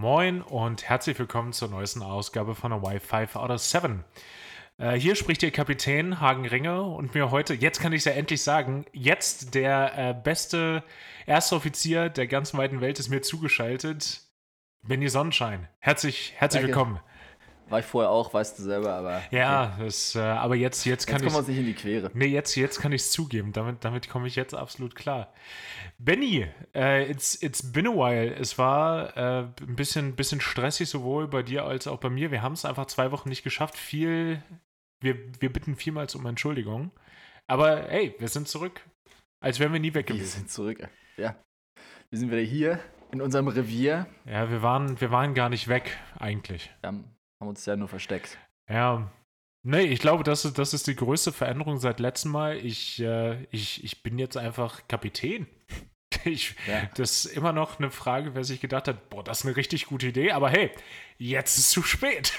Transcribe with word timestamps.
Moin 0.00 0.42
und 0.42 0.88
herzlich 0.88 1.18
willkommen 1.18 1.52
zur 1.52 1.66
neuesten 1.66 2.04
Ausgabe 2.04 2.54
von 2.54 2.70
der 2.70 2.80
Wi-Fi 2.82 3.36
out 3.36 3.50
of 3.50 3.58
7. 3.58 4.04
Äh, 4.76 4.92
hier 4.92 5.16
spricht 5.16 5.42
Ihr 5.42 5.50
Kapitän 5.50 6.20
Hagen 6.20 6.46
Ringe 6.46 6.82
und 6.82 7.16
mir 7.16 7.32
heute, 7.32 7.52
jetzt 7.52 7.80
kann 7.80 7.92
ich 7.92 8.02
es 8.02 8.04
ja 8.04 8.12
endlich 8.12 8.44
sagen, 8.44 8.86
jetzt 8.92 9.56
der 9.56 9.98
äh, 9.98 10.14
beste 10.14 10.84
erste 11.26 11.56
Offizier 11.56 12.10
der 12.10 12.28
ganzen 12.28 12.58
weiten 12.58 12.80
Welt 12.80 13.00
ist 13.00 13.08
mir 13.08 13.22
zugeschaltet. 13.22 14.20
Benny 14.82 15.08
Sonnenschein. 15.08 15.66
Herzlich, 15.80 16.32
herzlich 16.36 16.62
Danke. 16.62 16.76
willkommen. 16.76 17.00
War 17.68 17.80
ich 17.80 17.84
vorher 17.84 18.10
auch, 18.10 18.32
weißt 18.32 18.58
du 18.58 18.62
selber, 18.62 18.94
aber. 18.94 19.22
Ja, 19.30 19.76
das, 19.78 20.14
äh, 20.14 20.20
aber 20.20 20.56
jetzt, 20.56 20.84
jetzt 20.86 21.06
kann 21.06 21.22
Jetzt 21.22 21.32
kommen 21.32 21.46
wir 21.46 21.52
ich. 21.52 21.58
nicht 21.58 21.66
in 21.68 21.74
die 21.74 21.80
Quere. 21.80 22.10
Nee, 22.14 22.26
jetzt, 22.26 22.54
jetzt 22.54 22.80
kann 22.80 22.92
ich 22.92 23.02
es 23.02 23.10
zugeben. 23.12 23.52
Damit, 23.52 23.84
damit 23.84 24.08
komme 24.08 24.26
ich 24.26 24.36
jetzt 24.36 24.54
absolut 24.54 24.94
klar. 24.94 25.32
Benny, 25.98 26.46
äh, 26.74 27.10
it's, 27.10 27.42
it's 27.42 27.72
been 27.72 27.86
a 27.86 27.90
while. 27.90 28.34
Es 28.34 28.56
war 28.58 29.16
äh, 29.16 29.40
ein 29.60 29.76
bisschen, 29.76 30.16
bisschen 30.16 30.40
stressig, 30.40 30.88
sowohl 30.88 31.28
bei 31.28 31.42
dir 31.42 31.64
als 31.64 31.86
auch 31.86 31.98
bei 31.98 32.08
mir. 32.08 32.30
Wir 32.30 32.42
haben 32.42 32.54
es 32.54 32.64
einfach 32.64 32.86
zwei 32.86 33.10
Wochen 33.12 33.28
nicht 33.28 33.42
geschafft. 33.42 33.76
Viel, 33.76 34.42
wir, 35.00 35.16
wir 35.40 35.52
bitten 35.52 35.76
vielmals 35.76 36.14
um 36.14 36.24
Entschuldigung. 36.26 36.90
Aber 37.46 37.82
hey, 37.88 38.14
wir 38.18 38.28
sind 38.28 38.48
zurück. 38.48 38.80
Als 39.40 39.60
wären 39.60 39.72
wir 39.72 39.80
nie 39.80 39.94
weg 39.94 40.08
Wir 40.08 40.16
gewesen. 40.16 40.38
sind 40.38 40.50
zurück. 40.50 40.88
Ja. 41.16 41.36
Wir 42.10 42.18
sind 42.18 42.30
wieder 42.30 42.40
hier 42.40 42.80
in 43.12 43.20
unserem 43.20 43.48
Revier. 43.48 44.06
Ja, 44.24 44.50
wir 44.50 44.62
waren, 44.62 45.00
wir 45.00 45.10
waren 45.10 45.34
gar 45.34 45.48
nicht 45.48 45.68
weg, 45.68 45.96
eigentlich. 46.18 46.70
Wir 46.80 46.88
haben, 46.88 47.04
haben 47.40 47.48
uns 47.48 47.64
ja 47.66 47.76
nur 47.76 47.88
versteckt. 47.88 48.38
Ja. 48.68 49.10
Nee, 49.62 49.82
ich 49.82 50.00
glaube, 50.00 50.24
das 50.24 50.44
ist, 50.44 50.58
das 50.58 50.72
ist 50.72 50.86
die 50.86 50.96
größte 50.96 51.32
Veränderung 51.32 51.78
seit 51.78 52.00
letztem 52.00 52.32
Mal. 52.32 52.56
Ich, 52.56 53.00
äh, 53.00 53.42
ich, 53.50 53.84
ich 53.84 54.02
bin 54.02 54.18
jetzt 54.18 54.36
einfach 54.36 54.86
Kapitän. 54.88 55.46
Ich, 56.24 56.56
Ja. 56.66 56.86
Das 56.96 57.26
ist 57.26 57.36
immer 57.36 57.52
noch 57.52 57.78
eine 57.78 57.90
Frage, 57.90 58.34
wer 58.34 58.42
sich 58.42 58.60
gedacht 58.60 58.88
hat, 58.88 59.08
boah, 59.08 59.22
das 59.22 59.40
ist 59.40 59.46
eine 59.46 59.56
richtig 59.56 59.86
gute 59.86 60.08
Idee, 60.08 60.32
aber 60.32 60.48
hey, 60.48 60.72
jetzt 61.18 61.58
ist 61.58 61.70
zu 61.70 61.82
spät. 61.82 62.32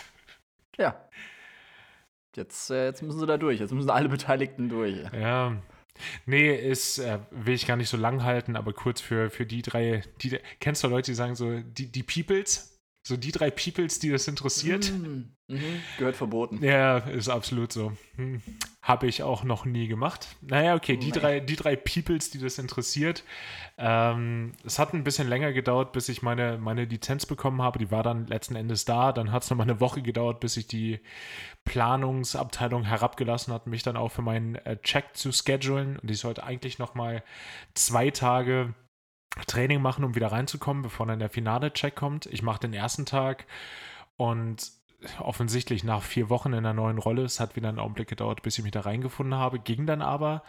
Ja. 0.78 1.08
Jetzt, 2.36 2.72
äh, 2.72 2.86
jetzt 2.86 3.04
müssen 3.04 3.20
sie 3.20 3.26
da 3.26 3.38
durch. 3.38 3.60
Jetzt 3.60 3.72
müssen 3.72 3.90
alle 3.90 4.10
Beteiligten 4.10 4.70
durch. 4.70 4.98
Ja. 5.14 5.56
Nee, 6.26 6.54
ist, 6.56 6.98
äh, 7.00 7.20
will 7.32 7.54
ich 7.54 7.68
gar 7.68 7.78
nicht 7.78 7.90
so 7.90 7.98
lang 7.98 8.24
halten, 8.24 8.56
aber 8.56 8.74
kurz 8.74 9.02
für, 9.02 9.30
für 9.30 9.46
die 9.46 9.62
drei, 9.62 10.04
die, 10.22 10.40
kennst 10.60 10.84
du 10.84 10.88
Leute, 10.88 11.12
die 11.12 11.16
sagen 11.16 11.36
so, 11.36 11.60
die, 11.60 11.92
die 11.92 12.04
Peoples? 12.04 12.79
So 13.10 13.18
die 13.18 13.32
drei 13.32 13.50
Peoples, 13.50 13.98
die 13.98 14.12
das 14.12 14.28
interessiert? 14.28 14.92
Mhm. 14.92 15.32
Mhm. 15.48 15.82
Gehört 15.98 16.16
verboten. 16.16 16.64
Ja, 16.64 17.00
ist 17.00 17.28
absolut 17.28 17.74
so. 17.74 17.94
Hm. 18.18 18.40
Habe 18.84 19.08
ich 19.08 19.24
auch 19.24 19.44
noch 19.44 19.66
nie 19.66 19.88
gemacht. 19.88 20.28
Naja, 20.42 20.76
okay, 20.76 20.96
die 20.96 21.08
Nee. 21.08 21.12
drei, 21.14 21.40
die 21.40 21.56
drei 21.56 21.76
Peoples, 21.76 22.30
die 22.30 22.38
das 22.38 22.60
interessiert. 22.60 23.24
Ähm, 23.80 24.52
es 24.64 24.78
hat 24.78 24.94
ein 24.94 25.04
bisschen 25.04 25.28
länger 25.28 25.54
gedauert, 25.54 25.92
bis 25.92 26.08
ich 26.08 26.22
meine, 26.22 26.60
meine 26.60 26.86
Lizenz 26.86 27.26
bekommen 27.26 27.64
habe. 27.64 27.80
Die 27.80 27.90
war 27.90 28.04
dann 28.04 28.28
letzten 28.28 28.56
Endes 28.56 28.86
da. 28.86 29.12
Dann 29.12 29.32
hat 29.32 29.42
es 29.42 29.50
nochmal 29.50 29.68
eine 29.68 29.80
Woche 29.80 30.04
gedauert, 30.04 30.40
bis 30.40 30.56
ich 30.56 30.68
die 30.68 31.00
Planungsabteilung 31.66 32.84
herabgelassen 32.84 33.52
hat, 33.56 33.66
mich 33.66 33.82
dann 33.82 33.98
auch 33.98 34.10
für 34.10 34.22
meinen 34.22 34.54
äh, 34.54 34.78
Check 34.84 35.18
zu 35.18 35.32
schedulen. 35.32 35.98
Und 35.98 36.12
ich 36.12 36.20
sollte 36.20 36.44
eigentlich 36.44 36.78
nochmal 36.78 37.24
zwei 37.74 38.12
Tage 38.12 38.76
Training 39.46 39.82
machen, 39.82 40.04
um 40.04 40.16
wieder 40.16 40.32
reinzukommen, 40.32 40.84
bevor 40.84 41.06
dann 41.06 41.20
der 41.20 41.30
finale 41.30 41.74
Check 41.74 41.96
kommt. 41.96 42.26
Ich 42.28 42.42
mache 42.42 42.60
den 42.60 42.74
ersten 42.74 43.06
Tag 43.06 43.46
und 44.18 44.72
offensichtlich 45.20 45.84
nach 45.84 46.04
vier 46.04 46.30
Wochen 46.30 46.54
in 46.54 46.64
der 46.64 46.74
neuen 46.74 46.98
Rolle, 46.98 47.24
es 47.24 47.40
hat 47.40 47.56
wieder 47.56 47.70
einen 47.70 47.80
Augenblick 47.80 48.10
gedauert, 48.10 48.42
bis 48.42 48.58
ich 48.58 48.64
mich 48.64 48.74
da 48.74 48.82
reingefunden 48.82 49.40
habe, 49.40 49.60
ging 49.60 49.86
dann 49.86 50.02
aber 50.02 50.44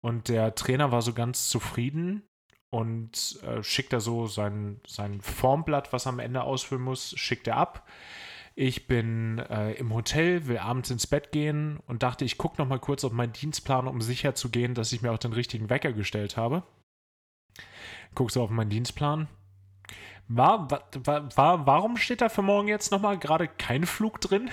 und 0.00 0.28
der 0.28 0.54
Trainer 0.54 0.92
war 0.92 1.02
so 1.02 1.12
ganz 1.12 1.48
zufrieden 1.48 2.22
und 2.70 3.38
äh, 3.42 3.62
schickt 3.62 3.92
da 3.92 4.00
so 4.00 4.26
sein, 4.26 4.80
sein 4.86 5.20
Formblatt, 5.20 5.92
was 5.92 6.06
er 6.06 6.10
am 6.10 6.18
Ende 6.18 6.42
ausfüllen 6.42 6.82
muss, 6.82 7.14
schickt 7.16 7.46
er 7.46 7.56
ab. 7.56 7.86
Ich 8.56 8.86
bin 8.86 9.38
äh, 9.38 9.72
im 9.72 9.92
Hotel, 9.92 10.46
will 10.46 10.58
abends 10.58 10.90
ins 10.90 11.06
Bett 11.06 11.32
gehen 11.32 11.78
und 11.86 12.02
dachte, 12.02 12.24
ich 12.24 12.38
gucke 12.38 12.60
noch 12.60 12.68
mal 12.68 12.78
kurz 12.78 13.04
auf 13.04 13.12
meinen 13.12 13.32
Dienstplan, 13.32 13.88
um 13.88 14.00
sicher 14.00 14.34
zu 14.34 14.48
gehen, 14.50 14.74
dass 14.74 14.92
ich 14.92 15.02
mir 15.02 15.10
auch 15.10 15.18
den 15.18 15.32
richtigen 15.32 15.70
Wecker 15.70 15.92
gestellt 15.92 16.36
habe. 16.36 16.62
Guckst 18.14 18.36
du 18.36 18.42
auf 18.42 18.50
meinen 18.50 18.70
Dienstplan? 18.70 19.28
War, 20.28 20.70
war, 20.70 20.82
war, 21.04 21.36
war, 21.36 21.66
warum 21.66 21.96
steht 21.96 22.20
da 22.20 22.28
für 22.28 22.42
morgen 22.42 22.68
jetzt 22.68 22.90
nochmal 22.90 23.18
gerade 23.18 23.46
kein 23.46 23.84
Flug 23.84 24.20
drin? 24.20 24.50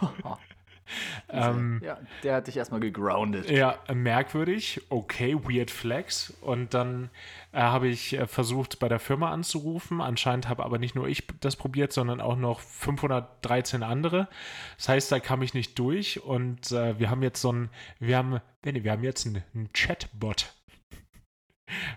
ähm, 1.28 1.80
ja, 1.84 1.98
der 2.22 2.36
hat 2.36 2.46
dich 2.46 2.56
erstmal 2.56 2.80
gegroundet. 2.80 3.50
ja, 3.50 3.78
merkwürdig. 3.92 4.80
Okay, 4.88 5.36
weird 5.36 5.70
flex. 5.70 6.32
Und 6.40 6.72
dann 6.72 7.10
äh, 7.52 7.60
habe 7.60 7.88
ich 7.88 8.14
äh, 8.14 8.26
versucht, 8.26 8.78
bei 8.78 8.88
der 8.88 8.98
Firma 8.98 9.30
anzurufen. 9.30 10.00
Anscheinend 10.00 10.48
habe 10.48 10.64
aber 10.64 10.78
nicht 10.78 10.94
nur 10.94 11.08
ich 11.08 11.26
das 11.40 11.56
probiert, 11.56 11.92
sondern 11.92 12.20
auch 12.20 12.36
noch 12.36 12.60
513 12.60 13.82
andere. 13.82 14.28
Das 14.76 14.88
heißt, 14.88 15.12
da 15.12 15.20
kam 15.20 15.42
ich 15.42 15.52
nicht 15.52 15.78
durch. 15.78 16.22
Und 16.22 16.72
äh, 16.72 16.98
wir 16.98 17.10
haben 17.10 17.22
jetzt 17.22 17.40
so 17.42 17.52
ein, 17.52 17.70
wir 17.98 18.16
haben, 18.16 18.40
Benny, 18.62 18.84
wir 18.84 18.92
haben 18.92 19.04
jetzt 19.04 19.26
einen, 19.26 19.42
einen 19.54 19.72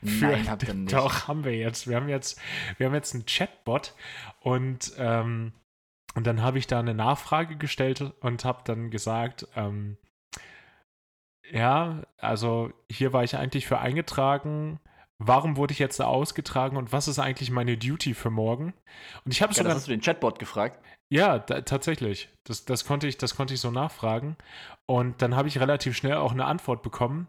Chatbot. 0.01 0.21
Nein, 0.21 0.49
habt 0.49 0.63
ihr 0.63 0.73
nicht. 0.73 0.93
Doch, 0.93 1.27
haben 1.27 1.43
wir 1.43 1.55
jetzt. 1.55 1.87
Wir 1.87 1.95
haben 1.95 2.09
jetzt, 2.09 2.39
wir 2.77 2.87
haben 2.87 2.93
jetzt 2.93 3.13
einen 3.13 3.25
Chatbot 3.25 3.93
und, 4.39 4.93
ähm, 4.97 5.53
und 6.15 6.27
dann 6.27 6.41
habe 6.41 6.57
ich 6.57 6.67
da 6.67 6.79
eine 6.79 6.93
Nachfrage 6.93 7.55
gestellt 7.57 8.01
und 8.21 8.43
habe 8.45 8.61
dann 8.65 8.91
gesagt, 8.91 9.47
ähm, 9.55 9.97
ja, 11.51 12.03
also 12.17 12.71
hier 12.89 13.13
war 13.13 13.23
ich 13.23 13.35
eigentlich 13.37 13.67
für 13.67 13.79
eingetragen. 13.79 14.79
Warum 15.17 15.55
wurde 15.57 15.73
ich 15.73 15.79
jetzt 15.79 15.99
da 15.99 16.05
ausgetragen 16.05 16.77
und 16.77 16.91
was 16.93 17.07
ist 17.07 17.19
eigentlich 17.19 17.51
meine 17.51 17.77
Duty 17.77 18.13
für 18.15 18.31
morgen? 18.31 18.73
Und 19.23 19.31
ich 19.31 19.41
habe 19.41 19.51
Ja, 19.51 19.57
sogar 19.57 19.73
das 19.73 19.81
hast 19.81 19.87
du 19.87 19.91
den 19.91 20.01
Chatbot 20.01 20.39
gefragt. 20.39 20.79
ja, 21.09 21.37
da, 21.39 21.61
tatsächlich. 21.61 22.29
Das, 22.45 22.65
das, 22.65 22.85
konnte 22.85 23.07
ich, 23.07 23.17
das 23.17 23.35
konnte 23.35 23.53
ich 23.53 23.61
so 23.61 23.69
nachfragen. 23.69 24.35
Und 24.87 25.21
dann 25.21 25.35
habe 25.35 25.47
ich 25.47 25.59
relativ 25.59 25.95
schnell 25.95 26.15
auch 26.15 26.31
eine 26.31 26.45
Antwort 26.45 26.81
bekommen. 26.81 27.27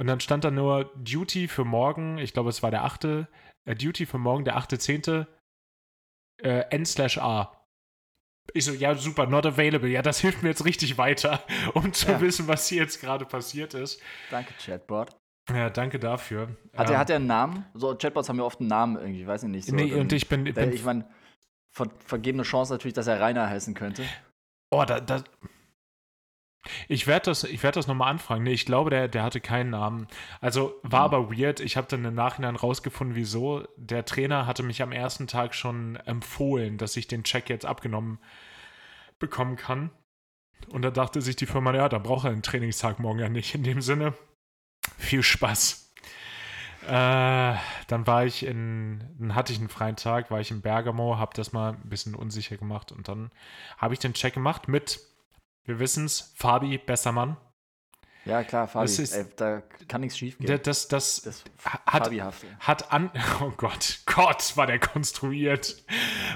Und 0.00 0.06
dann 0.06 0.20
stand 0.20 0.44
da 0.44 0.50
nur 0.50 0.92
Duty 0.96 1.48
für 1.48 1.64
morgen, 1.64 2.18
ich 2.18 2.32
glaube, 2.32 2.50
es 2.50 2.62
war 2.62 2.70
der 2.70 2.84
8. 2.84 3.04
Äh, 3.04 3.26
Duty 3.74 4.06
für 4.06 4.18
morgen, 4.18 4.44
der 4.44 4.56
8.10. 4.56 5.26
Äh, 6.42 6.64
N 6.70 6.86
slash 6.86 7.18
A. 7.18 7.54
Ich 8.54 8.64
so, 8.64 8.72
ja, 8.72 8.94
super, 8.94 9.26
not 9.26 9.44
available. 9.44 9.88
Ja, 9.90 10.02
das 10.02 10.20
hilft 10.22 10.42
mir 10.42 10.50
jetzt 10.50 10.64
richtig 10.64 10.96
weiter, 10.98 11.42
um 11.74 11.92
zu 11.92 12.10
Ja. 12.12 12.20
wissen, 12.20 12.46
was 12.48 12.68
hier 12.68 12.82
jetzt 12.82 13.00
gerade 13.00 13.24
passiert 13.26 13.74
ist. 13.74 14.00
Danke, 14.30 14.54
Chatbot. 14.54 15.10
Ja, 15.50 15.70
danke 15.70 15.98
dafür. 15.98 16.56
Hat, 16.76 16.88
Ähm, 16.88 16.94
er, 16.94 16.98
hat 16.98 17.10
er 17.10 17.16
einen 17.16 17.26
Namen? 17.26 17.64
So, 17.74 17.94
Chatbots 17.96 18.28
haben 18.28 18.38
ja 18.38 18.44
oft 18.44 18.60
einen 18.60 18.68
Namen 18.68 18.96
irgendwie, 18.96 19.26
weiß 19.26 19.42
ich 19.44 19.48
nicht. 19.48 19.68
So, 19.68 19.74
nee, 19.74 19.92
und 19.94 20.12
ich 20.12 20.28
bin, 20.28 20.46
ich 20.46 20.54
bin 20.54 20.72
ich 20.72 20.84
meine, 20.84 21.08
ver 21.70 21.88
vergebene 22.04 22.42
Chance 22.44 22.72
natürlich, 22.72 22.94
dass 22.94 23.06
er 23.06 23.18
Rainer 23.20 23.48
heißen 23.48 23.74
könnte. 23.74 24.04
Oh, 24.70 24.84
da, 24.86 25.00
da. 25.00 25.24
Ich 26.88 27.06
werde 27.06 27.26
das, 27.26 27.44
ich 27.44 27.62
werd 27.62 27.76
das 27.76 27.86
nochmal 27.86 28.10
anfragen. 28.10 28.42
Nee, 28.44 28.52
ich 28.52 28.66
glaube, 28.66 28.90
der, 28.90 29.08
der 29.08 29.22
hatte 29.22 29.40
keinen 29.40 29.70
Namen. 29.70 30.06
Also 30.40 30.74
war 30.82 31.08
Mhm. 31.08 31.14
aber 31.14 31.30
weird. 31.32 31.60
Ich 31.60 31.76
habe 31.76 31.86
dann 31.88 32.04
im 32.04 32.14
Nachhinein 32.14 32.56
rausgefunden, 32.56 33.16
wieso. 33.16 33.66
Der 33.76 34.04
Trainer 34.04 34.46
hatte 34.46 34.62
mich 34.62 34.82
am 34.82 34.92
ersten 34.92 35.26
Tag 35.26 35.54
schon 35.54 35.96
empfohlen, 35.96 36.78
dass 36.78 36.96
ich 36.96 37.06
den 37.08 37.24
Check 37.24 37.48
jetzt 37.50 37.66
abgenommen 37.66 38.18
bekommen 39.18 39.56
kann. 39.56 39.90
Und 40.70 40.82
da 40.82 40.90
dachte 40.90 41.20
sich 41.22 41.36
die 41.36 41.46
Firma, 41.46 41.74
ja, 41.74 41.88
da 41.88 41.98
braucht 41.98 42.24
er 42.24 42.32
einen 42.32 42.42
Trainingstag 42.42 42.98
morgen 42.98 43.18
ja 43.20 43.28
nicht. 43.28 43.54
In 43.54 43.62
dem 43.64 43.80
Sinne, 43.80 44.14
viel 44.96 45.22
Spaß. 45.22 45.92
Äh, 46.86 47.54
dann 47.88 48.06
war 48.06 48.24
ich 48.24 48.46
in, 48.46 49.04
dann 49.18 49.34
hatte 49.34 49.52
ich 49.52 49.58
einen 49.58 49.68
freien 49.68 49.96
Tag, 49.96 50.30
war 50.30 50.40
ich 50.40 50.50
in 50.50 50.62
Bergamo, 50.62 51.18
habe 51.18 51.32
das 51.34 51.52
mal 51.52 51.72
ein 51.74 51.88
bisschen 51.88 52.14
unsicher 52.14 52.56
gemacht 52.56 52.92
und 52.92 53.08
dann 53.08 53.30
habe 53.76 53.94
ich 53.94 54.00
den 54.00 54.14
Check 54.14 54.34
gemacht 54.34 54.68
mit, 54.68 55.00
wir 55.68 55.78
wissen 55.78 56.06
es, 56.06 56.32
Fabi, 56.34 56.78
besser 56.78 57.12
Mann. 57.12 57.36
Ja, 58.24 58.42
klar, 58.42 58.68
Fabi. 58.68 58.84
Das 58.86 58.98
ist- 58.98 59.14
ey, 59.14 59.24
da 59.36 59.62
kann 59.86 60.00
nichts 60.02 60.18
schief 60.18 60.36
gehen. 60.38 60.60
Das, 60.62 60.88
das, 60.88 61.22
das 61.22 61.44
hat, 61.86 62.10
hat 62.60 62.92
an. 62.92 63.10
Oh 63.40 63.52
Gott, 63.56 64.00
Gott, 64.06 64.56
war 64.56 64.66
der 64.66 64.78
konstruiert. 64.78 65.82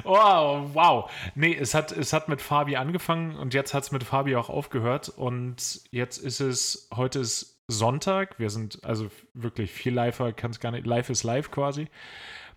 Wow, 0.04 0.70
wow. 0.74 1.10
Nee, 1.34 1.54
es 1.54 1.74
hat, 1.74 1.92
es 1.92 2.12
hat 2.12 2.28
mit 2.28 2.40
Fabi 2.40 2.76
angefangen 2.76 3.36
und 3.36 3.52
jetzt 3.52 3.74
hat 3.74 3.82
es 3.82 3.90
mit 3.92 4.04
Fabi 4.04 4.36
auch 4.36 4.48
aufgehört. 4.48 5.08
Und 5.10 5.82
jetzt 5.90 6.18
ist 6.18 6.40
es, 6.40 6.88
heute 6.94 7.18
ist 7.18 7.62
Sonntag. 7.68 8.38
Wir 8.38 8.48
sind 8.50 8.84
also 8.84 9.10
wirklich 9.34 9.70
viel 9.70 9.92
live, 9.94 10.18
kann 10.36 10.50
es 10.50 10.60
gar 10.60 10.70
nicht. 10.70 10.86
Live 10.86 11.10
ist 11.10 11.24
live 11.24 11.50
quasi. 11.50 11.88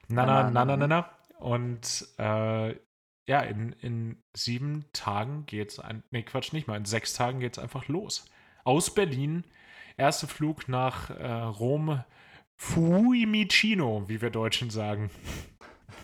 Na, 0.07 0.25
na, 0.25 0.49
na, 0.51 0.65
na, 0.65 0.77
na, 0.77 0.87
na. 0.87 1.09
Und 1.39 2.07
äh, 2.17 2.75
ja, 3.27 3.39
in, 3.41 3.73
in 3.81 4.23
sieben 4.35 4.85
Tagen 4.93 5.45
geht's 5.45 5.79
ein. 5.79 6.03
Nee, 6.11 6.23
Quatsch, 6.23 6.53
nicht 6.53 6.67
mal. 6.67 6.77
In 6.77 6.85
sechs 6.85 7.13
Tagen 7.13 7.39
geht's 7.39 7.59
einfach 7.59 7.87
los. 7.87 8.25
Aus 8.63 8.93
Berlin. 8.93 9.43
Erster 9.97 10.27
Flug 10.27 10.67
nach 10.67 11.09
äh, 11.09 11.25
Rom. 11.25 12.03
Fiumicino, 12.57 14.07
wie 14.07 14.21
wir 14.21 14.29
Deutschen 14.29 14.69
sagen. 14.69 15.09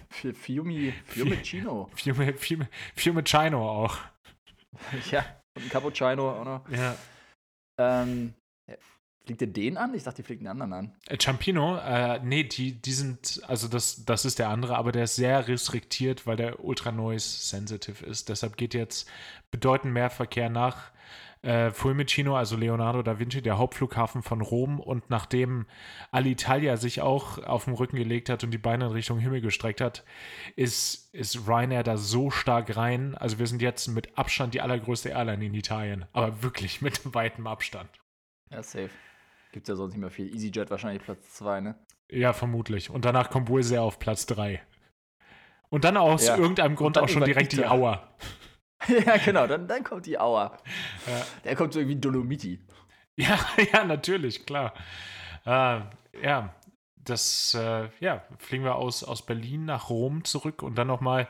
Fi- 0.09 0.33
Fiumi, 0.33 0.93
Fiumicino. 1.05 1.89
Fiume, 1.95 2.33
Fiume, 2.33 2.67
Fiumicino 2.95 3.69
auch. 3.69 3.97
ja, 5.11 5.25
und 5.55 5.63
ein 5.63 5.69
Cappuccino 5.69 6.31
auch 6.31 6.45
noch. 6.45 6.69
Ja. 6.69 6.95
Ähm, 7.79 8.33
Fliegt 9.31 9.41
ihr 9.43 9.47
den 9.47 9.77
an? 9.77 9.93
Ich 9.93 10.03
dachte, 10.03 10.17
die 10.17 10.23
fliegt 10.23 10.41
den 10.41 10.49
anderen 10.49 10.73
an. 10.73 10.91
Äh, 11.07 11.17
Ciampino, 11.17 11.77
äh, 11.77 12.19
nee, 12.21 12.43
die, 12.43 12.73
die 12.73 12.91
sind, 12.91 13.41
also 13.47 13.69
das, 13.69 14.03
das 14.03 14.25
ist 14.25 14.39
der 14.39 14.49
andere, 14.49 14.75
aber 14.75 14.91
der 14.91 15.05
ist 15.05 15.15
sehr 15.15 15.47
restriktiert, 15.47 16.27
weil 16.27 16.35
der 16.35 16.65
ultra 16.65 16.91
noise 16.91 17.25
sensitive 17.25 18.05
ist. 18.05 18.27
Deshalb 18.27 18.57
geht 18.57 18.73
jetzt 18.73 19.09
bedeutend 19.49 19.93
mehr 19.93 20.09
Verkehr 20.09 20.49
nach 20.49 20.91
äh, 21.43 21.71
Fiumicino, 21.71 22.35
also 22.35 22.57
Leonardo 22.57 23.01
da 23.03 23.19
Vinci, 23.19 23.41
der 23.41 23.57
Hauptflughafen 23.57 24.21
von 24.21 24.41
Rom. 24.41 24.81
Und 24.81 25.09
nachdem 25.09 25.65
Alitalia 26.11 26.75
sich 26.75 26.99
auch 26.99 27.41
auf 27.41 27.63
den 27.63 27.73
Rücken 27.75 27.95
gelegt 27.95 28.27
hat 28.27 28.43
und 28.43 28.51
die 28.51 28.57
Beine 28.57 28.87
in 28.87 28.91
Richtung 28.91 29.17
Himmel 29.17 29.39
gestreckt 29.39 29.79
hat, 29.79 30.03
ist, 30.57 31.13
ist 31.13 31.47
Ryanair 31.47 31.83
da 31.83 31.95
so 31.95 32.31
stark 32.31 32.75
rein. 32.75 33.15
Also 33.15 33.39
wir 33.39 33.47
sind 33.47 33.61
jetzt 33.61 33.87
mit 33.87 34.17
Abstand 34.17 34.53
die 34.53 34.61
allergrößte 34.61 35.07
Airline 35.07 35.45
in 35.45 35.53
Italien. 35.53 36.03
Aber 36.11 36.43
wirklich 36.43 36.81
mit 36.81 37.13
weitem 37.15 37.47
Abstand. 37.47 37.89
Ja, 38.49 38.61
safe. 38.61 38.89
Gibt 39.51 39.67
es 39.67 39.73
ja 39.73 39.75
sonst 39.75 39.93
nicht 39.93 40.01
mehr 40.01 40.11
viel. 40.11 40.33
EasyJet 40.33 40.69
wahrscheinlich 40.69 41.03
Platz 41.03 41.33
2, 41.35 41.61
ne? 41.61 41.75
Ja, 42.09 42.33
vermutlich. 42.33 42.89
Und 42.89 43.05
danach 43.05 43.29
kommt 43.29 43.49
Wizz 43.49 43.73
auf 43.73 43.99
Platz 43.99 44.25
3. 44.25 44.61
Und 45.69 45.85
dann 45.85 45.95
aus 45.97 46.27
ja. 46.27 46.37
irgendeinem 46.37 46.75
Grund 46.75 46.97
auch 46.97 47.07
schon 47.07 47.23
direkt 47.23 47.53
die 47.53 47.65
Auer. 47.65 48.15
ja, 48.87 49.17
genau, 49.17 49.47
dann, 49.47 49.67
dann 49.67 49.83
kommt 49.83 50.05
die 50.05 50.19
Auer. 50.19 50.57
Ja. 51.07 51.25
Der 51.45 51.55
kommt 51.55 51.73
so 51.73 51.79
irgendwie 51.79 51.99
Dolomiti. 51.99 52.59
Ja, 53.17 53.37
ja, 53.73 53.83
natürlich, 53.83 54.45
klar. 54.45 54.73
Äh, 55.45 55.81
ja, 56.23 56.55
das, 56.95 57.53
äh, 57.53 57.89
ja, 57.99 58.23
fliegen 58.39 58.63
wir 58.63 58.75
aus, 58.75 59.03
aus 59.03 59.25
Berlin 59.25 59.65
nach 59.65 59.89
Rom 59.89 60.23
zurück 60.23 60.63
und 60.63 60.75
dann 60.75 60.87
nochmal, 60.87 61.27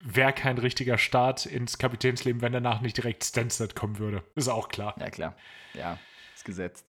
wäre 0.00 0.32
kein 0.32 0.58
richtiger 0.58 0.98
Start 0.98 1.46
ins 1.46 1.78
Kapitänsleben, 1.78 2.42
wenn 2.42 2.52
danach 2.52 2.82
nicht 2.82 2.96
direkt 2.98 3.24
Stansted 3.24 3.74
kommen 3.74 3.98
würde. 3.98 4.22
Ist 4.34 4.48
auch 4.48 4.68
klar. 4.68 4.94
Ja, 5.00 5.10
klar. 5.10 5.34
Ja, 5.74 5.98
ist 6.34 6.44
gesetzt. 6.44 6.86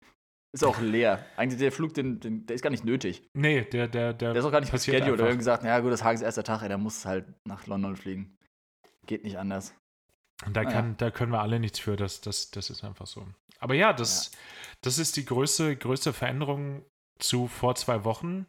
Ist 0.56 0.64
auch 0.64 0.80
leer. 0.80 1.26
Eigentlich 1.36 1.60
der 1.60 1.74
Flug, 1.74 1.94
den, 1.96 2.22
den, 2.22 2.46
der 2.46 2.56
ist 2.56 2.62
gar 2.62 2.70
nicht 2.70 2.86
nötig. 2.86 3.30
Nee, 3.34 3.66
der, 3.66 3.90
der, 3.90 4.14
der. 4.14 4.32
Der 4.32 4.40
ist 4.40 4.46
auch 4.46 4.54
gar 4.54 4.62
nicht 4.62 4.72
passiert. 4.72 5.04
Oder 5.04 5.26
wir 5.26 5.32
haben 5.32 5.38
gesagt, 5.38 5.66
ja 5.66 5.78
gut, 5.82 5.92
das 5.92 6.02
Hagen 6.02 6.16
ist 6.16 6.22
erster 6.22 6.46
Tag, 6.46 6.62
ey, 6.62 6.70
der 6.70 6.78
muss 6.78 7.04
halt 7.06 7.26
nach 7.46 7.68
London 7.68 7.98
fliegen. 7.98 8.38
Geht 9.06 9.26
nicht 9.26 9.38
anders. 9.38 9.74
Da, 10.50 10.64
kann, 10.64 10.92
ja. 10.92 10.96
da 10.98 11.12
können 11.12 11.34
wir 11.34 11.42
alle 11.42 11.60
nichts 11.60 11.80
für, 11.80 11.98
das, 11.98 12.22
das, 12.22 12.52
das 12.52 12.70
ist 12.70 12.86
einfach 12.86 13.06
so. 13.06 13.28
Aber 13.60 13.74
ja, 13.74 13.92
das, 13.92 14.32
ja. 14.32 14.40
das 14.80 14.98
ist 14.98 15.18
die 15.18 15.26
größte, 15.26 15.76
größte 15.76 16.14
Veränderung 16.14 16.86
zu 17.20 17.48
vor 17.48 17.76
zwei 17.76 18.06
Wochen. 18.06 18.46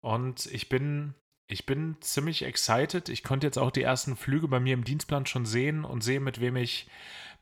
Und 0.00 0.46
ich 0.46 0.68
bin, 0.68 1.14
ich 1.46 1.64
bin 1.64 1.96
ziemlich 2.00 2.42
excited. 2.42 3.08
Ich 3.08 3.22
konnte 3.22 3.46
jetzt 3.46 3.58
auch 3.58 3.70
die 3.70 3.82
ersten 3.82 4.16
Flüge 4.16 4.48
bei 4.48 4.58
mir 4.58 4.74
im 4.74 4.82
Dienstplan 4.82 5.26
schon 5.26 5.46
sehen 5.46 5.84
und 5.84 6.02
sehen, 6.02 6.24
mit 6.24 6.40
wem 6.40 6.56
ich, 6.56 6.88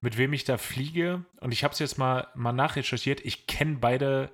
mit 0.05 0.19
wem 0.19 0.35
ich 0.35 0.45
da 0.45 0.59
fliege. 0.59 1.25
Und 1.41 1.53
ich 1.53 1.65
habe 1.65 1.73
es 1.73 1.79
jetzt 1.79 1.97
mal, 1.97 2.29
mal 2.35 2.53
nachrecherchiert. 2.53 3.25
Ich 3.25 3.47
kenne 3.47 3.79
beide, 3.81 4.31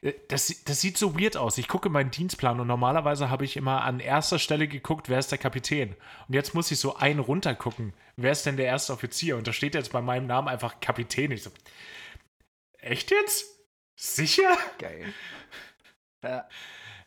äh, 0.00 0.14
das, 0.28 0.64
das 0.64 0.80
sieht 0.80 0.96
so 0.96 1.20
weird 1.20 1.36
aus. 1.36 1.58
Ich 1.58 1.68
gucke 1.68 1.90
meinen 1.90 2.10
Dienstplan 2.10 2.58
und 2.58 2.66
normalerweise 2.66 3.28
habe 3.28 3.44
ich 3.44 3.58
immer 3.58 3.82
an 3.82 4.00
erster 4.00 4.38
Stelle 4.38 4.66
geguckt, 4.66 5.10
wer 5.10 5.18
ist 5.18 5.30
der 5.30 5.36
Kapitän. 5.38 5.94
Und 6.26 6.34
jetzt 6.34 6.54
muss 6.54 6.70
ich 6.70 6.78
so 6.78 6.96
einen 6.96 7.20
runtergucken. 7.20 7.92
Wer 8.16 8.32
ist 8.32 8.46
denn 8.46 8.56
der 8.56 8.64
erste 8.64 8.94
Offizier? 8.94 9.36
Und 9.36 9.46
da 9.46 9.52
steht 9.52 9.74
jetzt 9.74 9.92
bei 9.92 10.00
meinem 10.00 10.26
Namen 10.26 10.48
einfach 10.48 10.80
Kapitän. 10.80 11.32
Ich 11.32 11.42
so, 11.42 11.50
echt 12.78 13.10
jetzt? 13.10 13.44
Sicher? 13.96 14.56
Geil. 14.78 15.12
Ja. 16.24 16.48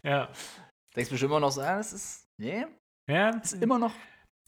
Ja. 0.04 0.30
Denkst 0.96 1.10
du 1.10 1.16
bestimmt 1.16 1.32
immer 1.32 1.42
noch 1.42 1.52
so, 1.52 1.60
ja, 1.60 1.76
das 1.76 1.92
ist, 1.92 2.30
nee, 2.38 2.66
ja. 3.10 3.32
Das 3.34 3.52
ist 3.52 3.62
immer 3.62 3.78
noch 3.78 3.94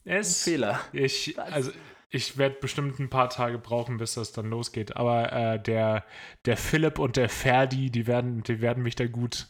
es, 0.04 0.40
ein 0.40 0.52
Fehler. 0.52 0.80
Ich, 0.94 1.38
also, 1.38 1.70
ich 2.14 2.38
werde 2.38 2.56
bestimmt 2.60 3.00
ein 3.00 3.10
paar 3.10 3.28
Tage 3.28 3.58
brauchen, 3.58 3.96
bis 3.96 4.14
das 4.14 4.32
dann 4.32 4.48
losgeht. 4.48 4.96
Aber 4.96 5.32
äh, 5.32 5.60
der, 5.60 6.04
der 6.44 6.56
Philipp 6.56 6.98
und 6.98 7.16
der 7.16 7.28
Ferdi, 7.28 7.90
die 7.90 8.06
werden, 8.06 8.42
die 8.44 8.60
werden 8.60 8.82
mich 8.82 8.94
da 8.94 9.06
gut, 9.06 9.48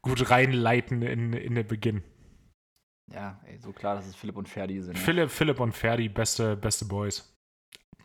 gut 0.00 0.30
reinleiten 0.30 1.02
in, 1.02 1.34
in 1.34 1.54
den 1.54 1.66
Beginn. 1.66 2.02
Ja, 3.12 3.38
ey, 3.44 3.58
so 3.58 3.72
klar, 3.72 3.96
dass 3.96 4.06
es 4.06 4.16
Philipp 4.16 4.36
und 4.36 4.48
Ferdi 4.48 4.80
sind. 4.80 4.94
Ne? 4.94 4.98
Philipp, 4.98 5.30
Philipp 5.30 5.60
und 5.60 5.72
Ferdi, 5.72 6.08
beste, 6.08 6.56
beste 6.56 6.86
Boys. 6.86 7.36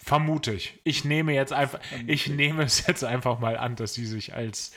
Vermute 0.03 0.53
ich. 0.53 0.79
Ich 0.83 1.05
nehme 1.05 1.33
jetzt 1.33 1.53
einfach, 1.53 1.79
ich 2.05 2.27
nehme 2.27 2.63
es 2.63 2.85
jetzt 2.85 3.03
einfach 3.05 3.39
mal 3.39 3.57
an, 3.57 3.75
dass 3.77 3.93
sie 3.93 4.05
sich 4.05 4.33
als, 4.33 4.73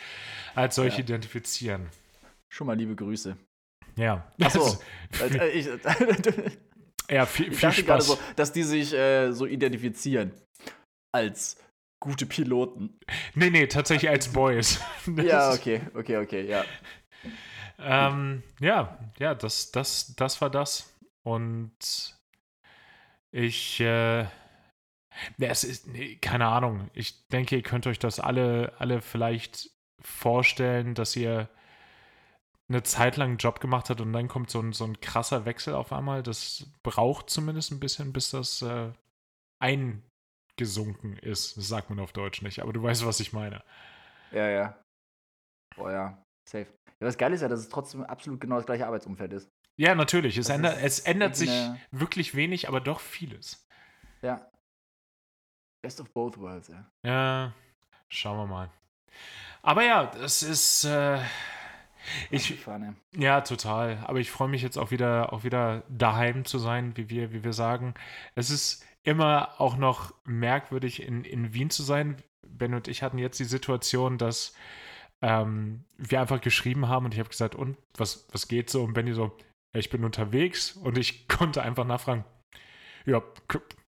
als 0.55 0.77
solche 0.77 0.99
ja. 0.99 1.05
identifizieren. 1.05 1.89
Schon 2.49 2.69
mal 2.69 2.77
liebe 2.77 2.95
Grüße. 2.95 3.37
Ja. 3.97 4.33
Achso. 4.41 4.81
Ja, 7.11 7.27
viel, 7.27 7.53
viel 7.53 7.69
ich 7.71 7.79
Spaß. 7.79 8.07
so, 8.07 8.19
dass 8.37 8.53
die 8.53 8.62
sich 8.62 8.93
äh, 8.93 9.33
so 9.33 9.47
identifizieren 9.47 10.33
als 11.12 11.57
gute 12.01 12.27
Piloten. 12.27 12.99
Nee, 13.35 13.51
nee, 13.51 13.67
tatsächlich 13.67 14.11
als 14.11 14.33
Boys. 14.33 14.81
ja, 15.17 15.53
okay, 15.53 15.83
okay, 15.95 16.17
okay, 16.19 16.49
ja. 16.49 16.65
Ähm, 17.79 18.43
ja, 18.61 18.99
ja, 19.19 19.35
das, 19.35 19.73
das, 19.73 20.15
das 20.17 20.41
war 20.41 20.51
das. 20.51 20.97
Und 21.23 22.17
ich, 23.33 23.81
äh, 23.81 24.27
es 25.39 25.65
ist, 25.65 25.89
nee, 25.89 26.17
keine 26.17 26.47
Ahnung. 26.47 26.91
Ich 26.95 27.27
denke, 27.29 27.56
ihr 27.56 27.63
könnt 27.63 27.87
euch 27.87 27.99
das 27.99 28.21
alle, 28.21 28.73
alle 28.79 29.03
vielleicht 29.03 29.71
vorstellen, 30.01 30.95
dass 30.95 31.17
ihr 31.17 31.49
eine 32.70 32.82
Zeit 32.84 33.17
lang 33.17 33.31
einen 33.31 33.38
Job 33.38 33.61
gemacht 33.61 33.90
hat 33.90 34.00
und 34.00 34.12
dann 34.12 34.28
kommt 34.28 34.49
so 34.49 34.61
ein, 34.61 34.72
so 34.72 34.84
ein 34.84 35.00
krasser 35.00 35.44
Wechsel 35.44 35.75
auf 35.75 35.93
einmal. 35.93 36.22
Das 36.22 36.67
braucht 36.82 37.28
zumindest 37.28 37.72
ein 37.72 37.81
bisschen, 37.81 38.12
bis 38.12 38.31
das 38.31 38.62
äh, 38.62 38.93
eingesunken 39.58 41.19
ist. 41.19 41.56
Das 41.56 41.69
sagt 41.69 41.90
man 41.90 41.99
auf 41.99 42.12
Deutsch 42.12 42.43
nicht, 42.43 42.62
aber 42.62 42.72
du 42.72 42.82
weißt, 42.82 43.05
was 43.05 43.20
ich 43.20 43.32
meine. 43.32 43.62
Ja, 44.31 44.49
ja. 44.49 44.82
Oh 45.76 45.88
ja, 45.88 46.22
safe. 46.49 46.69
Ja, 47.00 47.06
das 47.06 47.19
Geile 47.19 47.34
ist 47.34 47.40
ja, 47.40 47.49
dass 47.49 47.61
es 47.61 47.69
trotzdem 47.69 48.05
absolut 48.05 48.40
genau 48.40 48.56
das 48.56 48.67
gleiche 48.67 48.87
Arbeitsumfeld 48.87 49.32
ist. 49.32 49.50
Ja, 49.76 49.94
natürlich. 49.94 50.37
Es, 50.37 50.49
ändert, 50.49 50.78
es 50.82 51.00
ändert 51.00 51.37
sich 51.37 51.50
wirklich 51.90 52.34
wenig, 52.34 52.69
aber 52.69 52.81
doch 52.81 53.00
vieles. 53.00 53.67
Ja. 54.22 54.49
Best 55.82 56.00
of 56.00 56.12
both 56.12 56.38
worlds, 56.38 56.69
ja. 56.69 56.87
Ja, 57.02 57.55
schauen 58.11 58.38
wir 58.38 58.46
mal. 58.46 58.70
Aber 59.62 59.82
ja, 59.82 60.06
das 60.06 60.43
ist. 60.43 60.84
Äh, 60.84 61.20
ich, 62.31 62.58
ja, 63.17 63.41
total. 63.41 63.99
Aber 64.06 64.19
ich 64.19 64.31
freue 64.31 64.49
mich 64.49 64.62
jetzt 64.62 64.79
auch 64.79 64.91
wieder, 64.91 65.32
auch 65.32 65.44
wieder 65.44 65.82
daheim 65.88 66.44
zu 66.44 66.58
sein, 66.58 66.97
wie 66.97 67.11
wir, 67.11 67.32
wie 67.32 67.44
wir 67.44 67.52
sagen. 67.52 67.94
Es 68.35 68.50
ist 68.50 68.85
immer 69.02 69.61
auch 69.61 69.76
noch 69.76 70.14
merkwürdig, 70.25 71.02
in, 71.02 71.25
in 71.25 71.55
Wien 71.55 71.70
zu 71.70 71.82
sein. 71.82 72.17
Ben 72.43 72.75
und 72.75 72.88
ich 72.88 73.02
hatten 73.02 73.19
jetzt 73.19 73.38
die 73.38 73.44
Situation, 73.44 74.19
dass 74.19 74.55
ähm, 75.23 75.85
wir 75.97 76.20
einfach 76.20 76.41
geschrieben 76.41 76.88
haben 76.88 77.06
und 77.06 77.14
ich 77.14 77.20
habe 77.20 77.29
gesagt, 77.29 77.55
und 77.55 77.76
was, 77.97 78.26
was 78.32 78.49
geht 78.49 78.70
so? 78.70 78.82
Und 78.82 78.94
Benny 78.94 79.12
so, 79.12 79.37
ja, 79.73 79.81
ich 79.81 79.91
bin 79.91 80.05
unterwegs 80.05 80.73
und 80.73 80.99
ich 80.99 81.29
konnte 81.29 81.62
einfach 81.62 81.85
nachfragen, 81.85 82.25
ja, 83.06 83.22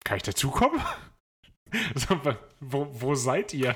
kann 0.03 0.17
ich 0.17 0.23
dazukommen? 0.23 0.81
so, 1.95 2.19
wo, 2.59 2.87
wo 2.91 3.15
seid 3.15 3.53
ihr? 3.53 3.69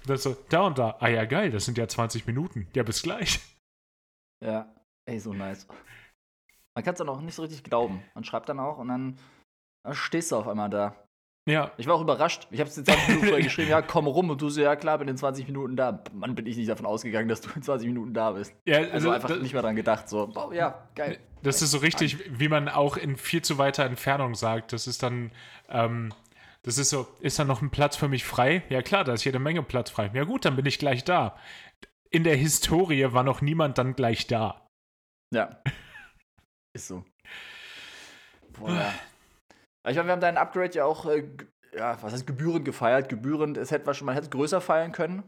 Und 0.00 0.10
dann 0.10 0.16
so, 0.18 0.36
da 0.48 0.62
und 0.62 0.78
da. 0.78 0.96
Ah 1.00 1.08
ja, 1.08 1.24
geil, 1.24 1.50
das 1.50 1.64
sind 1.64 1.78
ja 1.78 1.88
20 1.88 2.26
Minuten. 2.26 2.68
Ja, 2.74 2.82
bis 2.82 3.02
gleich. 3.02 3.40
Ja, 4.44 4.72
ey, 5.06 5.18
so 5.18 5.32
nice. 5.32 5.66
Man 6.74 6.84
kann 6.84 6.94
es 6.94 6.98
dann 6.98 7.08
auch 7.08 7.20
nicht 7.20 7.34
so 7.34 7.42
richtig 7.42 7.64
glauben. 7.64 8.02
Man 8.14 8.24
schreibt 8.24 8.48
dann 8.48 8.60
auch 8.60 8.78
und 8.78 8.88
dann, 8.88 9.18
dann 9.84 9.94
stehst 9.94 10.30
du 10.30 10.36
auf 10.36 10.46
einmal 10.46 10.70
da. 10.70 10.94
Ja. 11.48 11.72
Ich 11.78 11.86
war 11.86 11.94
auch 11.94 12.02
überrascht. 12.02 12.46
Ich 12.50 12.60
habe 12.60 12.68
es 12.68 12.76
jetzt 12.76 12.86
20 12.86 13.08
Minuten 13.08 13.26
vorher 13.26 13.42
geschrieben, 13.42 13.70
ja, 13.70 13.80
komm 13.82 14.06
rum 14.06 14.28
und 14.30 14.40
du 14.40 14.50
so, 14.50 14.60
ja 14.60 14.76
klar, 14.76 14.98
bin 14.98 15.08
in 15.08 15.16
20 15.16 15.46
Minuten 15.46 15.76
da. 15.76 16.04
Mann, 16.12 16.34
bin 16.34 16.46
ich 16.46 16.56
nicht 16.56 16.68
davon 16.68 16.84
ausgegangen, 16.84 17.28
dass 17.28 17.40
du 17.40 17.48
in 17.54 17.62
20 17.62 17.88
Minuten 17.88 18.12
da 18.12 18.32
bist. 18.32 18.54
Ja, 18.66 18.78
also, 18.78 18.92
also 18.92 19.10
einfach 19.10 19.40
nicht 19.40 19.54
mehr 19.54 19.62
dran 19.62 19.74
gedacht, 19.74 20.08
so, 20.08 20.30
wow, 20.34 20.52
ja, 20.52 20.88
geil. 20.94 21.18
Das 21.42 21.62
ist 21.62 21.70
so 21.70 21.78
richtig, 21.78 22.18
wie 22.38 22.48
man 22.48 22.68
auch 22.68 22.96
in 22.96 23.16
viel 23.16 23.42
zu 23.42 23.58
weiter 23.58 23.84
Entfernung 23.84 24.34
sagt. 24.34 24.72
Das 24.72 24.86
ist 24.86 25.02
dann, 25.02 25.32
ähm, 25.68 26.12
das 26.62 26.76
ist 26.76 26.90
so, 26.90 27.06
ist 27.20 27.38
dann 27.38 27.46
noch 27.46 27.62
ein 27.62 27.70
Platz 27.70 27.96
für 27.96 28.08
mich 28.08 28.24
frei? 28.24 28.62
Ja 28.68 28.82
klar, 28.82 29.04
da 29.04 29.14
ist 29.14 29.24
jede 29.24 29.38
Menge 29.38 29.62
Platz 29.62 29.90
frei. 29.90 30.10
Ja 30.12 30.24
gut, 30.24 30.44
dann 30.44 30.54
bin 30.54 30.66
ich 30.66 30.78
gleich 30.78 31.02
da 31.02 31.36
in 32.10 32.24
der 32.24 32.36
Historie 32.36 33.12
war 33.12 33.22
noch 33.22 33.40
niemand 33.40 33.78
dann 33.78 33.94
gleich 33.94 34.26
da. 34.26 34.66
Ja. 35.34 35.62
Ist 36.74 36.88
so. 36.88 37.04
Boah, 38.52 38.70
ja. 38.70 38.94
Ich 39.88 39.96
meine, 39.96 40.08
wir 40.08 40.12
haben 40.12 40.20
deinen 40.20 40.36
Upgrade 40.36 40.74
ja 40.74 40.84
auch, 40.84 41.06
äh, 41.06 41.28
ja, 41.74 42.00
was 42.02 42.12
heißt 42.12 42.26
gebührend 42.26 42.64
gefeiert? 42.64 43.08
Gebührend, 43.08 43.56
es 43.56 43.70
hätte 43.70 43.86
man 44.04 44.14
hätte 44.14 44.26
es 44.26 44.30
größer 44.30 44.60
feiern 44.60 44.92
können. 44.92 45.22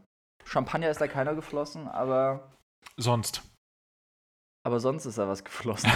Champagner 0.44 0.90
ist 0.90 1.00
da 1.00 1.06
keiner 1.06 1.34
geflossen, 1.34 1.88
aber. 1.88 2.56
Sonst. 2.96 3.42
Aber 4.66 4.80
sonst 4.80 5.06
ist 5.06 5.18
da 5.18 5.28
was 5.28 5.44
geflossen. 5.44 5.90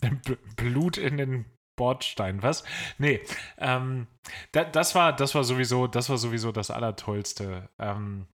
Blut 0.56 0.96
in 0.96 1.16
den 1.16 1.44
Bordstein, 1.76 2.42
was? 2.42 2.64
Nee, 2.98 3.20
ähm, 3.58 4.06
da, 4.52 4.64
das 4.64 4.94
war, 4.94 5.12
das 5.12 5.34
war 5.34 5.44
sowieso, 5.44 5.86
das 5.86 6.08
war 6.08 6.18
sowieso 6.18 6.52
das 6.52 6.70
Allertollste. 6.70 7.68
Ähm, 7.78 8.26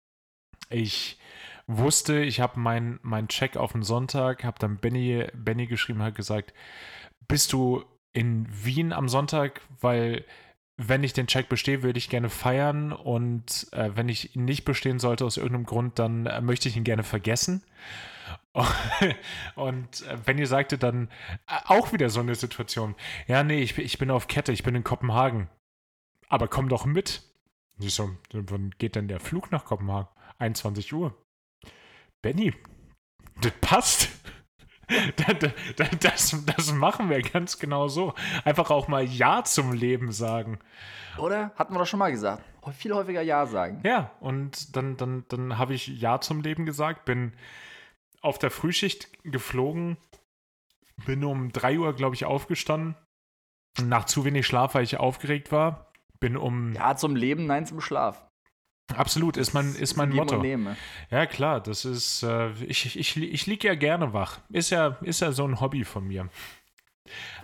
ich 0.68 1.19
wusste, 1.78 2.20
ich 2.20 2.40
habe 2.40 2.58
meinen 2.58 2.98
mein 3.02 3.28
Check 3.28 3.56
auf 3.56 3.72
den 3.72 3.82
Sonntag, 3.82 4.44
habe 4.44 4.58
dann 4.58 4.78
Benny, 4.78 5.26
Benny 5.34 5.66
geschrieben, 5.66 6.02
hat 6.02 6.14
gesagt, 6.14 6.52
bist 7.28 7.52
du 7.52 7.84
in 8.12 8.46
Wien 8.50 8.92
am 8.92 9.08
Sonntag, 9.08 9.60
weil 9.80 10.24
wenn 10.76 11.04
ich 11.04 11.12
den 11.12 11.26
Check 11.26 11.48
bestehe, 11.48 11.82
würde 11.82 11.98
ich 11.98 12.08
gerne 12.08 12.30
feiern 12.30 12.92
und 12.92 13.68
äh, 13.72 13.90
wenn 13.94 14.08
ich 14.08 14.34
ihn 14.34 14.46
nicht 14.46 14.64
bestehen 14.64 14.98
sollte 14.98 15.24
aus 15.24 15.36
irgendeinem 15.36 15.66
Grund, 15.66 15.98
dann 15.98 16.26
äh, 16.26 16.40
möchte 16.40 16.68
ich 16.68 16.76
ihn 16.76 16.84
gerne 16.84 17.02
vergessen. 17.02 17.62
Und 19.54 20.04
äh, 20.26 20.32
ihr 20.32 20.46
sagte, 20.46 20.76
dann 20.76 21.08
äh, 21.46 21.60
auch 21.66 21.92
wieder 21.92 22.10
so 22.10 22.20
eine 22.20 22.34
Situation. 22.34 22.96
Ja, 23.28 23.44
nee, 23.44 23.60
ich, 23.60 23.78
ich 23.78 23.98
bin 23.98 24.10
auf 24.10 24.26
Kette, 24.26 24.52
ich 24.52 24.64
bin 24.64 24.74
in 24.74 24.82
Kopenhagen. 24.82 25.48
Aber 26.28 26.48
komm 26.48 26.68
doch 26.68 26.84
mit. 26.84 27.22
Ich 27.78 27.94
so, 27.94 28.10
wann 28.32 28.70
geht 28.78 28.96
denn 28.96 29.06
der 29.06 29.20
Flug 29.20 29.52
nach 29.52 29.64
Kopenhagen? 29.64 30.08
21 30.38 30.92
Uhr. 30.92 31.14
Benny, 32.22 32.52
das 33.40 33.52
passt. 33.60 34.08
Das, 36.00 36.34
das, 36.46 36.72
machen 36.72 37.10
wir 37.10 37.22
ganz 37.22 37.60
genau 37.60 37.86
so. 37.86 38.12
Einfach 38.44 38.70
auch 38.70 38.88
mal 38.88 39.04
Ja 39.04 39.44
zum 39.44 39.72
Leben 39.72 40.10
sagen. 40.10 40.58
Oder? 41.16 41.52
Hatten 41.54 41.74
wir 41.74 41.78
doch 41.78 41.86
schon 41.86 42.00
mal 42.00 42.10
gesagt. 42.10 42.42
Viel 42.72 42.92
häufiger 42.92 43.22
Ja 43.22 43.46
sagen. 43.46 43.80
Ja, 43.84 44.10
und 44.18 44.76
dann, 44.76 44.96
dann, 44.96 45.24
dann 45.28 45.58
habe 45.58 45.74
ich 45.74 45.86
Ja 45.86 46.20
zum 46.20 46.40
Leben 46.40 46.66
gesagt, 46.66 47.04
bin 47.04 47.34
auf 48.20 48.38
der 48.38 48.50
Frühschicht 48.50 49.08
geflogen, 49.22 49.96
bin 51.06 51.24
um 51.24 51.52
3 51.52 51.78
Uhr, 51.78 51.94
glaube 51.94 52.16
ich, 52.16 52.24
aufgestanden. 52.24 52.96
Nach 53.80 54.04
zu 54.04 54.24
wenig 54.24 54.46
Schlaf, 54.46 54.74
weil 54.74 54.82
ich 54.82 54.98
aufgeregt 54.98 55.52
war. 55.52 55.92
Bin 56.18 56.36
um. 56.36 56.72
Ja, 56.74 56.96
zum 56.96 57.14
Leben, 57.16 57.46
nein 57.46 57.64
zum 57.64 57.80
Schlaf. 57.80 58.28
Absolut, 58.96 59.36
ist 59.36 59.52
mein, 59.54 59.74
ist 59.74 59.96
mein 59.96 60.10
Motto. 60.10 60.36
Ja, 61.10 61.26
klar, 61.26 61.60
das 61.60 61.84
ist. 61.84 62.22
Äh, 62.22 62.50
ich 62.64 62.96
ich, 62.96 63.16
ich 63.16 63.46
liege 63.46 63.68
ja 63.68 63.74
gerne 63.74 64.12
wach. 64.12 64.40
Ist 64.50 64.70
ja, 64.70 64.98
ist 65.02 65.20
ja 65.20 65.32
so 65.32 65.46
ein 65.46 65.60
Hobby 65.60 65.84
von 65.84 66.06
mir. 66.06 66.28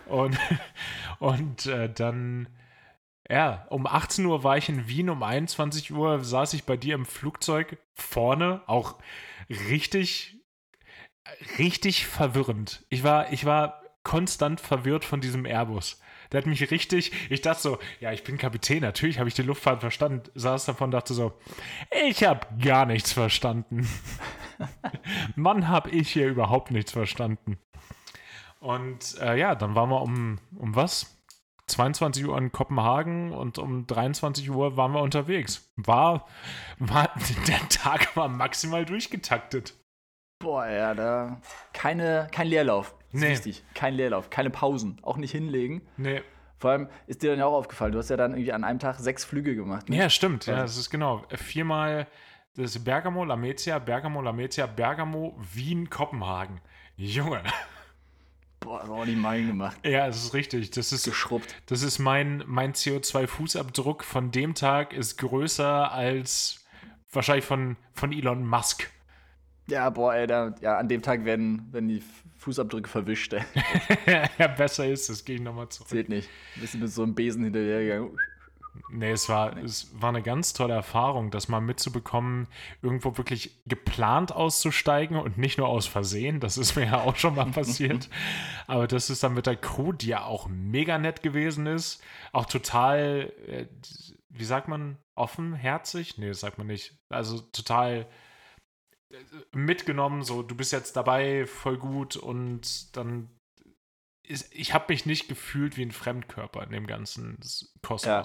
Und, 0.07 0.37
und 1.19 1.65
äh, 1.65 1.91
dann. 1.91 2.47
Ja, 3.29 3.67
um 3.69 3.85
18 3.85 4.25
Uhr 4.25 4.45
war 4.45 4.57
ich 4.57 4.69
in 4.69 4.87
Wien, 4.87 5.09
um 5.09 5.21
21 5.21 5.91
Uhr 5.91 6.23
saß 6.23 6.53
ich 6.53 6.63
bei 6.63 6.77
dir 6.77 6.95
im 6.95 7.05
Flugzeug 7.05 7.77
vorne, 7.93 8.61
auch 8.67 8.95
richtig 9.69 10.37
richtig 11.57 12.05
verwirrend. 12.05 12.85
Ich 12.89 13.03
war, 13.03 13.31
ich 13.31 13.45
war 13.45 13.81
konstant 14.03 14.61
verwirrt 14.61 15.05
von 15.05 15.21
diesem 15.21 15.45
Airbus. 15.45 15.99
Der 16.31 16.39
hat 16.39 16.47
mich 16.47 16.71
richtig, 16.71 17.11
ich 17.29 17.41
dachte 17.41 17.61
so, 17.61 17.77
ja, 17.99 18.11
ich 18.11 18.23
bin 18.23 18.37
Kapitän, 18.37 18.81
natürlich 18.81 19.19
habe 19.19 19.29
ich 19.29 19.35
die 19.35 19.43
Luftfahrt 19.43 19.81
verstanden, 19.81 20.23
saß 20.35 20.65
davon, 20.65 20.91
dachte 20.91 21.13
so, 21.13 21.33
ich 22.07 22.23
habe 22.23 22.47
gar 22.63 22.85
nichts 22.85 23.11
verstanden. 23.11 23.87
Mann, 25.35 25.67
habe 25.67 25.89
ich 25.89 26.11
hier 26.11 26.27
überhaupt 26.27 26.71
nichts 26.71 26.91
verstanden. 26.91 27.57
Und 28.59 29.17
äh, 29.21 29.37
ja, 29.37 29.55
dann 29.55 29.75
waren 29.75 29.89
wir 29.89 30.01
um, 30.01 30.39
um 30.55 30.75
was? 30.75 31.17
22 31.67 32.25
Uhr 32.25 32.37
in 32.37 32.51
Kopenhagen 32.51 33.33
und 33.33 33.59
um 33.59 33.85
23 33.85 34.49
Uhr 34.49 34.77
waren 34.77 34.93
wir 34.93 35.01
unterwegs. 35.01 35.69
War, 35.75 36.25
war 36.79 37.11
der 37.47 37.69
Tag 37.69 38.15
war 38.15 38.29
maximal 38.29 38.85
durchgetaktet. 38.85 39.75
Boah, 40.39 40.67
ja, 40.67 40.93
da. 40.93 41.41
Keine, 41.73 42.27
kein 42.31 42.47
Leerlauf. 42.47 42.95
Das 43.11 43.21
nee. 43.21 43.33
ist 43.33 43.45
wichtig. 43.45 43.65
Kein 43.73 43.95
Leerlauf. 43.95 44.29
Keine 44.29 44.49
Pausen. 44.49 44.99
Auch 45.01 45.17
nicht 45.17 45.31
hinlegen. 45.31 45.81
Nee. 45.97 46.21
Vor 46.59 46.71
allem 46.71 46.89
ist 47.05 47.21
dir 47.21 47.31
dann 47.31 47.39
ja 47.39 47.45
auch 47.45 47.53
aufgefallen, 47.53 47.91
du 47.91 47.99
hast 47.99 48.09
ja 48.09 48.17
dann 48.17 48.31
irgendwie 48.31 48.51
an 48.51 48.63
einem 48.63 48.79
Tag 48.79 48.97
sechs 48.97 49.23
Flüge 49.23 49.55
gemacht. 49.55 49.89
Ne? 49.89 49.97
Ja, 49.97 50.09
stimmt. 50.09 50.47
Ja, 50.47 50.57
das 50.57 50.77
ist 50.77 50.89
genau. 50.89 51.23
Viermal 51.35 52.07
das 52.57 52.75
ist 52.75 52.83
Bergamo, 52.83 53.23
Lamezia, 53.23 53.77
Bergamo, 53.77 54.19
Lamezia, 54.19 54.65
Bergamo, 54.65 55.37
Wien, 55.53 55.91
Kopenhagen. 55.91 56.59
Junge. 56.95 57.43
Boah, 58.59 58.79
das 58.79 58.89
auch 58.89 59.05
nicht 59.05 59.19
mein 59.19 59.45
gemacht. 59.45 59.77
Ja, 59.85 60.07
das 60.07 60.23
ist 60.23 60.33
richtig. 60.33 60.71
Das 60.71 60.91
ist 60.91 61.05
geschrubbt. 61.05 61.53
Das 61.67 61.83
ist 61.83 61.99
mein, 61.99 62.43
mein 62.47 62.73
CO2-Fußabdruck 62.73 64.01
von 64.01 64.31
dem 64.31 64.55
Tag 64.55 64.93
ist 64.93 65.17
größer 65.17 65.91
als 65.91 66.65
wahrscheinlich 67.11 67.45
von, 67.45 67.77
von 67.93 68.11
Elon 68.11 68.43
Musk. 68.43 68.89
Ja, 69.69 69.89
boah, 69.89 70.15
ey, 70.15 70.27
da, 70.27 70.55
ja, 70.61 70.77
an 70.77 70.87
dem 70.87 71.01
Tag 71.01 71.25
werden, 71.25 71.71
werden 71.71 71.89
die 71.89 72.01
Fußabdrücke 72.37 72.89
verwischt. 72.89 73.35
Ja, 74.37 74.47
besser 74.47 74.87
ist 74.87 75.09
es, 75.09 75.25
gehe 75.25 75.35
ich 75.35 75.41
nochmal 75.41 75.67
zurück. 75.69 75.89
Zählt 75.89 76.09
nicht. 76.09 76.29
Ein 76.55 76.61
bisschen 76.61 76.79
mit 76.79 76.89
so 76.89 77.03
einem 77.03 77.15
Besen 77.15 77.43
hinterhergegangen. 77.43 78.17
Nee, 78.89 79.11
es 79.11 79.27
war, 79.27 79.55
nee. 79.55 79.61
es 79.61 79.89
war 79.99 80.09
eine 80.09 80.21
ganz 80.21 80.53
tolle 80.53 80.73
Erfahrung, 80.73 81.31
das 81.31 81.47
mal 81.47 81.59
mitzubekommen, 81.59 82.47
irgendwo 82.81 83.17
wirklich 83.17 83.59
geplant 83.65 84.31
auszusteigen 84.31 85.17
und 85.17 85.37
nicht 85.37 85.57
nur 85.57 85.67
aus 85.67 85.87
Versehen. 85.87 86.39
Das 86.39 86.57
ist 86.57 86.75
mir 86.75 86.85
ja 86.85 87.01
auch 87.01 87.15
schon 87.15 87.35
mal 87.35 87.47
passiert. 87.47 88.09
Aber 88.67 88.87
das 88.87 89.09
ist 89.09 89.23
dann 89.23 89.33
mit 89.33 89.47
der 89.47 89.57
Crew, 89.57 89.91
die 89.91 90.07
ja 90.07 90.23
auch 90.23 90.47
mega 90.47 90.97
nett 90.97 91.23
gewesen 91.23 91.65
ist, 91.65 92.01
auch 92.31 92.45
total, 92.45 93.33
äh, 93.47 93.65
wie 94.29 94.45
sagt 94.45 94.67
man, 94.67 94.97
offenherzig? 95.15 96.17
Nee, 96.17 96.29
das 96.29 96.39
sagt 96.39 96.57
man 96.57 96.67
nicht. 96.67 96.93
Also 97.09 97.39
total 97.39 98.07
mitgenommen, 99.53 100.23
so 100.23 100.41
du 100.41 100.55
bist 100.55 100.71
jetzt 100.71 100.95
dabei, 100.95 101.45
voll 101.45 101.77
gut 101.77 102.15
und 102.15 102.95
dann 102.95 103.29
ist, 104.23 104.53
ich 104.53 104.73
habe 104.73 104.85
mich 104.89 105.05
nicht 105.05 105.29
gefühlt 105.29 105.77
wie 105.77 105.83
ein 105.83 105.91
Fremdkörper 105.91 106.63
in 106.63 106.71
dem 106.71 106.87
ganzen 106.87 107.39
Kosmos. 107.81 108.05
Ja. 108.05 108.23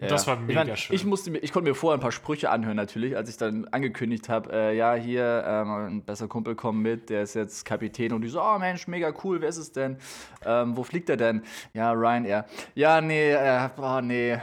Ja, 0.00 0.06
das 0.06 0.26
war 0.26 0.36
mega 0.36 0.62
ich 0.62 0.68
mein, 0.68 0.76
schön. 0.78 0.96
Ich, 0.96 1.04
musste, 1.04 1.36
ich 1.36 1.52
konnte 1.52 1.68
mir 1.68 1.74
vorher 1.74 1.98
ein 1.98 2.00
paar 2.00 2.10
Sprüche 2.10 2.48
anhören, 2.48 2.76
natürlich, 2.76 3.16
als 3.18 3.28
ich 3.28 3.36
dann 3.36 3.68
angekündigt 3.68 4.30
habe: 4.30 4.50
äh, 4.50 4.74
Ja, 4.74 4.94
hier, 4.94 5.44
ähm, 5.46 5.70
ein 5.70 6.04
besser 6.04 6.26
Kumpel 6.26 6.54
kommt 6.54 6.80
mit, 6.80 7.10
der 7.10 7.22
ist 7.22 7.34
jetzt 7.34 7.66
Kapitän. 7.66 8.14
Und 8.14 8.22
die 8.22 8.28
so: 8.28 8.42
Oh 8.42 8.58
Mensch, 8.58 8.86
mega 8.86 9.12
cool, 9.22 9.42
wer 9.42 9.50
ist 9.50 9.58
es 9.58 9.72
denn? 9.72 9.98
Ähm, 10.42 10.74
wo 10.74 10.84
fliegt 10.84 11.10
er 11.10 11.18
denn? 11.18 11.42
Ja, 11.74 11.92
Ryanair. 11.92 12.46
Ja, 12.74 13.02
nee, 13.02 13.32
äh, 13.32 13.68
oh, 13.76 14.00
nee, 14.00 14.38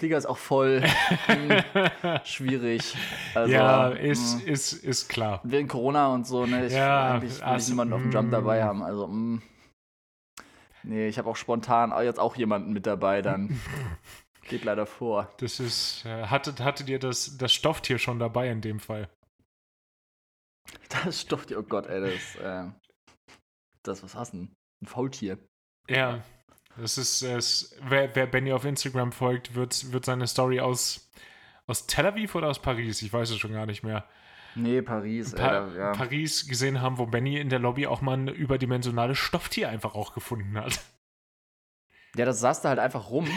Flieger 0.00 0.16
ist 0.16 0.24
auch 0.24 0.38
voll. 0.38 0.82
hm, 1.26 1.62
schwierig. 2.24 2.96
Also, 3.34 3.52
ja, 3.52 3.88
ist, 3.90 4.36
mh. 4.36 4.40
Hm. 4.40 4.48
ist, 4.48 4.72
ist 4.72 5.08
klar. 5.10 5.40
Wegen 5.44 5.68
Corona 5.68 6.14
und 6.14 6.26
so, 6.26 6.46
ne? 6.46 6.66
Ich 6.66 6.72
ja, 6.72 7.12
eigentlich 7.12 7.36
will 7.36 7.42
also, 7.42 7.70
niemanden 7.70 7.92
auf 7.92 8.00
dem 8.00 8.10
Jump 8.10 8.30
dabei 8.30 8.62
hm. 8.62 8.66
haben. 8.66 8.82
Also, 8.82 9.06
mh. 9.06 9.12
Hm. 9.12 9.42
Nee, 10.84 11.08
ich 11.08 11.18
habe 11.18 11.28
auch 11.28 11.36
spontan 11.36 11.92
jetzt 12.02 12.18
auch 12.18 12.34
jemanden 12.36 12.72
mit 12.72 12.86
dabei, 12.86 13.20
dann 13.20 13.60
geht 14.48 14.64
leider 14.64 14.86
vor. 14.86 15.30
Das 15.36 15.60
ist, 15.60 16.06
äh, 16.06 16.28
hattet, 16.28 16.60
hattet 16.60 16.88
ihr 16.88 16.98
das, 16.98 17.36
das 17.36 17.52
Stofftier 17.52 17.98
schon 17.98 18.18
dabei 18.18 18.48
in 18.48 18.62
dem 18.62 18.80
Fall? 18.80 19.10
Das 20.88 21.20
Stofftier, 21.20 21.58
oh 21.58 21.62
Gott, 21.62 21.86
ey, 21.88 22.00
das, 22.00 22.36
äh, 22.36 22.70
das, 23.82 24.02
was 24.02 24.14
hast 24.14 24.32
du? 24.32 24.48
Ein 24.82 24.86
Faultier. 24.86 25.36
Ja, 25.90 26.22
das 26.76 26.98
ist, 26.98 27.22
es, 27.22 27.76
wer, 27.82 28.14
wer 28.14 28.26
Benny 28.26 28.52
auf 28.52 28.64
Instagram 28.64 29.12
folgt, 29.12 29.54
wird, 29.54 29.92
wird 29.92 30.04
seine 30.04 30.26
Story 30.26 30.60
aus, 30.60 31.10
aus 31.66 31.86
Tel 31.86 32.06
Aviv 32.06 32.34
oder 32.34 32.48
aus 32.48 32.60
Paris, 32.60 33.02
ich 33.02 33.12
weiß 33.12 33.30
es 33.30 33.38
schon 33.38 33.52
gar 33.52 33.66
nicht 33.66 33.82
mehr. 33.82 34.04
Nee, 34.54 34.82
Paris. 34.82 35.34
Pa 35.34 35.68
äh, 35.68 35.78
ja. 35.78 35.92
Paris 35.92 36.48
gesehen 36.48 36.80
haben, 36.80 36.98
wo 36.98 37.06
Benny 37.06 37.38
in 37.38 37.50
der 37.50 37.60
Lobby 37.60 37.86
auch 37.86 38.00
mal 38.00 38.16
ein 38.16 38.28
überdimensionales 38.28 39.18
Stofftier 39.18 39.68
einfach 39.68 39.94
auch 39.94 40.12
gefunden 40.12 40.58
hat. 40.58 40.80
Ja, 42.16 42.24
das 42.24 42.40
saß 42.40 42.62
da 42.62 42.70
halt 42.70 42.80
einfach 42.80 43.10
rum. 43.10 43.28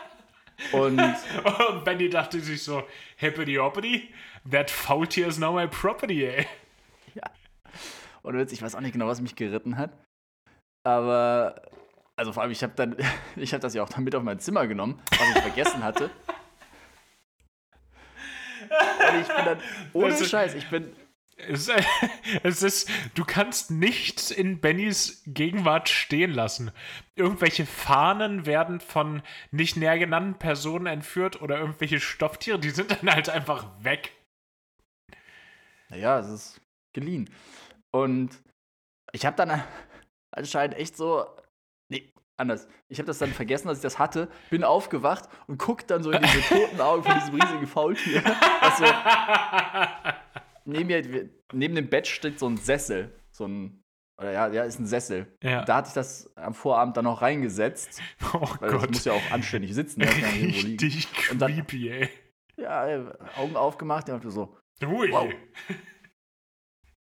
und, 0.72 0.98
und 0.98 1.84
Benny 1.84 2.10
dachte 2.10 2.40
sich 2.40 2.62
so, 2.62 2.82
hippity 3.16 3.54
hoppity, 3.54 4.12
that 4.50 4.70
Faultier 4.70 5.28
is 5.28 5.38
now 5.38 5.52
my 5.52 5.68
property, 5.68 6.24
ey. 6.24 6.46
Ja. 7.14 7.22
Und 8.22 8.36
jetzt, 8.36 8.52
ich 8.52 8.60
weiß 8.60 8.74
auch 8.74 8.80
nicht 8.80 8.92
genau, 8.92 9.06
was 9.06 9.20
mich 9.20 9.36
geritten 9.36 9.76
hat. 9.76 9.92
Aber 10.84 11.62
also 12.16 12.32
vor 12.32 12.42
allem, 12.42 12.52
ich 12.52 12.62
habe 12.62 12.74
dann, 12.76 12.96
ich 13.36 13.52
habe 13.52 13.60
das 13.60 13.74
ja 13.74 13.82
auch 13.82 13.88
dann 13.88 14.04
mit 14.04 14.14
auf 14.14 14.22
mein 14.22 14.38
Zimmer 14.38 14.66
genommen, 14.66 15.00
was 15.10 15.28
ich 15.36 15.42
vergessen 15.42 15.82
hatte. 15.82 16.10
Und 18.70 19.20
ich 19.20 19.26
bin 19.26 19.44
dann, 19.44 19.58
ohne 19.92 20.12
also, 20.12 20.24
Scheiß, 20.24 20.54
ich 20.54 20.68
bin. 20.68 20.94
Es, 21.36 21.70
es 22.42 22.62
ist, 22.62 22.90
du 23.14 23.24
kannst 23.24 23.70
nichts 23.70 24.30
in 24.30 24.60
Bennys 24.60 25.22
Gegenwart 25.26 25.88
stehen 25.88 26.32
lassen. 26.32 26.70
Irgendwelche 27.16 27.64
Fahnen 27.64 28.44
werden 28.44 28.80
von 28.80 29.22
nicht 29.50 29.76
näher 29.76 29.98
genannten 29.98 30.38
Personen 30.38 30.86
entführt 30.86 31.40
oder 31.40 31.58
irgendwelche 31.58 31.98
Stofftiere, 31.98 32.58
die 32.58 32.70
sind 32.70 32.90
dann 32.90 33.10
halt 33.10 33.30
einfach 33.30 33.66
weg. 33.82 34.12
Naja, 35.88 36.18
es 36.18 36.28
ist 36.28 36.60
geliehen. 36.92 37.30
Und 37.90 38.38
ich 39.12 39.26
habe 39.26 39.36
dann 39.36 39.62
anscheinend 40.30 40.76
echt 40.76 40.96
so 40.96 41.26
anders. 42.40 42.66
Ich 42.88 42.98
habe 42.98 43.06
das 43.06 43.18
dann 43.18 43.30
vergessen, 43.30 43.68
dass 43.68 43.78
ich 43.78 43.82
das 43.82 43.98
hatte, 43.98 44.28
bin 44.50 44.64
aufgewacht 44.64 45.28
und 45.46 45.58
guck 45.58 45.86
dann 45.86 46.02
so 46.02 46.10
in 46.10 46.22
diese 46.22 46.40
toten 46.42 46.80
Augen 46.80 47.04
von 47.04 47.14
diesem 47.14 47.40
riesigen 47.40 47.66
Faultier. 47.66 48.22
Also, 48.60 48.84
neben, 50.64 50.86
mir, 50.86 51.30
neben 51.52 51.74
dem 51.74 51.88
Bett 51.88 52.06
steht 52.06 52.38
so 52.38 52.48
ein 52.48 52.56
Sessel. 52.56 53.14
So 53.30 53.46
ein, 53.46 53.84
oder 54.18 54.32
ja, 54.32 54.48
ja, 54.48 54.64
ist 54.64 54.80
ein 54.80 54.86
Sessel. 54.86 55.26
Ja. 55.42 55.64
Da 55.64 55.76
hatte 55.76 55.88
ich 55.88 55.94
das 55.94 56.34
am 56.36 56.54
Vorabend 56.54 56.96
dann 56.96 57.04
noch 57.04 57.22
reingesetzt. 57.22 58.00
Oh 58.34 58.48
weil 58.60 58.70
Gott. 58.70 58.82
Das 58.82 58.90
muss 58.90 59.04
ja 59.04 59.12
auch 59.12 59.30
anständig 59.30 59.74
sitzen. 59.74 60.02
Richtig 60.02 61.12
creepy, 61.12 61.90
ey. 61.90 62.08
Ja, 62.56 63.12
Augen 63.36 63.56
aufgemacht, 63.56 64.08
der 64.08 64.16
dachte 64.16 64.30
so. 64.30 64.56
Ui. 64.82 65.10
Wow. 65.12 65.32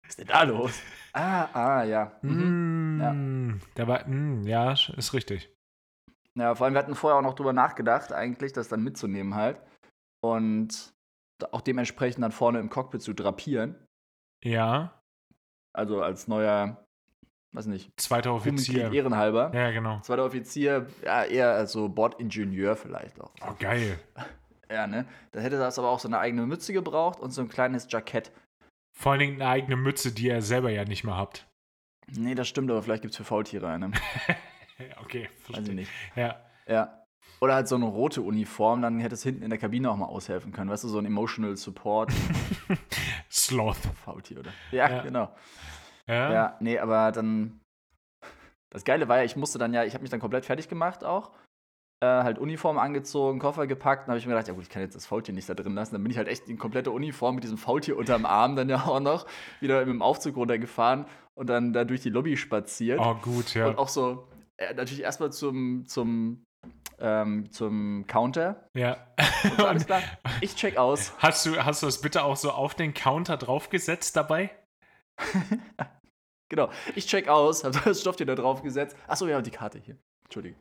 Was 0.10 0.18
ist 0.18 0.20
denn 0.22 0.28
da 0.28 0.42
los? 0.42 0.82
Ah, 1.14 1.50
ah, 1.54 1.84
ja. 1.84 2.12
Mhm. 2.24 2.98
Mm, 2.98 3.00
ja. 3.00 3.60
Da 3.76 3.88
war, 3.88 4.08
mm, 4.08 4.48
ja, 4.48 4.72
ist 4.72 5.14
richtig. 5.14 5.56
Ja, 6.34 6.56
vor 6.56 6.66
allem, 6.66 6.74
wir 6.74 6.80
hatten 6.80 6.96
vorher 6.96 7.20
auch 7.20 7.24
noch 7.24 7.36
drüber 7.36 7.54
nachgedacht, 7.54 8.12
eigentlich, 8.12 8.52
das 8.52 8.70
dann 8.70 8.84
mitzunehmen 8.84 9.36
halt. 9.36 9.62
Und 10.22 10.94
auch 11.52 11.62
dementsprechend 11.62 12.24
dann 12.24 12.32
vorne 12.32 12.60
im 12.60 12.72
Cockpit 12.72 13.04
zu 13.04 13.14
drapieren. 13.14 13.76
Ja. 14.44 15.00
Also 15.74 16.02
als 16.02 16.28
neuer, 16.28 16.84
weiß 17.52 17.68
nicht, 17.68 17.92
Zweiter 18.02 18.34
Offizier. 18.34 18.92
Ehrenhalber. 18.92 19.52
Ja, 19.54 19.70
genau. 19.70 20.00
Zweiter 20.02 20.26
Offizier, 20.26 20.88
ja, 21.04 21.24
eher 21.24 21.68
so 21.68 21.88
Bordingenieur 21.88 22.76
vielleicht 22.76 23.22
auch. 23.22 23.32
Oh, 23.48 23.54
geil. 23.60 24.00
Ja, 24.72 24.86
ne? 24.86 25.08
Da 25.32 25.40
hätte 25.40 25.58
das 25.58 25.80
aber 25.80 25.90
auch 25.90 25.98
so 25.98 26.08
eine 26.08 26.20
eigene 26.20 26.46
Mütze 26.46 26.74
gebraucht 26.74 27.20
und 27.20 27.32
so 27.32 27.42
ein 27.42 27.50
kleines 27.50 27.88
Jackett. 27.90 28.32
Vor 29.00 29.14
allen 29.14 29.20
Dingen 29.20 29.42
eine 29.42 29.50
eigene 29.50 29.78
Mütze, 29.78 30.12
die 30.12 30.28
er 30.28 30.42
selber 30.42 30.70
ja 30.72 30.84
nicht 30.84 31.06
mehr 31.06 31.16
habt. 31.16 31.48
Nee, 32.08 32.36
das 32.36 32.50
stimmt, 32.50 32.70
aber 32.70 32.84
vielleicht 32.84 33.02
gibt 33.02 33.14
es 33.14 33.18
für 33.18 33.24
Faultiere 33.24 33.70
eine. 33.70 33.92
okay, 35.02 35.30
Weiß 35.48 35.66
ich 35.66 35.74
nicht. 35.74 35.90
Ja. 36.18 36.36
Ja. 36.68 37.06
Oder 37.40 37.54
halt 37.56 37.70
so 37.70 37.76
eine 37.76 37.86
rote 37.86 38.22
Uniform, 38.22 38.82
dann 38.82 39.00
hätte 39.00 39.14
es 39.16 39.24
hinten 39.24 39.42
in 39.44 39.52
der 39.52 39.58
Kabine 39.58 39.90
auch 39.90 39.96
mal 39.96 40.08
aushelfen 40.08 40.52
können. 40.52 40.70
Weißt 40.70 40.84
du, 40.84 40.90
so 40.90 40.98
ein 41.00 41.06
Emotional 41.06 41.56
Support. 41.56 42.12
Sloth. 43.32 43.78
Faultier, 44.04 44.40
oder? 44.40 44.52
Ja, 44.72 44.90
Ja. 44.90 45.02
genau. 45.02 45.34
Ja. 46.06 46.34
Ja, 46.34 46.58
nee, 46.60 46.78
aber 46.78 47.14
dann. 47.14 47.62
Das 48.70 48.84
Geile 48.84 49.08
war 49.08 49.20
ja, 49.20 49.24
ich 49.24 49.38
musste 49.38 49.60
dann 49.60 49.74
ja, 49.74 49.86
ich 49.86 49.94
habe 49.94 50.02
mich 50.02 50.12
dann 50.12 50.20
komplett 50.20 50.46
fertig 50.46 50.68
gemacht 50.68 51.06
auch. 51.06 51.32
Äh, 52.02 52.08
halt 52.08 52.40
Uniform 52.40 52.78
angezogen, 52.78 53.40
Koffer 53.40 53.68
gepackt. 53.68 54.04
Dann 54.04 54.12
habe 54.12 54.20
ich 54.20 54.26
mir 54.26 54.32
gedacht, 54.32 54.48
ja 54.48 54.54
gut, 54.54 54.64
ich 54.64 54.70
kann 54.70 54.82
jetzt 54.82 54.96
das 54.96 55.06
Faultier 55.06 55.34
nicht 55.34 55.50
da 55.50 55.54
drin 55.54 55.76
lassen. 55.76 55.96
Dann 55.96 56.04
bin 56.04 56.12
ich 56.12 56.18
halt 56.18 56.30
echt 56.30 56.48
in 56.48 56.58
komplette 56.58 56.92
Uniform 56.92 57.36
mit 57.36 57.44
diesem 57.44 57.58
Faultier 57.58 57.98
unterm 57.98 58.26
Arm 58.26 58.56
dann 58.56 58.70
ja 58.70 58.84
auch 58.86 59.02
noch 59.02 59.26
wieder 59.60 59.80
mit 59.80 59.90
dem 59.90 60.02
Aufzug 60.02 60.38
runtergefahren 60.38 61.06
und 61.36 61.48
dann 61.48 61.74
da 61.74 61.84
durch 61.84 62.00
die 62.00 62.10
Lobby 62.10 62.38
spaziert. 62.38 63.00
Oh, 63.02 63.16
gut, 63.16 63.54
ja. 63.54 63.68
Und 63.68 63.78
auch 63.78 63.90
so, 63.90 64.30
äh, 64.58 64.74
natürlich 64.74 65.02
erstmal 65.02 65.34
zum, 65.34 65.86
zum, 65.88 66.46
ähm, 67.00 67.52
zum 67.52 68.06
Counter. 68.08 68.70
Ja. 68.78 68.96
Und 69.44 69.60
alles 69.66 69.86
klar, 69.86 70.02
ich 70.40 70.56
check 70.56 70.78
aus. 70.78 71.14
Hast 71.18 71.46
du, 71.46 71.58
hast 71.58 71.82
du 71.82 71.88
das 71.88 72.00
bitte 72.00 72.24
auch 72.24 72.38
so 72.38 72.52
auf 72.52 72.76
den 72.76 72.94
Counter 72.94 73.36
draufgesetzt 73.36 74.16
dabei? 74.16 74.52
Genau, 76.52 76.72
ich 76.96 77.06
check 77.06 77.28
aus, 77.28 77.64
habe 77.64 77.80
das 77.86 78.02
Stofftier 78.02 78.26
da 78.26 78.34
drauf 78.34 78.64
gesetzt. 78.64 78.98
Achso, 79.08 79.28
ja, 79.28 79.40
die 79.40 79.52
Karte 79.52 79.78
hier. 79.78 79.96
Entschuldigung. 80.24 80.60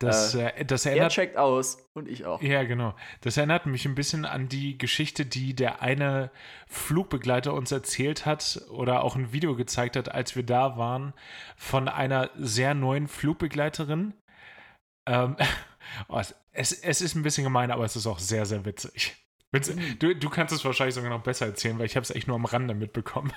Das, 0.00 0.34
äh, 0.34 0.64
das 0.64 0.86
Er 0.86 0.92
erinnert 0.92 1.12
checkt 1.12 1.36
aus 1.36 1.86
und 1.92 2.08
ich 2.08 2.24
auch. 2.24 2.40
Ja, 2.40 2.64
genau. 2.64 2.94
Das 3.20 3.36
erinnert 3.36 3.66
mich 3.66 3.84
ein 3.84 3.94
bisschen 3.94 4.24
an 4.24 4.48
die 4.48 4.78
Geschichte, 4.78 5.26
die 5.26 5.54
der 5.54 5.82
eine 5.82 6.30
Flugbegleiter 6.68 7.52
uns 7.52 7.70
erzählt 7.70 8.24
hat 8.24 8.62
oder 8.70 9.04
auch 9.04 9.14
ein 9.14 9.32
Video 9.32 9.54
gezeigt 9.56 9.96
hat, 9.96 10.10
als 10.12 10.34
wir 10.36 10.42
da 10.42 10.76
waren, 10.78 11.12
von 11.56 11.86
einer 11.88 12.30
sehr 12.36 12.72
neuen 12.74 13.08
Flugbegleiterin. 13.08 14.14
Ähm, 15.06 15.36
oh, 16.08 16.20
es, 16.52 16.72
es, 16.72 17.00
ist 17.00 17.14
ein 17.14 17.22
bisschen 17.22 17.44
gemein, 17.44 17.70
aber 17.70 17.84
es 17.84 17.94
ist 17.94 18.06
auch 18.06 18.18
sehr, 18.18 18.46
sehr 18.46 18.64
witzig. 18.64 19.16
Witz- 19.52 19.74
Du, 19.98 20.14
du 20.14 20.30
kannst 20.30 20.54
es 20.54 20.64
wahrscheinlich 20.64 20.94
sogar 20.94 21.10
noch 21.10 21.22
besser 21.22 21.46
erzählen, 21.46 21.78
weil 21.78 21.86
ich 21.86 21.96
habe 21.96 22.04
es 22.04 22.10
echt 22.10 22.26
nur 22.26 22.36
am 22.36 22.44
Rande 22.46 22.74
mitbekommen. 22.74 23.32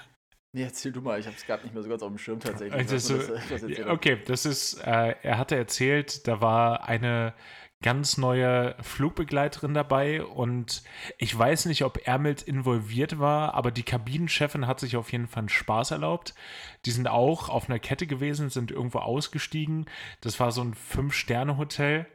Nee, 0.56 0.64
erzähl 0.64 0.92
du 0.92 1.02
mal, 1.02 1.20
ich 1.20 1.26
habe 1.26 1.36
es 1.36 1.46
gerade 1.46 1.64
nicht 1.64 1.74
mehr 1.74 1.82
so 1.82 1.90
ganz 1.90 2.04
auf 2.04 2.10
dem 2.10 2.20
Schirm 2.20 2.40
tatsächlich. 2.40 2.74
Also 2.74 2.98
so- 3.00 3.18
das. 3.18 3.88
Okay, 3.88 4.20
das 4.26 4.46
ist, 4.46 4.76
äh, 4.86 5.16
er 5.24 5.38
hatte 5.40 5.56
erzählt, 5.56 6.28
da 6.28 6.42
war 6.42 6.88
eine 6.88 7.34
ganz 7.82 8.18
neue 8.18 8.76
Flugbegleiterin 8.82 9.74
dabei 9.74 10.24
und 10.24 10.84
ich 11.18 11.38
weiß 11.38 11.66
nicht, 11.66 11.84
ob 11.84 12.08
er 12.08 12.18
mit 12.18 12.44
involviert 12.44 13.20
war, 13.20 13.56
aber 13.56 13.72
die 13.72 13.84
Kabinenchefin 13.84 14.68
hat 14.68 14.80
sich 14.80 14.96
auf 14.96 15.12
jeden 15.12 15.28
Fall 15.28 15.42
einen 15.42 15.50
Spaß 15.50 15.92
erlaubt. 15.92 16.34
Die 16.86 16.92
sind 16.92 17.08
auch 17.10 17.50
auf 17.50 17.68
einer 17.68 17.80
Kette 17.80 18.08
gewesen, 18.08 18.50
sind 18.50 18.72
irgendwo 18.72 19.00
ausgestiegen. 19.00 19.86
Das 20.22 20.40
war 20.40 20.52
so 20.52 20.62
ein 20.62 20.76
Fünf-Sterne-Hotel. 20.76 22.06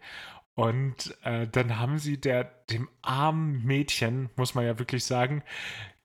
Und 0.54 1.16
äh, 1.23 1.47
dann 1.47 1.78
haben 1.78 1.99
sie 1.99 2.21
der, 2.21 2.45
dem 2.71 2.88
armen 3.02 3.62
Mädchen, 3.64 4.30
muss 4.37 4.54
man 4.54 4.64
ja 4.64 4.78
wirklich 4.78 5.04
sagen, 5.04 5.42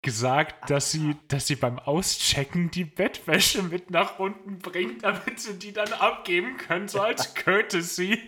gesagt, 0.03 0.69
dass 0.69 0.91
sie, 0.91 1.15
dass 1.29 1.47
sie 1.47 1.55
beim 1.55 1.79
Auschecken 1.79 2.69
die 2.69 2.85
Bettwäsche 2.85 3.63
mit 3.63 3.89
nach 3.89 4.19
unten 4.19 4.59
bringt, 4.59 5.03
damit 5.03 5.39
sie 5.39 5.57
die 5.57 5.73
dann 5.73 5.91
abgeben 5.93 6.57
können, 6.57 6.87
so 6.87 7.01
als 7.01 7.33
Courtesy. 7.33 8.21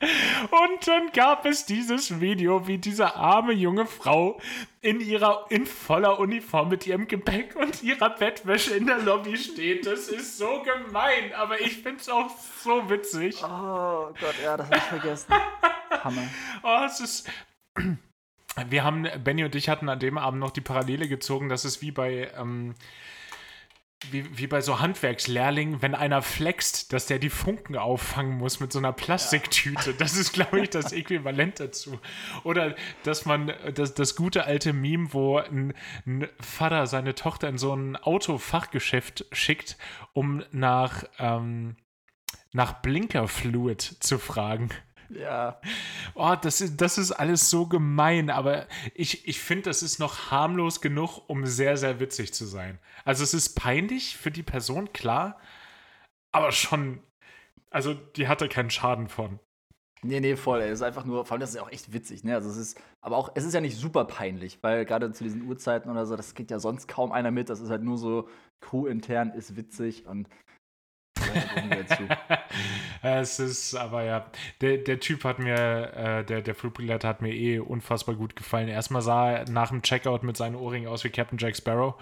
Und 0.00 0.86
dann 0.86 1.10
gab 1.12 1.44
es 1.44 1.66
dieses 1.66 2.20
Video, 2.20 2.68
wie 2.68 2.78
diese 2.78 3.16
arme 3.16 3.52
junge 3.52 3.84
Frau 3.84 4.40
in 4.80 5.00
ihrer 5.00 5.46
in 5.50 5.66
voller 5.66 6.20
Uniform 6.20 6.68
mit 6.68 6.86
ihrem 6.86 7.08
Gepäck 7.08 7.56
und 7.56 7.82
ihrer 7.82 8.10
Bettwäsche 8.10 8.76
in 8.76 8.86
der 8.86 8.98
Lobby 8.98 9.36
steht. 9.36 9.86
Das 9.86 10.08
ist 10.08 10.38
so 10.38 10.62
gemein, 10.62 11.32
aber 11.34 11.60
ich 11.60 11.78
find's 11.78 12.08
auch 12.08 12.30
so 12.62 12.88
witzig. 12.88 13.42
Oh 13.42 14.12
Gott, 14.20 14.34
ja, 14.42 14.56
das 14.56 14.66
habe 14.66 14.76
ich 14.76 14.82
vergessen. 14.84 15.34
Hammer. 16.04 16.28
Oh, 16.62 16.84
es 16.86 17.00
ist. 17.00 17.28
Wir 18.68 18.84
haben, 18.84 19.06
Benny 19.22 19.44
und 19.44 19.54
ich 19.54 19.68
hatten 19.68 19.88
an 19.88 19.98
dem 19.98 20.18
Abend 20.18 20.40
noch 20.40 20.50
die 20.50 20.60
Parallele 20.60 21.08
gezogen, 21.08 21.48
das 21.48 21.64
ist 21.64 21.82
wie 21.82 21.90
bei, 21.90 22.30
ähm, 22.36 22.74
wie, 24.10 24.38
wie 24.38 24.46
bei 24.46 24.60
so 24.60 24.80
Handwerkslehrlingen, 24.80 25.82
wenn 25.82 25.94
einer 25.94 26.22
flext, 26.22 26.92
dass 26.92 27.06
der 27.06 27.18
die 27.18 27.30
Funken 27.30 27.76
auffangen 27.76 28.38
muss 28.38 28.60
mit 28.60 28.72
so 28.72 28.78
einer 28.78 28.92
Plastiktüte. 28.92 29.92
Das 29.94 30.16
ist, 30.16 30.32
glaube 30.32 30.60
ich, 30.60 30.70
das 30.70 30.92
Äquivalent 30.92 31.58
dazu. 31.58 31.98
Oder 32.44 32.76
dass 33.02 33.26
man 33.26 33.52
das, 33.74 33.94
das 33.94 34.14
gute 34.14 34.44
alte 34.44 34.72
Meme, 34.72 35.12
wo 35.12 35.38
ein, 35.38 35.74
ein 36.06 36.28
Vater 36.40 36.86
seine 36.86 37.14
Tochter 37.14 37.48
in 37.48 37.58
so 37.58 37.74
ein 37.74 37.96
Autofachgeschäft 37.96 39.26
schickt, 39.32 39.76
um 40.12 40.44
nach, 40.52 41.04
ähm, 41.18 41.76
nach 42.52 42.74
Blinkerfluid 42.80 43.80
zu 43.82 44.18
fragen. 44.18 44.70
Ja. 45.10 45.60
Oh, 46.14 46.34
das 46.40 46.60
ist, 46.60 46.80
das 46.80 46.98
ist 46.98 47.12
alles 47.12 47.48
so 47.50 47.66
gemein, 47.66 48.30
aber 48.30 48.66
ich, 48.94 49.26
ich 49.26 49.40
finde, 49.40 49.64
das 49.64 49.82
ist 49.82 49.98
noch 49.98 50.30
harmlos 50.30 50.80
genug, 50.80 51.28
um 51.28 51.46
sehr, 51.46 51.76
sehr 51.76 51.98
witzig 52.00 52.34
zu 52.34 52.44
sein. 52.44 52.78
Also 53.04 53.24
es 53.24 53.34
ist 53.34 53.54
peinlich 53.54 54.16
für 54.16 54.30
die 54.30 54.42
Person, 54.42 54.92
klar, 54.92 55.38
aber 56.32 56.52
schon, 56.52 57.00
also 57.70 57.94
die 57.94 58.28
hatte 58.28 58.48
keinen 58.48 58.70
Schaden 58.70 59.08
von. 59.08 59.40
Nee, 60.02 60.20
nee, 60.20 60.36
voll. 60.36 60.60
Es 60.60 60.74
ist 60.74 60.82
einfach 60.82 61.04
nur, 61.04 61.24
vor 61.24 61.32
allem 61.32 61.40
das 61.40 61.50
ist 61.50 61.56
ja 61.56 61.62
auch 61.62 61.72
echt 61.72 61.92
witzig, 61.92 62.22
ne? 62.22 62.34
Also 62.34 62.48
es 62.50 62.56
ist, 62.56 62.80
aber 63.00 63.16
auch, 63.16 63.32
es 63.34 63.44
ist 63.44 63.54
ja 63.54 63.60
nicht 63.60 63.76
super 63.76 64.04
peinlich, 64.04 64.58
weil 64.62 64.84
gerade 64.84 65.10
zu 65.12 65.24
diesen 65.24 65.42
Uhrzeiten 65.42 65.90
oder 65.90 66.06
so, 66.06 66.14
das 66.14 66.34
geht 66.34 66.52
ja 66.52 66.60
sonst 66.60 66.86
kaum 66.86 67.10
einer 67.10 67.32
mit. 67.32 67.48
Das 67.48 67.60
ist 67.60 67.70
halt 67.70 67.82
nur 67.82 67.98
so 67.98 68.28
crew-intern 68.60 69.30
ist 69.30 69.56
witzig 69.56 70.06
und 70.06 70.28
ja, 71.34 71.40
da 71.40 71.54
gucken 71.54 71.70
wir 71.70 71.78
jetzt 71.78 71.96
zu. 71.96 72.08
es 73.02 73.38
ist, 73.38 73.74
aber 73.74 74.04
ja, 74.04 74.26
der, 74.60 74.78
der 74.78 75.00
Typ 75.00 75.24
hat 75.24 75.38
mir, 75.38 75.54
äh, 75.94 76.24
der, 76.24 76.42
der 76.42 76.54
Flugbegleiter 76.54 77.08
hat 77.08 77.22
mir 77.22 77.32
eh 77.32 77.58
unfassbar 77.58 78.14
gut 78.14 78.36
gefallen. 78.36 78.68
Erstmal 78.68 79.02
sah 79.02 79.30
er 79.30 79.50
nach 79.50 79.68
dem 79.68 79.82
Checkout 79.82 80.22
mit 80.22 80.36
seinen 80.36 80.56
Ohrringen 80.56 80.88
aus 80.88 81.04
wie 81.04 81.10
Captain 81.10 81.38
Jack 81.38 81.56
Sparrow. 81.56 81.94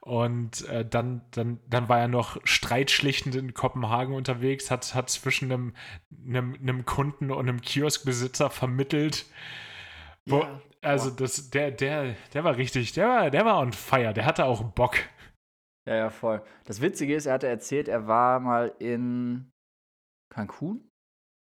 Und 0.00 0.66
äh, 0.68 0.84
dann, 0.84 1.22
dann, 1.32 1.58
dann 1.68 1.88
war 1.88 1.98
er 1.98 2.08
noch 2.08 2.38
streitschlichtend 2.44 3.34
in 3.34 3.52
Kopenhagen 3.52 4.14
unterwegs, 4.14 4.70
hat, 4.70 4.94
hat 4.94 5.10
zwischen 5.10 5.52
einem, 5.52 5.74
einem, 6.26 6.54
einem 6.54 6.86
Kunden 6.86 7.30
und 7.30 7.48
einem 7.48 7.60
Kioskbesitzer 7.60 8.48
vermittelt. 8.48 9.26
Wo, 10.24 10.40
Ja, 10.40 10.60
also 10.82 11.10
das, 11.10 11.50
der, 11.50 11.70
der, 11.72 12.14
der 12.32 12.44
war 12.44 12.56
richtig, 12.56 12.92
der 12.92 13.08
war, 13.08 13.30
der 13.30 13.44
war 13.44 13.58
on 13.58 13.72
fire, 13.72 14.14
der 14.14 14.24
hatte 14.24 14.44
auch 14.44 14.62
Bock. 14.62 14.96
Ja, 15.88 15.94
ja, 15.96 16.10
voll. 16.10 16.42
Das 16.64 16.80
Witzige 16.82 17.14
ist, 17.14 17.26
er 17.26 17.32
hatte 17.34 17.46
erzählt, 17.48 17.88
er 17.88 18.06
war 18.06 18.40
mal 18.40 18.74
in 18.78 19.50
Cancun? 20.34 20.86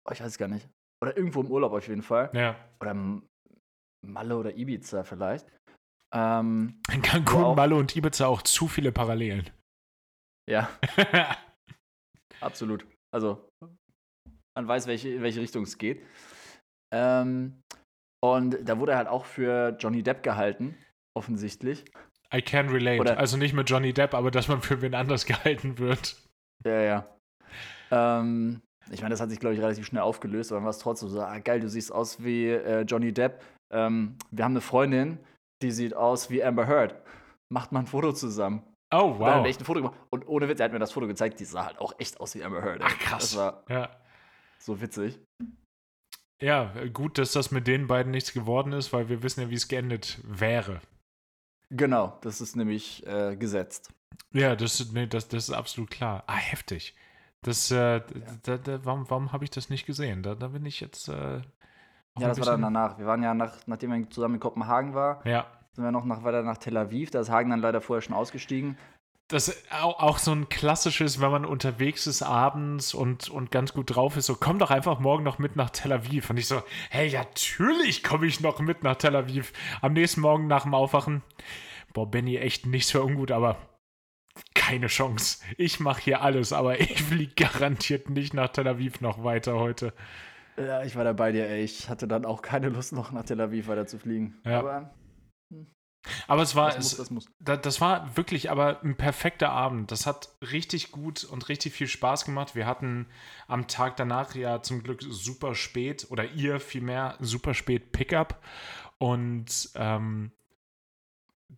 Oh, 0.08 0.12
ich 0.14 0.22
weiß 0.22 0.28
es 0.28 0.38
gar 0.38 0.48
nicht. 0.48 0.70
Oder 1.04 1.18
irgendwo 1.18 1.42
im 1.42 1.52
Urlaub 1.52 1.74
auf 1.74 1.88
jeden 1.88 2.02
Fall. 2.04 2.30
Ja. 2.34 2.56
Oder 2.80 2.94
Malle 4.06 4.38
oder 4.38 4.56
Ibiza 4.56 5.04
vielleicht. 5.04 5.46
Ähm, 6.14 6.82
In 6.94 7.02
Cancun, 7.02 7.42
Wow. 7.44 7.56
Malle 7.56 7.76
und 7.76 7.96
Ibiza 7.96 8.28
auch 8.28 8.42
zu 8.42 8.68
viele 8.68 8.92
Parallelen. 8.92 9.50
ja, 10.50 10.70
absolut. 12.42 12.86
Also, 13.14 13.50
man 14.58 14.68
weiß, 14.68 14.88
welche, 14.88 15.10
in 15.10 15.22
welche 15.22 15.42
Richtung 15.42 15.64
es 15.64 15.78
geht. 15.78 16.06
Ähm, 16.94 17.62
und 18.24 18.58
da 18.68 18.78
wurde 18.80 18.94
er 18.94 18.98
halt 19.00 19.08
auch 19.08 19.26
für 19.26 19.76
Johnny 19.80 20.04
Depp 20.04 20.24
gehalten, 20.24 20.78
offensichtlich. 21.18 21.86
I 22.34 22.42
can 22.42 22.70
relate. 22.70 23.00
Oder- 23.02 23.18
also 23.18 23.38
nicht 23.38 23.54
mit 23.54 23.70
Johnny 23.70 23.94
Depp, 23.94 24.14
aber 24.14 24.32
dass 24.32 24.48
man 24.48 24.62
für 24.62 24.82
wen 24.82 24.94
anders 24.96 25.26
gehalten 25.26 25.78
wird. 25.78 26.16
Ja, 26.66 26.82
ja. 26.82 27.08
Ähm, 27.92 28.62
ich 28.92 29.02
meine, 29.02 29.12
das 29.14 29.22
hat 29.22 29.30
sich, 29.30 29.40
glaube 29.40 29.56
ich, 29.56 29.62
relativ 29.62 29.86
schnell 29.86 30.02
aufgelöst, 30.04 30.52
aber 30.52 30.58
dann 30.60 30.66
war 30.66 30.72
es 30.72 30.80
trotzdem 30.80 31.10
so, 31.10 31.22
ah, 31.22 31.40
geil, 31.40 31.60
du 31.60 31.70
siehst 31.70 31.92
aus 31.92 32.24
wie 32.24 32.48
äh, 32.48 32.82
Johnny 32.82 33.14
Depp. 33.14 33.42
Ähm, 33.74 34.18
wir 34.32 34.44
haben 34.46 34.54
eine 34.54 34.62
Freundin, 34.62 35.18
die 35.62 35.72
sieht 35.72 35.94
aus 35.94 36.30
wie 36.30 36.44
Amber 36.44 36.68
Heard. 36.68 36.96
Macht 37.52 37.72
mal 37.72 37.80
ein 37.82 37.88
Foto 37.88 38.14
zusammen. 38.14 38.64
Oh, 38.94 38.98
Und 39.14 39.20
Dann 39.20 39.28
hat 39.30 39.38
wow. 39.38 39.46
er 39.46 39.50
echt 39.50 39.62
ein 39.62 39.66
Foto 39.66 39.82
gemacht. 39.82 39.98
Und 40.10 40.28
ohne 40.28 40.48
Witz, 40.50 40.60
er 40.60 40.66
hat 40.66 40.74
mir 40.74 40.80
das 40.80 40.92
Foto 40.92 41.08
gezeigt, 41.08 41.40
die 41.40 41.46
sah 41.46 41.66
halt 41.66 41.80
auch 41.80 41.94
echt 42.00 42.20
aus 42.20 42.36
wie 42.36 42.44
Amber 42.44 42.62
Heard. 42.62 42.82
Ach, 42.84 42.98
krass. 43.00 43.32
Das 43.32 43.38
war 43.38 43.64
Ja. 43.70 43.90
so 44.60 44.82
witzig. 44.82 45.20
ja, 46.42 46.74
gut, 46.92 47.18
dass 47.18 47.32
das 47.34 47.52
mit 47.52 47.68
den 47.68 47.88
beiden 47.88 48.12
nichts 48.12 48.34
geworden 48.34 48.74
ist, 48.74 48.92
weil 48.94 49.08
wir 49.10 49.22
wissen 49.24 49.42
ja, 49.42 49.50
wie 49.50 49.56
es 49.56 49.68
geendet 49.68 50.20
wäre. 50.24 50.82
Genau, 51.72 52.18
das 52.22 52.42
ist 52.42 52.56
nämlich 52.56 53.06
äh, 53.08 53.38
gesetzt. 53.38 53.94
Ja, 54.34 54.56
das, 54.56 54.92
nee, 54.92 55.08
das, 55.08 55.30
das 55.30 55.50
ist 55.50 55.56
absolut 55.56 55.90
klar. 55.90 56.24
Ah, 56.28 56.36
heftig. 56.36 56.94
Das, 57.44 57.72
äh, 57.72 58.02
da, 58.44 58.58
da, 58.58 58.86
warum, 58.86 59.10
warum 59.10 59.32
habe 59.32 59.46
ich 59.46 59.50
das 59.50 59.70
nicht 59.70 59.86
gesehen? 59.86 60.22
Da, 60.22 60.36
da 60.36 60.50
bin 60.50 60.66
ich 60.66 60.82
jetzt. 60.82 61.08
Äh, 61.08 61.42
ja, 62.20 62.28
das 62.28 62.40
war 62.40 62.46
dann 62.46 62.62
danach. 62.62 63.00
Wir 63.00 63.06
waren 63.06 63.24
ja, 63.24 63.34
nach, 63.34 63.56
nachdem 63.68 63.92
wir 63.92 64.10
zusammen 64.10 64.36
in 64.36 64.40
Kopenhagen 64.42 64.94
waren, 64.94 65.28
ja. 65.28 65.48
sind 65.72 65.86
wir 65.86 65.92
noch 65.92 66.04
nach, 66.04 66.24
weiter 66.24 66.44
nach 66.44 66.58
Tel 66.58 66.76
Aviv. 66.76 67.10
Da 67.10 67.22
ist 67.22 67.30
Hagen 67.30 67.50
dann 67.50 67.62
leider 67.62 67.80
vorher 67.80 68.02
schon 68.02 68.16
ausgestiegen. 68.16 68.78
Das 69.32 69.48
ist 69.48 69.64
auch 69.72 70.18
so 70.18 70.34
ein 70.34 70.50
klassisches, 70.50 71.22
wenn 71.22 71.32
man 71.32 71.46
unterwegs 71.46 72.06
ist 72.06 72.22
abends 72.22 72.94
und, 72.94 73.30
und 73.30 73.50
ganz 73.50 73.74
gut 73.74 73.96
drauf 73.96 74.18
ist, 74.18 74.26
so 74.26 74.36
komm 74.36 74.60
doch 74.60 74.72
einfach 74.72 75.00
morgen 75.00 75.24
noch 75.24 75.40
mit 75.40 75.56
nach 75.56 75.70
Tel 75.70 75.94
Aviv. 75.94 76.30
Und 76.30 76.36
ich 76.36 76.48
so, 76.48 76.62
hey, 76.90 77.10
natürlich 77.14 78.04
komme 78.04 78.26
ich 78.26 78.42
noch 78.42 78.60
mit 78.60 78.84
nach 78.84 78.98
Tel 78.98 79.16
Aviv. 79.16 79.54
Am 79.80 79.94
nächsten 79.94 80.20
Morgen 80.20 80.48
nach 80.48 80.64
dem 80.64 80.74
Aufwachen, 80.74 81.22
boah, 81.94 82.12
Benny, 82.12 82.36
echt 82.40 82.66
nichts 82.66 82.92
für 82.92 83.04
ungut, 83.04 83.32
aber 83.32 83.56
keine 84.54 84.88
Chance. 84.88 85.42
Ich 85.56 85.80
mache 85.80 86.02
hier 86.02 86.22
alles, 86.22 86.52
aber 86.52 86.80
ich 86.82 87.02
fliege 87.02 87.34
garantiert 87.36 88.10
nicht 88.10 88.34
nach 88.34 88.50
Tel 88.50 88.68
Aviv 88.68 89.00
noch 89.00 89.24
weiter 89.24 89.58
heute. 89.58 89.94
Ja, 90.58 90.84
ich 90.84 90.98
war 90.98 91.06
da 91.06 91.14
bei 91.14 91.32
dir, 91.32 91.48
ey. 91.48 91.64
Ich 91.64 91.90
hatte 91.90 92.06
dann 92.06 92.26
auch 92.26 92.42
keine 92.42 92.68
Lust, 92.68 92.92
noch 92.92 93.14
nach 93.14 93.24
Tel 93.24 93.40
Aviv 93.40 93.70
weiter 93.70 93.88
zu 93.88 93.98
fliegen. 93.98 94.42
Ja. 94.46 94.60
Aber, 94.60 94.94
hm. 95.50 95.68
Aber 96.28 96.42
es 96.42 96.56
war, 96.56 96.72
das, 96.72 96.78
muss, 96.78 96.98
das, 96.98 97.12
muss. 97.12 97.26
Das, 97.40 97.62
das 97.62 97.82
war 97.82 98.18
wirklich 98.18 98.50
aber 98.50 98.82
ein 98.84 98.96
perfekter 98.96 99.50
Abend. 99.52 99.92
Das 99.92 100.06
hat 100.06 100.30
richtig 100.42 100.92
gut 100.92 101.24
und 101.24 101.48
richtig 101.50 101.74
viel 101.74 101.88
Spaß 101.88 102.26
gemacht. 102.26 102.56
Wir 102.56 102.66
hatten 102.66 103.08
am 103.48 103.68
Tag 103.68 103.98
danach 103.98 104.34
ja 104.36 104.62
zum 104.62 104.84
Glück 104.84 105.02
super 105.02 105.56
spät, 105.56 106.08
oder 106.10 106.26
ihr 106.32 106.60
vielmehr 106.60 107.18
super 107.20 107.54
spät 107.54 107.92
Pickup. 107.92 108.42
Und 108.98 109.70
ähm, 109.76 110.32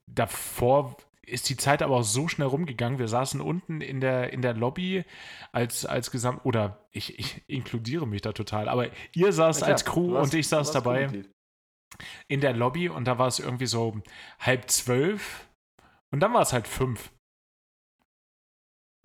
davor 0.07 0.97
ist 1.25 1.47
die 1.49 1.55
Zeit 1.55 1.81
aber 1.81 1.95
auch 1.95 2.03
so 2.03 2.27
schnell 2.27 2.47
rumgegangen. 2.47 2.99
Wir 2.99 3.07
saßen 3.07 3.39
unten 3.39 3.79
in 3.79 4.01
der, 4.01 4.33
in 4.33 4.41
der 4.41 4.53
Lobby 4.53 5.05
als, 5.53 5.85
als 5.85 6.11
Gesamt, 6.11 6.41
oder 6.43 6.85
ich, 6.91 7.17
ich 7.17 7.43
inkludiere 7.47 8.05
mich 8.05 8.21
da 8.21 8.33
total, 8.33 8.67
aber 8.67 8.87
ihr 9.13 9.31
saß 9.31 9.61
ja, 9.61 9.67
als 9.67 9.85
Crew 9.85 10.13
warst, 10.13 10.33
und 10.33 10.39
ich 10.39 10.47
saß 10.47 10.71
dabei 10.73 11.23
in 12.27 12.41
der 12.41 12.53
Lobby 12.53 12.89
und 12.89 13.05
da 13.05 13.17
war 13.17 13.27
es 13.27 13.39
irgendwie 13.39 13.65
so 13.65 14.01
halb 14.39 14.69
zwölf 14.69 15.47
und 16.11 16.19
dann 16.19 16.33
war 16.33 16.41
es 16.41 16.53
halt 16.53 16.67
fünf. 16.67 17.11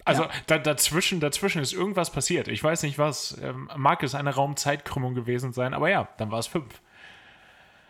Also 0.04 0.22
ja. 0.22 0.30
da, 0.46 0.58
dazwischen, 0.58 1.20
dazwischen 1.20 1.60
ist 1.60 1.74
irgendwas 1.74 2.10
passiert. 2.10 2.48
Ich 2.48 2.64
weiß 2.64 2.82
nicht 2.82 2.98
was. 2.98 3.36
Ähm, 3.42 3.70
mag 3.76 4.02
es 4.02 4.14
eine 4.14 4.34
Raumzeitkrümmung 4.34 5.14
gewesen 5.14 5.52
sein, 5.52 5.74
aber 5.74 5.90
ja, 5.90 6.08
dann 6.16 6.30
war 6.30 6.38
es 6.38 6.46
fünf. 6.46 6.80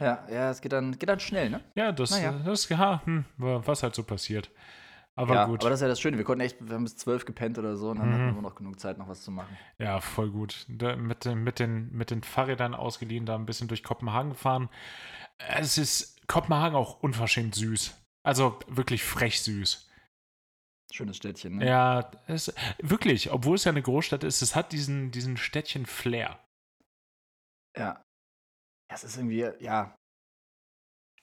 Ja, 0.01 0.27
ja, 0.31 0.51
es 0.51 0.61
geht 0.61 0.73
dann, 0.73 0.99
geht 0.99 1.09
dann 1.09 1.21
schnell, 1.21 1.51
ne? 1.51 1.61
Ja, 1.75 1.93
das, 1.93 2.11
naja. 2.11 2.33
das 2.45 2.69
ja, 2.69 3.03
hm, 3.05 3.25
was 3.37 3.83
halt 3.83 3.95
so 3.95 4.03
passiert. 4.03 4.51
Aber 5.19 5.35
ja, 5.35 5.45
gut. 5.47 5.63
Aber 5.63 5.71
das 5.71 5.81
ist 5.81 5.83
ja 5.83 5.89
das 5.89 6.01
Schöne. 6.01 6.17
Wir 6.17 6.25
konnten 6.25 6.43
echt, 6.43 6.65
wir 6.65 6.77
haben 6.77 6.85
bis 6.85 6.97
zwölf 6.97 7.25
gepennt 7.25 7.59
oder 7.59 7.77
so 7.77 7.91
und 7.91 7.99
dann 7.99 8.09
mhm. 8.09 8.13
hatten 8.13 8.35
wir 8.37 8.43
noch 8.43 8.55
genug 8.55 8.79
Zeit, 8.79 8.99
noch 8.99 9.09
was 9.09 9.25
zu 9.25 9.33
machen. 9.33 9.59
Ja, 9.79 10.01
voll 10.01 10.31
gut. 10.31 10.65
Da, 10.69 10.95
mit, 10.95 11.25
mit, 11.25 11.59
den, 11.59 11.91
mit 11.91 12.13
den 12.13 12.23
Fahrrädern 12.23 12.73
ausgeliehen, 12.73 13.27
da 13.27 13.35
ein 13.35 13.45
bisschen 13.45 13.67
durch 13.67 13.83
Kopenhagen 13.83 14.31
gefahren. 14.31 14.69
Es 15.39 15.77
ist 15.77 16.25
Kopenhagen 16.29 16.77
auch 16.77 17.03
unverschämt 17.03 17.57
süß. 17.57 18.01
Also 18.23 18.61
wirklich 18.69 19.03
frech 19.03 19.43
süß. 19.43 19.91
Schönes 20.93 21.17
Städtchen, 21.17 21.57
ne? 21.57 21.67
Ja, 21.67 22.13
es, 22.29 22.55
wirklich, 22.79 23.33
obwohl 23.33 23.57
es 23.57 23.65
ja 23.65 23.73
eine 23.73 23.83
Großstadt 23.83 24.23
ist, 24.23 24.41
es 24.41 24.55
hat 24.55 24.71
diesen, 24.71 25.11
diesen 25.11 25.37
Städtchen-Flair. 25.37 26.39
Ja, 27.77 28.05
es 28.89 29.03
ist 29.03 29.17
irgendwie, 29.17 29.51
ja. 29.59 29.98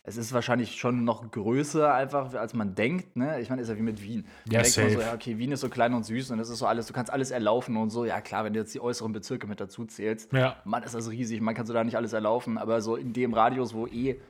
Es 0.07 0.17
ist 0.17 0.33
wahrscheinlich 0.33 0.75
schon 0.75 1.03
noch 1.03 1.31
größer 1.31 1.91
einfach, 1.91 2.31
als 2.35 2.53
man 2.53 2.75
denkt, 2.75 3.15
ne? 3.15 3.41
Ich 3.41 3.49
meine, 3.49 3.63
ist 3.63 3.69
ja 3.69 3.75
wie 3.75 3.81
mit 3.81 4.03
Wien. 4.03 4.27
Ja, 4.47 4.61
denkt 4.61 4.77
man 4.77 4.89
so, 4.91 4.99
ja, 5.01 5.13
okay, 5.15 5.39
Wien 5.39 5.51
ist 5.51 5.61
so 5.61 5.69
klein 5.69 5.95
und 5.95 6.03
süß 6.03 6.29
und 6.29 6.37
das 6.37 6.49
ist 6.49 6.59
so 6.59 6.67
alles, 6.67 6.85
du 6.85 6.93
kannst 6.93 7.11
alles 7.11 7.31
erlaufen 7.31 7.75
und 7.75 7.89
so. 7.89 8.05
Ja, 8.05 8.21
klar, 8.21 8.45
wenn 8.45 8.53
du 8.53 8.59
jetzt 8.59 8.75
die 8.75 8.79
äußeren 8.79 9.13
Bezirke 9.13 9.47
mit 9.47 9.59
dazu 9.59 9.83
zählst, 9.85 10.31
ja. 10.31 10.61
Mann, 10.63 10.83
ist 10.83 10.93
das 10.93 11.09
riesig, 11.09 11.41
man 11.41 11.55
kann 11.55 11.65
so 11.65 11.73
da 11.73 11.83
nicht 11.83 11.97
alles 11.97 12.13
erlaufen, 12.13 12.59
aber 12.59 12.81
so 12.81 12.95
in 12.95 13.13
dem 13.13 13.33
Radius, 13.33 13.73
wo 13.73 13.87
eh 13.87 14.21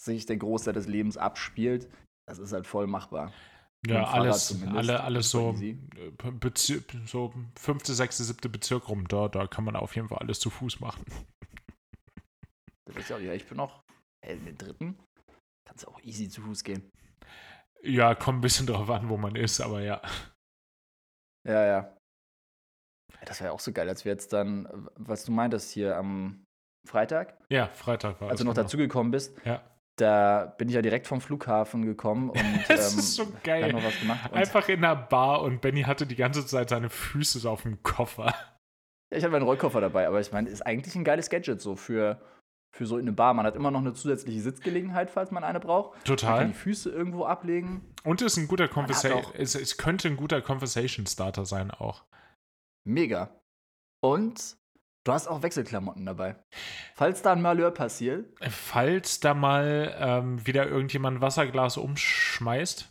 sich 0.00 0.24
der 0.24 0.38
Großteil 0.38 0.72
des 0.72 0.88
Lebens 0.88 1.18
abspielt, 1.18 1.86
das 2.26 2.38
ist 2.38 2.54
halt 2.54 2.66
voll 2.66 2.86
machbar. 2.86 3.30
Ja, 3.86 4.04
alles, 4.04 4.56
alle, 4.74 5.04
alles 5.04 5.28
so, 5.28 5.54
äh, 5.60 5.76
Bezir 6.40 6.82
so 7.04 7.34
fünfte, 7.58 7.92
sechste, 7.92 8.24
siebte 8.24 8.48
Bezirk 8.48 8.88
rum. 8.88 9.06
Da, 9.08 9.28
da 9.28 9.46
kann 9.46 9.64
man 9.64 9.76
auf 9.76 9.94
jeden 9.94 10.08
Fall 10.08 10.18
alles 10.18 10.40
zu 10.40 10.48
Fuß 10.48 10.80
machen. 10.80 11.04
Das 12.86 12.96
ist 12.96 13.10
ja, 13.10 13.18
ja, 13.18 13.34
ich 13.34 13.46
bin 13.46 13.58
noch 13.58 13.83
äh, 14.24 14.34
in 14.34 14.44
den 14.44 14.58
dritten. 14.58 14.98
Kannst 15.66 15.84
du 15.84 15.88
auch 15.90 16.00
easy 16.02 16.28
zu 16.28 16.42
Fuß 16.42 16.64
gehen. 16.64 16.90
Ja, 17.82 18.14
kommt 18.14 18.38
ein 18.38 18.42
bisschen 18.42 18.66
drauf 18.66 18.88
an, 18.90 19.08
wo 19.08 19.16
man 19.16 19.36
ist, 19.36 19.60
aber 19.60 19.80
ja. 19.82 20.00
Ja, 21.46 21.64
ja. 21.66 21.96
Das 23.24 23.40
war 23.40 23.48
ja 23.48 23.52
auch 23.52 23.60
so 23.60 23.72
geil, 23.72 23.88
als 23.88 24.04
wir 24.04 24.12
jetzt 24.12 24.32
dann, 24.32 24.88
was 24.96 25.24
du 25.24 25.32
meintest 25.32 25.70
hier 25.70 25.96
am 25.96 26.44
Freitag. 26.86 27.38
Ja, 27.50 27.68
Freitag 27.68 28.20
war 28.20 28.30
Als 28.30 28.38
du 28.38 28.44
noch 28.44 28.54
genau. 28.54 28.64
dazugekommen 28.64 29.10
bist. 29.10 29.34
Ja. 29.44 29.62
Da 29.96 30.46
bin 30.58 30.68
ich 30.68 30.74
ja 30.74 30.82
direkt 30.82 31.06
vom 31.06 31.20
Flughafen 31.20 31.84
gekommen 31.84 32.30
und 32.30 32.64
das 32.68 32.92
ähm, 32.92 32.98
ist 32.98 33.14
so 33.14 33.32
geil. 33.42 33.72
noch 33.72 33.84
was 33.84 33.98
gemacht. 33.98 34.32
Einfach 34.32 34.68
in 34.68 34.80
der 34.80 34.96
Bar 34.96 35.42
und 35.42 35.60
Benny 35.60 35.82
hatte 35.82 36.06
die 36.06 36.16
ganze 36.16 36.46
Zeit 36.46 36.68
seine 36.68 36.90
Füße 36.90 37.48
auf 37.48 37.62
dem 37.62 37.82
Koffer. 37.82 38.26
Ja, 39.12 39.18
ich 39.18 39.22
hatte 39.22 39.32
meinen 39.32 39.44
Rollkoffer 39.44 39.80
dabei, 39.80 40.06
aber 40.06 40.20
ich 40.20 40.32
meine, 40.32 40.50
ist 40.50 40.62
eigentlich 40.62 40.96
ein 40.96 41.04
geiles 41.04 41.30
Gadget 41.30 41.60
so 41.60 41.76
für 41.76 42.20
für 42.74 42.86
so 42.86 42.96
eine 42.96 43.12
Bar. 43.12 43.34
Man 43.34 43.46
hat 43.46 43.54
immer 43.54 43.70
noch 43.70 43.80
eine 43.80 43.94
zusätzliche 43.94 44.40
Sitzgelegenheit, 44.40 45.08
falls 45.08 45.30
man 45.30 45.44
eine 45.44 45.60
braucht. 45.60 46.04
Total. 46.04 46.30
Man 46.30 46.38
kann 46.40 46.48
die 46.48 46.58
Füße 46.58 46.90
irgendwo 46.90 47.24
ablegen. 47.24 47.82
Und 48.02 48.20
ist 48.20 48.36
ein 48.36 48.48
guter 48.48 48.66
Conversation. 48.66 49.32
Es, 49.34 49.54
es 49.54 49.76
könnte 49.76 50.08
ein 50.08 50.16
guter 50.16 50.42
Conversation 50.42 51.06
Starter 51.06 51.46
sein 51.46 51.70
auch. 51.70 52.04
Mega. 52.84 53.40
Und 54.02 54.56
du 55.04 55.12
hast 55.12 55.28
auch 55.28 55.42
Wechselklamotten 55.42 56.04
dabei. 56.04 56.34
Falls 56.96 57.22
da 57.22 57.32
ein 57.32 57.42
Malheur 57.42 57.70
passiert. 57.70 58.26
Falls 58.50 59.20
da 59.20 59.34
mal 59.34 59.94
ähm, 59.96 60.44
wieder 60.44 60.66
irgendjemand 60.66 61.18
ein 61.18 61.20
Wasserglas 61.20 61.76
umschmeißt. 61.76 62.90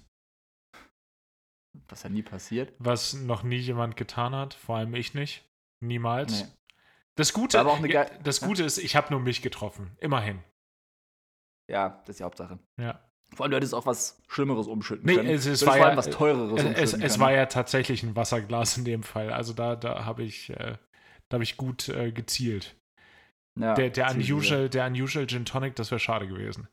Was 1.89 2.03
ja 2.03 2.09
nie 2.09 2.23
passiert. 2.23 2.73
Was 2.79 3.15
noch 3.15 3.43
nie 3.43 3.57
jemand 3.57 3.97
getan 3.97 4.33
hat, 4.33 4.53
vor 4.53 4.77
allem 4.77 4.95
ich 4.95 5.13
nicht. 5.13 5.45
Niemals. 5.81 6.43
Nee. 6.43 6.49
Das 7.15 7.33
Gute, 7.33 7.63
das 8.23 8.41
Gute 8.41 8.63
ist, 8.63 8.77
ich 8.77 8.95
habe 8.95 9.11
nur 9.11 9.19
mich 9.19 9.41
getroffen. 9.41 9.95
Immerhin. 9.99 10.43
Ja, 11.69 12.01
das 12.01 12.09
ist 12.09 12.19
die 12.19 12.23
Hauptsache. 12.23 12.59
Ja. 12.79 12.99
Vor 13.35 13.45
allem, 13.45 13.51
du 13.51 13.57
hättest 13.57 13.73
auch 13.73 13.85
was 13.85 14.21
Schlimmeres 14.27 14.67
umschütten 14.67 15.05
nee, 15.05 15.15
können. 15.15 15.29
Es, 15.29 15.45
es 15.45 15.65
war 15.65 15.77
ja, 15.77 15.95
was 15.97 16.09
Teureres 16.09 16.63
es, 16.63 16.93
es, 16.93 17.01
es 17.01 17.19
war 17.19 17.31
ja 17.31 17.45
tatsächlich 17.47 18.03
ein 18.03 18.15
Wasserglas 18.15 18.77
in 18.77 18.85
dem 18.85 19.03
Fall. 19.03 19.31
Also 19.31 19.53
da, 19.53 19.75
da 19.75 20.05
habe 20.05 20.23
ich, 20.23 20.49
äh, 20.51 20.77
hab 21.31 21.41
ich 21.41 21.57
gut 21.57 21.89
äh, 21.89 22.11
gezielt. 22.11 22.75
Ja, 23.59 23.75
der, 23.75 23.89
der, 23.91 24.11
unusual, 24.11 24.69
der 24.69 24.87
Unusual 24.87 25.27
Gin 25.27 25.45
Tonic, 25.45 25.75
das 25.75 25.91
wäre 25.91 25.99
schade 25.99 26.27
gewesen. 26.27 26.67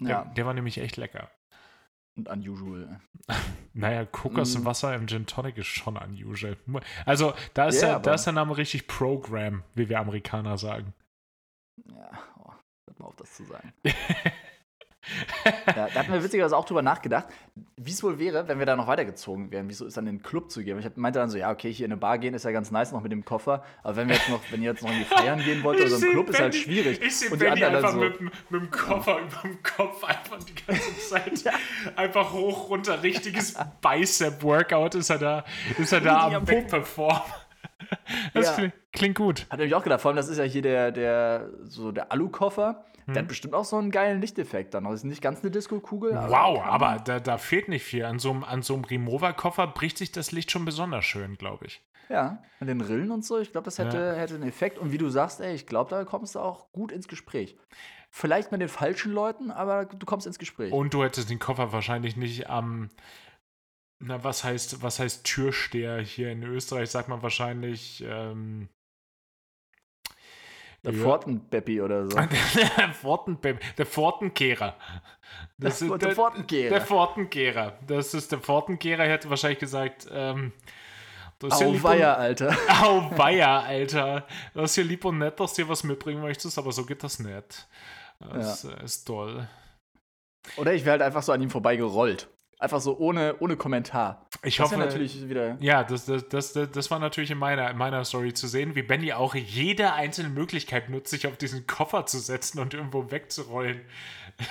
Ja. 0.00 0.24
Der, 0.24 0.34
der 0.34 0.46
war 0.46 0.54
nämlich 0.54 0.78
echt 0.78 0.96
lecker 0.96 1.30
und 2.16 2.28
unusual. 2.28 3.00
naja, 3.74 4.04
Kokoswasser 4.04 4.90
mm. 4.90 5.00
im 5.00 5.06
Gin 5.08 5.26
Tonic 5.26 5.58
ist 5.58 5.66
schon 5.66 5.96
unusual. 5.96 6.56
Also, 7.06 7.34
da 7.54 7.66
ist, 7.68 7.82
yeah, 7.82 7.92
der, 7.92 8.00
da 8.00 8.14
ist 8.14 8.24
der 8.24 8.32
Name 8.32 8.56
richtig 8.56 8.86
Program, 8.86 9.62
wie 9.74 9.88
wir 9.88 10.00
Amerikaner 10.00 10.58
sagen. 10.58 10.92
Ja, 11.88 12.10
oh, 12.38 12.52
hört 12.86 12.98
mal 12.98 13.06
auf, 13.06 13.16
das 13.16 13.34
zu 13.34 13.44
sagen. 13.44 13.72
ja, 15.44 15.88
da 15.94 15.94
hatten 15.94 16.12
wir 16.12 16.22
witzigerweise 16.22 16.56
auch 16.56 16.64
drüber 16.64 16.82
nachgedacht, 16.82 17.26
wie 17.76 17.90
es 17.90 18.02
wohl 18.02 18.18
wäre, 18.18 18.46
wenn 18.46 18.58
wir 18.58 18.66
da 18.66 18.76
noch 18.76 18.86
weitergezogen 18.86 19.50
wären. 19.50 19.68
Wieso 19.68 19.86
ist 19.86 19.96
dann 19.96 20.06
in 20.06 20.18
den 20.18 20.22
Club 20.22 20.50
zu 20.50 20.62
gehen? 20.62 20.78
Ich 20.78 20.88
meinte 20.96 21.18
dann 21.18 21.28
so, 21.28 21.38
ja, 21.38 21.50
okay, 21.50 21.72
hier 21.72 21.86
in 21.86 21.92
eine 21.92 22.00
Bar 22.00 22.18
gehen 22.18 22.34
ist 22.34 22.44
ja 22.44 22.52
ganz 22.52 22.70
nice 22.70 22.92
noch 22.92 23.02
mit 23.02 23.10
dem 23.10 23.24
Koffer, 23.24 23.64
aber 23.82 23.96
wenn 23.96 24.08
wir 24.08 24.14
jetzt 24.14 24.28
noch, 24.28 24.40
wenn 24.50 24.62
ihr 24.62 24.70
jetzt 24.70 24.82
noch 24.82 24.90
irgendwie 24.90 25.14
feiern 25.14 25.40
gehen 25.40 25.62
wollt 25.62 25.80
oder 25.80 25.88
so 25.88 26.06
im 26.06 26.12
Club, 26.12 26.28
ist 26.30 26.40
halt 26.40 26.54
schwierig. 26.54 27.00
Ich 27.02 27.16
sehe 27.16 27.36
Benny 27.36 27.64
einfach 27.64 27.92
so, 27.92 27.98
mit, 27.98 28.20
mit, 28.20 28.32
dem 28.50 28.70
Koffer 28.70 29.18
über 29.18 29.42
dem 29.42 29.62
Kopf 29.62 30.04
einfach 30.04 30.38
die 30.38 30.54
ganze 30.54 30.98
Zeit 31.08 31.42
ja. 31.42 31.52
einfach 31.96 32.32
hoch, 32.32 32.70
runter, 32.70 33.02
richtiges 33.02 33.54
Bicep-Workout 33.80 34.94
ist 34.94 35.10
er 35.10 35.18
da, 35.18 35.44
ist 35.78 35.92
er 35.92 36.00
da 36.00 36.26
am 36.32 36.44
Big 36.44 36.68
Perform. 36.68 37.20
Das 38.34 38.46
ja. 38.46 38.54
klingt, 38.54 38.74
klingt 38.92 39.14
gut. 39.16 39.46
Hat 39.50 39.58
nämlich 39.58 39.74
auch 39.74 39.82
gedacht, 39.82 40.00
vor 40.00 40.10
allem 40.10 40.16
das 40.16 40.28
ist 40.28 40.38
ja 40.38 40.44
hier 40.44 40.62
der, 40.62 40.92
der, 40.92 41.50
so 41.64 41.92
der 41.92 42.12
Alu-Koffer 42.12 42.84
der 43.06 43.14
hat 43.14 43.22
hm. 43.22 43.28
bestimmt 43.28 43.54
auch 43.54 43.64
so 43.64 43.76
einen 43.76 43.90
geilen 43.90 44.20
Lichteffekt 44.20 44.74
dann. 44.74 44.84
Das 44.84 44.94
ist 44.94 45.04
nicht 45.04 45.22
ganz 45.22 45.40
eine 45.40 45.50
Disco-Kugel. 45.50 46.12
Wow, 46.12 46.62
aber 46.64 47.02
da, 47.04 47.20
da 47.20 47.38
fehlt 47.38 47.68
nicht 47.68 47.84
viel. 47.84 48.04
An 48.04 48.18
so 48.18 48.30
einem, 48.30 48.44
an 48.44 48.62
so 48.62 48.74
einem 48.74 48.84
Remover-Koffer 48.84 49.66
bricht 49.66 49.98
sich 49.98 50.12
das 50.12 50.32
Licht 50.32 50.50
schon 50.50 50.64
besonders 50.64 51.04
schön, 51.04 51.36
glaube 51.36 51.66
ich. 51.66 51.82
Ja, 52.08 52.42
an 52.60 52.66
den 52.66 52.80
Rillen 52.80 53.10
und 53.10 53.24
so. 53.24 53.38
Ich 53.38 53.52
glaube, 53.52 53.64
das 53.64 53.78
hätte, 53.78 53.96
ja. 53.96 54.12
hätte 54.12 54.34
einen 54.34 54.48
Effekt. 54.48 54.78
Und 54.78 54.92
wie 54.92 54.98
du 54.98 55.08
sagst, 55.08 55.40
ey, 55.40 55.54
ich 55.54 55.66
glaube, 55.66 55.90
da 55.90 56.04
kommst 56.04 56.34
du 56.34 56.40
auch 56.40 56.70
gut 56.72 56.92
ins 56.92 57.08
Gespräch. 57.08 57.56
Vielleicht 58.10 58.52
mit 58.52 58.60
den 58.60 58.68
falschen 58.68 59.12
Leuten, 59.12 59.50
aber 59.50 59.86
du 59.86 60.04
kommst 60.04 60.26
ins 60.26 60.38
Gespräch. 60.38 60.72
Und 60.72 60.92
du 60.92 61.02
hättest 61.02 61.30
den 61.30 61.38
Koffer 61.38 61.72
wahrscheinlich 61.72 62.16
nicht 62.16 62.50
am. 62.50 62.90
na, 63.98 64.22
was 64.22 64.44
heißt, 64.44 64.82
was 64.82 64.98
heißt 64.98 65.24
Türsteher 65.24 66.00
hier 66.00 66.30
in 66.30 66.42
Österreich? 66.42 66.90
Sagt 66.90 67.08
man 67.08 67.22
wahrscheinlich. 67.22 68.04
Ähm, 68.06 68.68
der 70.84 70.92
ja. 70.92 71.02
Fortenbeppi 71.02 71.80
oder 71.80 72.04
so. 72.06 72.16
der 72.76 72.92
Fortenbeppi, 72.92 73.64
der 73.78 73.86
Fortenkehrer. 73.86 74.76
Das 75.58 75.78
der, 75.78 75.92
ist 75.92 76.02
der, 76.02 76.14
Fortenkehrer. 76.14 76.70
Der 76.70 76.80
Fortenkehrer. 76.80 77.78
Das 77.86 78.14
ist 78.14 78.32
der 78.32 78.40
Fortenkehrer, 78.40 79.04
hätte 79.04 79.30
wahrscheinlich 79.30 79.60
gesagt, 79.60 80.08
ähm, 80.12 80.52
Das 81.38 81.60
ja 81.60 81.66
Auweia, 81.66 82.14
Alter. 82.14 82.56
Auweia, 82.82 83.60
Alter. 83.60 84.26
Das 84.54 84.72
ist 84.72 84.76
ja 84.76 84.82
lieb 84.82 85.04
und 85.04 85.18
nett, 85.18 85.38
dass 85.38 85.54
du 85.54 85.62
dir 85.62 85.68
was 85.68 85.84
mitbringen 85.84 86.20
möchtest, 86.20 86.58
aber 86.58 86.72
so 86.72 86.84
geht 86.84 87.02
das 87.04 87.20
nicht. 87.20 87.68
Das 88.18 88.64
äh, 88.64 88.84
ist 88.84 89.04
toll. 89.04 89.48
Oder 90.56 90.74
ich 90.74 90.84
wäre 90.84 90.92
halt 90.92 91.02
einfach 91.02 91.22
so 91.22 91.32
an 91.32 91.40
ihm 91.40 91.50
vorbeigerollt. 91.50 92.28
Einfach 92.62 92.80
so 92.80 92.96
ohne, 92.96 93.34
ohne 93.40 93.56
Kommentar. 93.56 94.24
Ich 94.44 94.58
Das 94.58 94.66
hoffe, 94.66 94.78
natürlich 94.78 95.28
wieder. 95.28 95.56
Ja, 95.58 95.82
das, 95.82 96.04
das, 96.04 96.28
das, 96.28 96.52
das 96.52 96.70
das 96.70 96.90
war 96.92 97.00
natürlich 97.00 97.32
in 97.32 97.38
meiner, 97.38 97.68
in 97.68 97.76
meiner 97.76 98.04
Story 98.04 98.34
zu 98.34 98.46
sehen, 98.46 98.76
wie 98.76 98.82
Benny 98.82 99.12
auch 99.12 99.34
jede 99.34 99.94
einzelne 99.94 100.28
Möglichkeit 100.28 100.88
nutzt, 100.88 101.10
sich 101.10 101.26
auf 101.26 101.36
diesen 101.36 101.66
Koffer 101.66 102.06
zu 102.06 102.20
setzen 102.20 102.60
und 102.60 102.72
irgendwo 102.72 103.10
wegzurollen. 103.10 103.80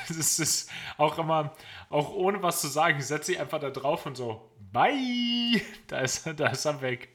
Das 0.09 0.39
ist 0.39 0.69
auch 0.97 1.17
immer, 1.17 1.55
auch 1.89 2.13
ohne 2.13 2.43
was 2.43 2.61
zu 2.61 2.67
sagen, 2.67 3.01
setzt 3.01 3.27
sich 3.27 3.39
einfach 3.39 3.59
da 3.59 3.69
drauf 3.71 4.05
und 4.05 4.15
so, 4.15 4.51
bye, 4.71 5.61
da 5.87 6.01
ist, 6.01 6.29
da 6.37 6.47
ist 6.47 6.65
er 6.65 6.81
weg. 6.81 7.09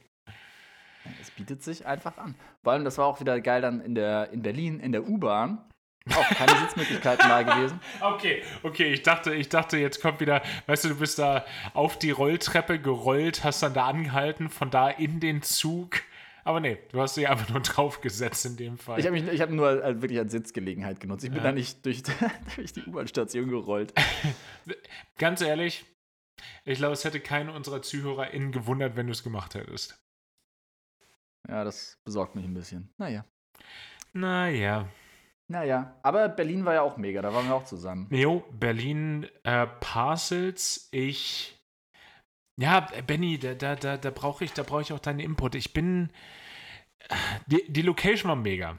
Es 1.21 1.29
bietet 1.29 1.63
sich 1.63 1.85
einfach 1.85 2.17
an. 2.17 2.33
Vor 2.63 2.73
allem, 2.73 2.83
das 2.83 2.97
war 2.97 3.05
auch 3.05 3.19
wieder 3.19 3.39
geil 3.39 3.61
dann 3.61 3.81
in, 3.81 3.93
der, 3.93 4.31
in 4.31 4.41
Berlin, 4.41 4.79
in 4.79 4.91
der 4.91 5.07
U-Bahn. 5.07 5.59
Auch 6.15 6.29
keine 6.29 6.57
Sitzmöglichkeiten 6.59 7.27
da 7.29 7.41
gewesen. 7.43 7.79
Okay, 8.01 8.43
okay, 8.63 8.93
ich 8.93 9.03
dachte, 9.03 9.33
ich 9.33 9.49
dachte, 9.49 9.77
jetzt 9.77 10.01
kommt 10.01 10.19
wieder, 10.19 10.41
weißt 10.67 10.85
du, 10.85 10.89
du 10.89 10.95
bist 10.95 11.19
da 11.19 11.45
auf 11.73 11.97
die 11.99 12.11
Rolltreppe 12.11 12.79
gerollt, 12.79 13.43
hast 13.43 13.63
dann 13.63 13.73
da 13.73 13.87
angehalten, 13.87 14.49
von 14.49 14.69
da 14.69 14.89
in 14.89 15.19
den 15.19 15.41
Zug. 15.41 16.01
Aber 16.43 16.59
nee, 16.61 16.77
du 16.91 17.01
hast 17.01 17.17
dich 17.17 17.27
einfach 17.27 17.49
nur 17.49 17.59
draufgesetzt 17.61 18.45
in 18.45 18.55
dem 18.55 18.77
Fall. 18.77 18.99
Ich 18.99 19.05
habe 19.05 19.17
hab 19.19 19.49
nur 19.49 19.83
äh, 19.83 20.01
wirklich 20.01 20.19
als 20.19 20.31
Sitzgelegenheit 20.31 20.99
genutzt. 20.99 21.23
Ich 21.25 21.29
bin 21.31 21.39
Ja. 21.39 21.43
da 21.43 21.51
nicht 21.51 21.85
durch, 21.85 22.03
durch 22.55 22.71
die 22.73 22.83
U-Bahn-Station 22.85 23.49
gerollt. 23.49 23.93
Ganz 25.17 25.41
ehrlich, 25.41 25.85
ich 26.63 26.77
glaube, 26.77 26.93
es 26.93 27.03
hätte 27.03 27.19
keinen 27.19 27.49
unserer 27.49 27.81
ZuhörerInnen 27.81 28.51
gewundert, 28.51 28.95
wenn 28.95 29.07
du 29.07 29.11
es 29.11 29.23
gemacht 29.23 29.55
hättest. 29.55 29.99
Ja, 31.49 31.63
das 31.63 31.97
besorgt 32.05 32.35
mich 32.35 32.45
ein 32.45 32.53
bisschen. 32.53 32.93
Naja. 32.97 33.25
Naja. 34.13 34.87
Naja. 35.47 35.95
Aber 36.03 36.27
Berlin 36.29 36.65
war 36.65 36.73
ja 36.73 36.81
auch 36.81 36.97
mega, 36.97 37.21
da 37.21 37.33
waren 37.33 37.47
wir 37.47 37.55
auch 37.55 37.65
zusammen. 37.65 38.07
Jo, 38.11 38.43
Berlin, 38.51 39.27
äh, 39.43 39.67
Parcels, 39.79 40.89
ich. 40.91 41.53
Ja, 42.59 42.87
Benny, 43.05 43.37
da, 43.37 43.53
da, 43.53 43.75
da, 43.75 43.97
da 43.97 44.09
brauche 44.09 44.43
ich, 44.43 44.51
da 44.53 44.63
ich 44.79 44.91
auch 44.91 44.99
deinen 44.99 45.19
Input. 45.19 45.55
Ich 45.55 45.73
bin. 45.73 46.09
Die, 47.45 47.63
die 47.71 47.83
Location 47.83 48.29
war 48.29 48.35
mega. 48.35 48.77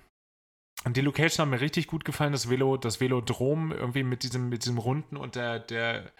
Und 0.84 0.96
die 0.96 1.00
Location 1.00 1.44
hat 1.44 1.50
mir 1.50 1.60
richtig 1.60 1.86
gut 1.86 2.04
gefallen, 2.04 2.32
das 2.32 2.50
Velo, 2.50 2.76
das 2.76 3.00
Velodrom, 3.00 3.72
irgendwie 3.72 4.02
mit 4.02 4.22
diesem, 4.22 4.48
mit 4.48 4.64
diesem 4.64 4.78
Runden 4.78 5.16
und 5.16 5.34
der, 5.34 5.58
der 5.58 6.12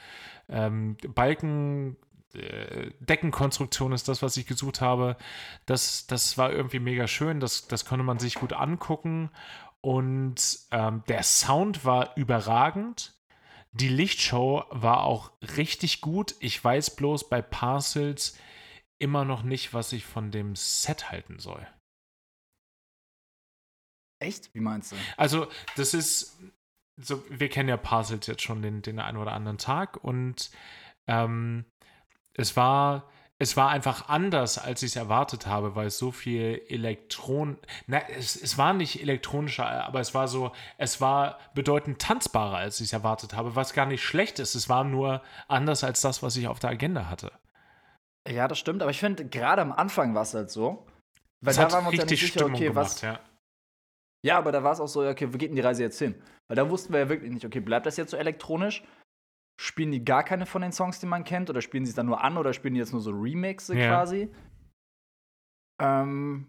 ähm, 0.49 0.97
Balken, 1.15 1.97
äh, 2.35 2.91
Deckenkonstruktion 3.01 3.93
ist 3.93 4.09
das, 4.09 4.21
was 4.21 4.37
ich 4.37 4.47
gesucht 4.47 4.81
habe. 4.81 5.17
Das, 5.67 6.07
das 6.07 6.39
war 6.39 6.53
irgendwie 6.53 6.81
mega 6.81 7.07
schön, 7.07 7.41
das, 7.41 7.69
das 7.69 7.85
konnte 7.85 8.05
man 8.05 8.19
sich 8.19 8.35
gut 8.35 8.53
angucken. 8.53 9.31
Und 9.81 10.59
ähm, 10.71 11.05
der 11.09 11.23
Sound 11.23 11.85
war 11.85 12.17
überragend. 12.17 13.15
Die 13.73 13.89
Lichtshow 13.89 14.65
war 14.71 15.05
auch 15.05 15.33
richtig 15.57 16.01
gut. 16.01 16.35
Ich 16.41 16.63
weiß 16.63 16.97
bloß 16.97 17.29
bei 17.29 17.43
Parcels 17.43 18.37
immer 18.99 19.25
noch 19.25 19.43
nicht, 19.43 19.75
was 19.75 19.93
ich 19.93 20.05
von 20.05 20.31
dem 20.31 20.57
Set 20.57 21.11
halten 21.11 21.39
soll. 21.39 21.67
Echt? 24.21 24.53
Wie 24.55 24.61
meinst 24.61 24.93
du? 24.93 24.97
Also, 25.17 25.47
das 25.77 25.95
ist, 25.95 26.39
so, 26.97 27.23
wir 27.31 27.49
kennen 27.49 27.69
ja 27.69 27.77
Parcels 27.77 28.27
jetzt 28.27 28.43
schon 28.43 28.63
den, 28.63 28.83
den 28.83 28.99
einen 28.99 29.19
oder 29.19 29.33
anderen 29.33 29.59
Tag 29.59 30.03
und 30.03 30.51
ähm, 31.07 31.65
es 32.35 32.57
war, 32.57 33.09
es 33.41 33.57
war 33.57 33.71
einfach 33.71 34.09
anders, 34.09 34.59
als 34.59 34.83
ich 34.83 34.91
es 34.91 34.97
erwartet 34.97 35.47
habe, 35.47 35.77
weil 35.77 35.87
es 35.87 35.99
so 35.99 36.11
viel 36.11 36.61
Elektron, 36.69 37.59
na, 37.87 38.01
es, 38.09 38.35
es 38.35 38.59
war 38.59 38.73
nicht 38.73 39.01
elektronischer, 39.01 39.67
aber 39.87 40.01
es 40.01 40.13
war 40.13 40.27
so, 40.27 40.53
es 40.77 41.01
war 41.01 41.39
bedeutend 41.55 42.01
tanzbarer, 42.01 42.57
als 42.57 42.81
ich 42.81 42.87
es 42.87 42.93
erwartet 42.93 43.35
habe, 43.35 43.55
was 43.55 43.75
gar 43.75 43.87
nicht 43.87 44.03
schlecht 44.03 44.41
ist. 44.41 44.57
Es 44.57 44.69
war 44.69 44.83
nur 44.83 45.23
anders 45.47 45.85
als 45.85 46.01
das, 46.01 46.23
was 46.23 46.37
ich 46.37 46.49
auf 46.49 46.59
der 46.59 46.71
Agenda 46.71 47.09
hatte. 47.09 47.31
Ja, 48.29 48.49
das 48.49 48.59
stimmt, 48.59 48.83
aber 48.83 48.91
ich 48.91 48.99
finde, 48.99 49.25
gerade 49.25 49.63
am 49.63 49.73
Anfang 49.73 50.15
war 50.15 50.23
es 50.23 50.35
halt 50.35 50.51
so. 50.51 50.87
Weil 51.41 51.53
Es 51.53 51.57
da 51.57 51.71
waren 51.71 51.85
wir 51.85 51.91
uns 51.91 51.99
ja 51.99 52.05
nicht 52.05 52.21
sicher, 52.21 52.27
Stimmung 52.27 52.55
okay, 52.55 52.69
gemacht, 52.69 52.87
was. 52.87 53.01
ja. 53.03 53.21
Ja, 54.25 54.39
aber 54.39 54.51
da 54.51 54.65
war 54.65 54.73
es 54.73 54.81
auch 54.81 54.89
so, 54.89 55.07
okay, 55.07 55.33
wo 55.33 55.39
geht 55.39 55.51
denn 55.51 55.57
die 55.57 55.63
Reise 55.63 55.85
jetzt 55.85 55.99
hin? 55.99 56.21
Weil 56.49 56.57
da 56.57 56.69
wussten 56.69 56.93
wir 56.93 57.01
ja 57.01 57.09
wirklich 57.09 57.31
nicht, 57.31 57.45
okay, 57.47 57.61
bleibt 57.61 57.87
das 57.87 57.97
jetzt 57.97 58.11
so 58.11 58.17
elektronisch? 58.17 58.83
Spielen 59.61 59.91
die 59.91 60.05
gar 60.05 60.23
keine 60.23 60.47
von 60.47 60.63
den 60.63 60.73
Songs, 60.73 61.01
die 61.01 61.07
man 61.07 61.25
kennt? 61.25 61.51
Oder 61.51 61.61
spielen 61.63 61.85
sie 61.85 61.91
es 61.91 61.97
dann 61.97 62.07
nur 62.07 62.23
an? 62.23 62.37
Oder 62.37 62.53
spielen 62.53 62.75
die 62.75 62.81
jetzt 62.81 62.93
nur 62.93 63.01
so 63.03 63.11
Remixe 63.11 63.77
Ja. 63.77 63.89
quasi? 63.89 64.31
Ähm, 65.81 66.47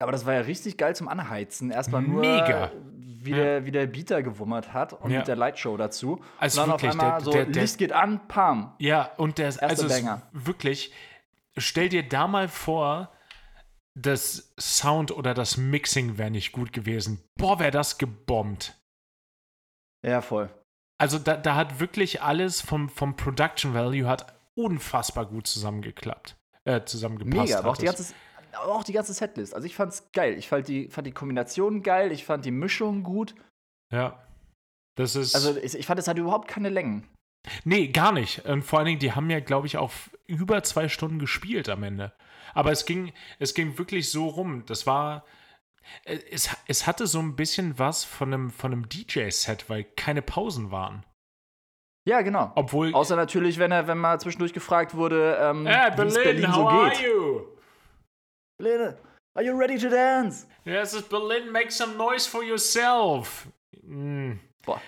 aber 0.00 0.12
das 0.12 0.26
war 0.26 0.34
ja 0.34 0.40
richtig 0.40 0.76
geil 0.76 0.94
zum 0.96 1.08
Anheizen. 1.08 1.70
Erstmal 1.70 2.02
nur, 2.02 2.20
Mega. 2.20 2.72
wie, 2.92 3.32
der, 3.32 3.64
wie 3.66 3.70
der 3.70 3.86
Beater 3.86 4.22
gewummert 4.22 4.72
hat 4.72 4.92
und 4.92 5.10
Ja. 5.10 5.18
mit 5.18 5.28
der 5.28 5.36
Lightshow 5.36 5.76
dazu. 5.76 6.22
Also 6.38 6.60
und 6.62 6.68
dann 6.68 6.74
wirklich, 6.74 6.90
auf 6.90 7.00
einmal 7.00 7.18
der- 7.18 7.24
so, 7.24 7.30
der- 7.32 7.46
der- 7.46 7.62
Licht 7.62 7.78
geht 7.78 7.92
an, 7.92 8.26
pam. 8.28 8.74
Ja, 8.78 9.12
und 9.16 9.38
der 9.38 9.46
also 9.62 9.86
es, 9.86 9.92
Banger. 9.92 10.22
wirklich, 10.32 10.92
stell 11.56 11.88
dir 11.88 12.06
da 12.08 12.26
mal 12.26 12.48
vor, 12.48 13.12
das 13.96 14.52
Sound 14.58 15.12
oder 15.12 15.34
das 15.34 15.56
Mixing 15.56 16.18
wäre 16.18 16.30
nicht 16.32 16.50
gut 16.50 16.72
gewesen. 16.72 17.22
Boah, 17.38 17.60
wäre 17.60 17.70
das 17.70 17.96
gebombt. 17.98 18.76
Ja, 20.04 20.20
voll. 20.20 20.50
Also 20.98 21.18
da, 21.18 21.36
da 21.36 21.56
hat 21.56 21.80
wirklich 21.80 22.22
alles 22.22 22.60
vom, 22.60 22.88
vom 22.88 23.16
Production 23.16 23.74
Value 23.74 24.06
hat 24.06 24.34
unfassbar 24.54 25.26
gut 25.26 25.46
zusammengeklappt. 25.46 26.36
Äh, 26.64 26.84
zusammengepasst. 26.84 27.36
Mega, 27.36 27.58
aber 27.58 27.70
auch 27.70 27.76
die, 27.76 27.86
ganze, 27.86 28.14
aber 28.52 28.74
auch 28.74 28.84
die 28.84 28.92
ganze 28.92 29.12
Setlist. 29.12 29.54
Also 29.54 29.66
ich 29.66 29.74
fand's 29.74 30.10
geil. 30.12 30.38
Ich 30.38 30.48
fand 30.48 30.68
die, 30.68 30.88
fand 30.88 31.06
die 31.06 31.12
Kombination 31.12 31.82
geil, 31.82 32.12
ich 32.12 32.24
fand 32.24 32.44
die 32.44 32.50
Mischung 32.50 33.02
gut. 33.02 33.34
Ja. 33.92 34.24
Das 34.96 35.16
ist. 35.16 35.34
Also 35.34 35.56
ich, 35.56 35.74
ich 35.74 35.86
fand, 35.86 35.98
es 35.98 36.08
hat 36.08 36.18
überhaupt 36.18 36.48
keine 36.48 36.68
Längen. 36.68 37.06
Nee, 37.64 37.88
gar 37.88 38.12
nicht. 38.12 38.44
Und 38.46 38.62
vor 38.62 38.78
allen 38.78 38.86
Dingen, 38.86 39.00
die 39.00 39.12
haben 39.12 39.28
ja, 39.28 39.40
glaube 39.40 39.66
ich, 39.66 39.76
auch 39.76 39.92
über 40.26 40.62
zwei 40.62 40.88
Stunden 40.88 41.18
gespielt 41.18 41.68
am 41.68 41.82
Ende. 41.82 42.12
Aber 42.54 42.70
es 42.70 42.86
ging, 42.86 43.12
es 43.38 43.52
ging 43.54 43.76
wirklich 43.76 44.10
so 44.10 44.28
rum. 44.28 44.64
Das 44.66 44.86
war. 44.86 45.24
Äh, 46.04 46.18
Es, 46.30 46.50
es 46.66 46.86
hatte 46.86 47.06
so 47.06 47.18
ein 47.20 47.36
bisschen 47.36 47.78
was 47.78 48.04
von 48.04 48.32
einem, 48.32 48.50
von 48.50 48.72
einem 48.72 48.88
DJ-Set, 48.88 49.68
weil 49.68 49.84
keine 49.84 50.22
Pausen 50.22 50.70
waren. 50.70 51.04
Ja, 52.06 52.20
genau. 52.20 52.52
Obwohl. 52.54 52.92
Außer 52.94 53.16
natürlich, 53.16 53.58
wenn 53.58 53.72
er, 53.72 53.86
wenn 53.86 53.98
mal 53.98 54.20
zwischendurch 54.20 54.52
gefragt 54.52 54.94
wurde, 54.94 55.38
ähm, 55.40 55.66
Hey, 55.66 55.90
wie 55.96 56.02
es 56.02 56.14
Berlin, 56.14 56.22
Berlin 56.42 56.52
so 56.52 56.64
how 56.64 56.70
are 56.72 56.90
geht. 56.90 57.00
you? 57.00 57.40
Berlin, 58.58 58.94
are 59.36 59.44
you 59.44 59.56
ready 59.56 59.78
to 59.78 59.88
dance? 59.88 60.46
Yes, 60.64 60.92
it's 60.94 61.08
Berlin, 61.08 61.50
make 61.50 61.70
some 61.70 61.96
noise 61.96 62.28
for 62.28 62.42
yourself. 62.44 63.48
Mm. 63.82 64.34
Boah, 64.64 64.80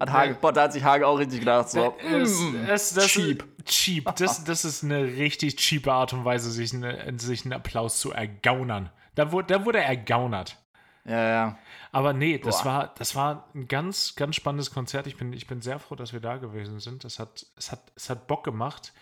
hat 0.00 0.10
Hage, 0.10 0.36
boah, 0.40 0.52
da 0.52 0.62
hat 0.62 0.72
sich 0.72 0.82
Hage 0.82 1.06
auch 1.06 1.18
richtig 1.18 1.40
gedacht. 1.40 1.68
So, 1.70 1.94
Das, 2.10 2.30
mm, 2.40 2.66
das, 2.66 2.94
das 2.94 3.06
cheap. 3.06 3.44
Ist, 3.58 3.66
cheap. 3.68 4.16
Das, 4.16 4.42
das 4.44 4.64
ist 4.64 4.82
eine 4.82 5.04
richtig 5.04 5.56
cheape 5.56 5.92
Art 5.92 6.12
und 6.14 6.24
Weise, 6.24 6.50
sich, 6.50 6.72
eine, 6.74 7.18
sich 7.18 7.44
einen 7.44 7.52
Applaus 7.52 8.00
zu 8.00 8.12
ergaunern. 8.12 8.90
Da 9.14 9.32
wurde, 9.32 9.48
da 9.48 9.64
wurde 9.64 9.78
er 9.78 9.86
ergaunert. 9.86 10.58
Ja, 11.04 11.28
ja. 11.28 11.58
Aber 11.90 12.12
nee, 12.12 12.38
das 12.38 12.62
Boah. 12.62 12.64
war, 12.64 12.94
das 12.96 13.14
war 13.16 13.48
ein 13.54 13.66
ganz, 13.68 14.14
ganz 14.14 14.36
spannendes 14.36 14.70
Konzert. 14.70 15.06
Ich 15.06 15.16
bin, 15.16 15.32
ich 15.32 15.46
bin 15.46 15.60
sehr 15.60 15.78
froh, 15.78 15.96
dass 15.96 16.12
wir 16.12 16.20
da 16.20 16.36
gewesen 16.36 16.78
sind. 16.80 17.04
Es 17.04 17.18
hat, 17.18 17.46
es 17.56 17.72
hat, 17.72 17.92
es 17.96 18.08
hat 18.08 18.26
Bock 18.26 18.44
gemacht. 18.44 18.92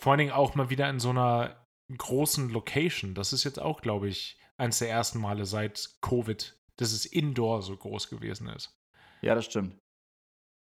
Vor 0.00 0.12
allen 0.12 0.18
Dingen 0.18 0.32
auch 0.32 0.54
mal 0.54 0.68
wieder 0.68 0.88
in 0.90 1.00
so 1.00 1.10
einer 1.10 1.56
großen 1.96 2.50
Location. 2.50 3.14
Das 3.14 3.32
ist 3.32 3.44
jetzt 3.44 3.60
auch, 3.60 3.80
glaube 3.80 4.08
ich, 4.08 4.38
eins 4.58 4.78
der 4.78 4.90
ersten 4.90 5.18
Male 5.18 5.46
seit 5.46 5.90
Covid, 6.02 6.54
dass 6.76 6.92
es 6.92 7.06
indoor 7.06 7.62
so 7.62 7.76
groß 7.76 8.10
gewesen 8.10 8.48
ist. 8.48 8.76
Ja, 9.22 9.34
das 9.34 9.46
stimmt. 9.46 9.78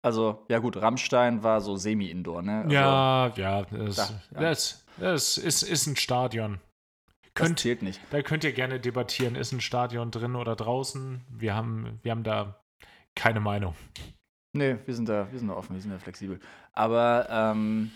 Also, 0.04 0.44
ja 0.48 0.58
gut, 0.58 0.76
Rammstein 0.76 1.44
war 1.44 1.60
so 1.60 1.76
semi-indoor, 1.76 2.42
ne? 2.42 2.62
Also, 2.62 2.74
ja, 2.74 3.28
ja, 3.36 3.62
das, 3.62 3.96
Da, 3.96 4.08
ja. 4.34 4.40
das, 4.40 4.84
das 4.98 5.38
ist, 5.38 5.62
ist 5.62 5.86
ein 5.86 5.94
Stadion. 5.94 6.60
Das 7.34 7.46
Könnt, 7.46 7.60
zählt 7.60 7.82
nicht. 7.82 8.00
da 8.10 8.22
könnt 8.22 8.44
ihr 8.44 8.52
gerne 8.52 8.78
debattieren, 8.78 9.36
ist 9.36 9.52
ein 9.52 9.60
Stadion 9.60 10.10
drin 10.10 10.36
oder 10.36 10.54
draußen. 10.54 11.22
Wir 11.30 11.54
haben, 11.54 11.98
wir 12.02 12.10
haben 12.10 12.24
da 12.24 12.62
keine 13.14 13.40
Meinung. 13.40 13.74
Nee, 14.52 14.76
wir 14.84 14.94
sind 14.94 15.08
da, 15.08 15.30
wir 15.30 15.38
sind 15.38 15.48
da 15.48 15.54
offen, 15.54 15.74
wir 15.74 15.80
sind 15.80 15.92
da 15.92 15.98
flexibel. 15.98 16.38
Aber 16.74 17.26
ähm, 17.30 17.90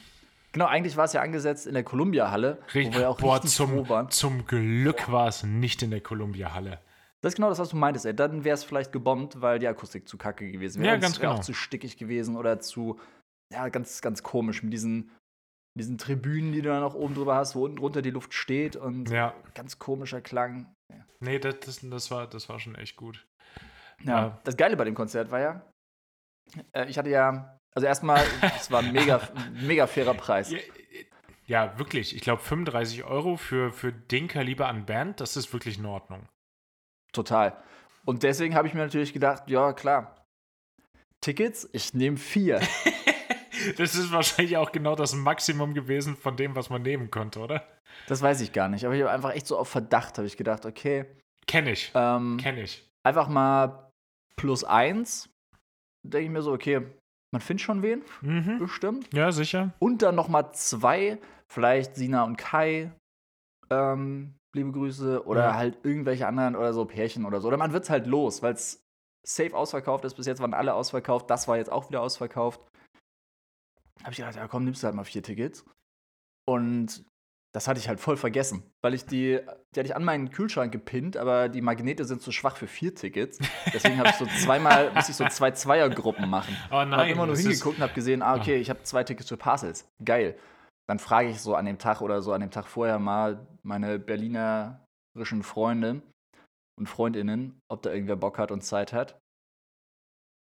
genau, 0.52 0.66
eigentlich 0.66 0.96
war 0.96 1.04
es 1.04 1.12
ja 1.12 1.20
angesetzt 1.20 1.66
in 1.66 1.74
der 1.74 1.84
Columbia-Halle, 1.84 2.58
wo 2.68 2.74
wir 2.74 2.90
ja 2.90 3.08
auch 3.08 3.18
Boah, 3.18 3.34
richtig 3.34 3.52
zum, 3.52 3.88
waren. 3.88 4.10
zum 4.10 4.46
Glück 4.46 5.10
war 5.12 5.28
es 5.28 5.42
nicht 5.42 5.82
in 5.82 5.90
der 5.90 6.00
Columbia-Halle. 6.00 6.80
Das 7.20 7.32
ist 7.32 7.36
genau 7.36 7.48
das, 7.48 7.58
was 7.58 7.70
du 7.70 7.76
meintest, 7.76 8.06
ey. 8.06 8.14
Dann 8.14 8.44
wäre 8.44 8.54
es 8.54 8.64
vielleicht 8.64 8.92
gebombt, 8.92 9.40
weil 9.42 9.58
die 9.58 9.66
Akustik 9.66 10.08
zu 10.08 10.16
kacke 10.16 10.50
gewesen 10.50 10.82
wäre. 10.82 10.94
Ja, 10.94 11.00
ganz 11.00 11.18
genau. 11.18 11.32
auch 11.32 11.40
zu 11.40 11.52
stickig 11.52 11.98
gewesen 11.98 12.36
oder 12.36 12.60
zu, 12.60 12.98
ja, 13.52 13.68
ganz, 13.68 14.00
ganz 14.00 14.22
komisch 14.22 14.62
mit 14.62 14.72
diesen, 14.72 15.10
diesen 15.76 15.98
Tribünen, 15.98 16.52
die 16.52 16.62
du 16.62 16.68
dann 16.70 16.82
auch 16.82 16.94
oben 16.94 17.14
drüber 17.14 17.36
hast, 17.36 17.54
wo 17.54 17.64
unten 17.64 17.76
drunter 17.76 18.02
die 18.02 18.10
Luft 18.10 18.34
steht 18.34 18.76
und 18.76 19.10
Ja, 19.10 19.34
ganz 19.54 19.78
komischer 19.78 20.20
Klang. 20.20 20.72
nee, 21.20 21.38
das, 21.38 21.60
das, 21.60 21.80
das, 21.82 22.10
war, 22.10 22.26
das 22.26 22.48
war 22.48 22.58
schon 22.58 22.74
echt 22.74 22.96
gut. 22.96 23.26
Ja. 24.02 24.26
Ja. 24.26 24.40
Das 24.44 24.56
Geile 24.56 24.76
bei 24.76 24.84
dem 24.84 24.94
Konzert 24.94 25.30
war 25.30 25.40
ja, 25.40 25.62
äh, 26.72 26.88
ich 26.88 26.98
hatte 26.98 27.10
ja, 27.10 27.58
also 27.74 27.86
erstmal, 27.86 28.24
es 28.56 28.70
war 28.70 28.82
ein 28.82 28.92
mega, 28.92 29.20
mega 29.52 29.86
fairer 29.86 30.14
Preis. 30.14 30.50
Ja, 30.50 30.58
Ja, 31.46 31.78
wirklich. 31.78 32.16
Ich 32.16 32.22
glaube, 32.22 32.42
35 32.42 33.04
Euro 33.04 33.36
für, 33.36 33.70
für 33.72 33.92
den 33.92 34.28
Kaliber 34.28 34.68
an 34.68 34.86
Band, 34.86 35.20
das 35.20 35.36
ist 35.36 35.52
wirklich 35.52 35.78
in 35.78 35.86
Ordnung. 35.86 36.26
Total. 37.12 37.62
Und 38.04 38.22
deswegen 38.22 38.54
habe 38.54 38.68
ich 38.68 38.74
mir 38.74 38.80
natürlich 38.80 39.12
gedacht, 39.12 39.48
ja, 39.48 39.72
klar. 39.72 40.24
Tickets, 41.20 41.68
ich 41.72 41.92
nehme 41.94 42.16
vier. 42.16 42.60
das 43.78 43.94
ist 43.94 44.12
wahrscheinlich 44.12 44.56
auch 44.56 44.72
genau 44.72 44.94
das 44.94 45.14
Maximum 45.14 45.74
gewesen 45.74 46.16
von 46.16 46.36
dem, 46.36 46.54
was 46.56 46.70
man 46.70 46.82
nehmen 46.82 47.10
konnte, 47.10 47.40
oder? 47.40 47.66
Das 48.08 48.22
weiß 48.22 48.40
ich 48.40 48.52
gar 48.52 48.68
nicht. 48.68 48.84
Aber 48.84 48.94
ich 48.94 49.00
habe 49.02 49.10
einfach 49.10 49.32
echt 49.34 49.46
so 49.46 49.58
auf 49.58 49.68
Verdacht, 49.68 50.18
habe 50.18 50.26
ich 50.26 50.36
gedacht, 50.36 50.66
okay. 50.66 51.06
Kenn 51.46 51.66
ich. 51.66 51.92
Ähm, 51.94 52.38
Kenn 52.40 52.58
ich. 52.58 52.88
Einfach 53.04 53.28
mal 53.28 53.90
plus 54.36 54.64
eins. 54.64 55.28
Denke 56.04 56.24
ich 56.26 56.30
mir 56.30 56.42
so, 56.42 56.52
okay, 56.52 56.82
man 57.32 57.40
findet 57.40 57.62
schon 57.64 57.82
wen, 57.82 58.02
Mhm. 58.20 58.58
bestimmt. 58.58 59.08
Ja, 59.14 59.32
sicher. 59.32 59.72
Und 59.78 60.02
dann 60.02 60.14
noch 60.14 60.28
mal 60.28 60.52
zwei, 60.52 61.18
vielleicht 61.48 61.96
Sina 61.96 62.24
und 62.24 62.36
Kai. 62.36 62.90
Ähm, 63.70 64.34
liebe 64.54 64.72
Grüße. 64.72 65.24
Oder 65.26 65.44
Ja. 65.48 65.54
halt 65.54 65.78
irgendwelche 65.84 66.26
anderen 66.26 66.56
oder 66.56 66.72
so 66.72 66.84
Pärchen 66.84 67.24
oder 67.24 67.40
so. 67.40 67.48
Oder 67.48 67.56
man 67.56 67.72
wird's 67.72 67.90
halt 67.90 68.06
los, 68.06 68.42
weil 68.42 68.54
es 68.54 68.80
safe 69.26 69.56
ausverkauft 69.56 70.04
ist. 70.04 70.14
Bis 70.14 70.26
jetzt 70.26 70.40
waren 70.40 70.54
alle 70.54 70.74
ausverkauft. 70.74 71.28
Das 71.30 71.48
war 71.48 71.56
jetzt 71.56 71.70
auch 71.72 71.88
wieder 71.88 72.00
ausverkauft. 72.00 72.60
Habe 74.02 74.12
ich 74.12 74.18
gedacht, 74.18 74.36
ja 74.36 74.46
komm, 74.48 74.64
nimmst 74.64 74.82
du 74.82 74.86
halt 74.86 74.96
mal 74.96 75.04
vier 75.04 75.22
Tickets. 75.22 75.64
Und 76.48 77.04
das 77.56 77.68
hatte 77.68 77.80
ich 77.80 77.88
halt 77.88 78.00
voll 78.00 78.18
vergessen, 78.18 78.70
weil 78.84 78.92
ich 78.92 79.06
die, 79.06 79.40
die 79.74 79.80
hatte 79.80 79.88
ich 79.88 79.96
an 79.96 80.04
meinen 80.04 80.30
Kühlschrank 80.30 80.72
gepinnt, 80.72 81.16
aber 81.16 81.48
die 81.48 81.62
Magnete 81.62 82.04
sind 82.04 82.20
zu 82.20 82.30
schwach 82.30 82.56
für 82.56 82.66
vier 82.66 82.94
Tickets. 82.94 83.38
Deswegen 83.72 83.96
habe 83.96 84.10
ich 84.10 84.16
so 84.16 84.26
zweimal, 84.44 84.92
muss 84.92 85.08
ich 85.08 85.16
so 85.16 85.26
zwei 85.28 85.52
Zweiergruppen 85.52 86.28
machen. 86.28 86.54
Oh 86.64 86.66
Ich 86.66 86.72
habe 86.72 86.90
nein. 86.90 87.10
immer 87.10 87.26
nur 87.26 87.36
hingeguckt 87.36 87.78
und 87.78 87.82
habe 87.82 87.94
gesehen, 87.94 88.20
ah, 88.20 88.36
okay, 88.36 88.56
ich 88.56 88.68
habe 88.68 88.82
zwei 88.82 89.04
Tickets 89.04 89.30
für 89.30 89.38
Parcels. 89.38 89.88
Geil. 90.04 90.38
Dann 90.86 90.98
frage 90.98 91.30
ich 91.30 91.40
so 91.40 91.54
an 91.54 91.64
dem 91.64 91.78
Tag 91.78 92.02
oder 92.02 92.20
so 92.20 92.32
an 92.32 92.42
dem 92.42 92.50
Tag 92.50 92.66
vorher 92.66 92.98
mal 92.98 93.46
meine 93.62 93.98
berlinerischen 93.98 95.42
Freunde 95.42 96.02
und 96.78 96.88
Freundinnen, 96.88 97.58
ob 97.70 97.80
da 97.82 97.90
irgendwer 97.90 98.16
Bock 98.16 98.38
hat 98.38 98.50
und 98.50 98.60
Zeit 98.60 98.92
hat. 98.92 99.18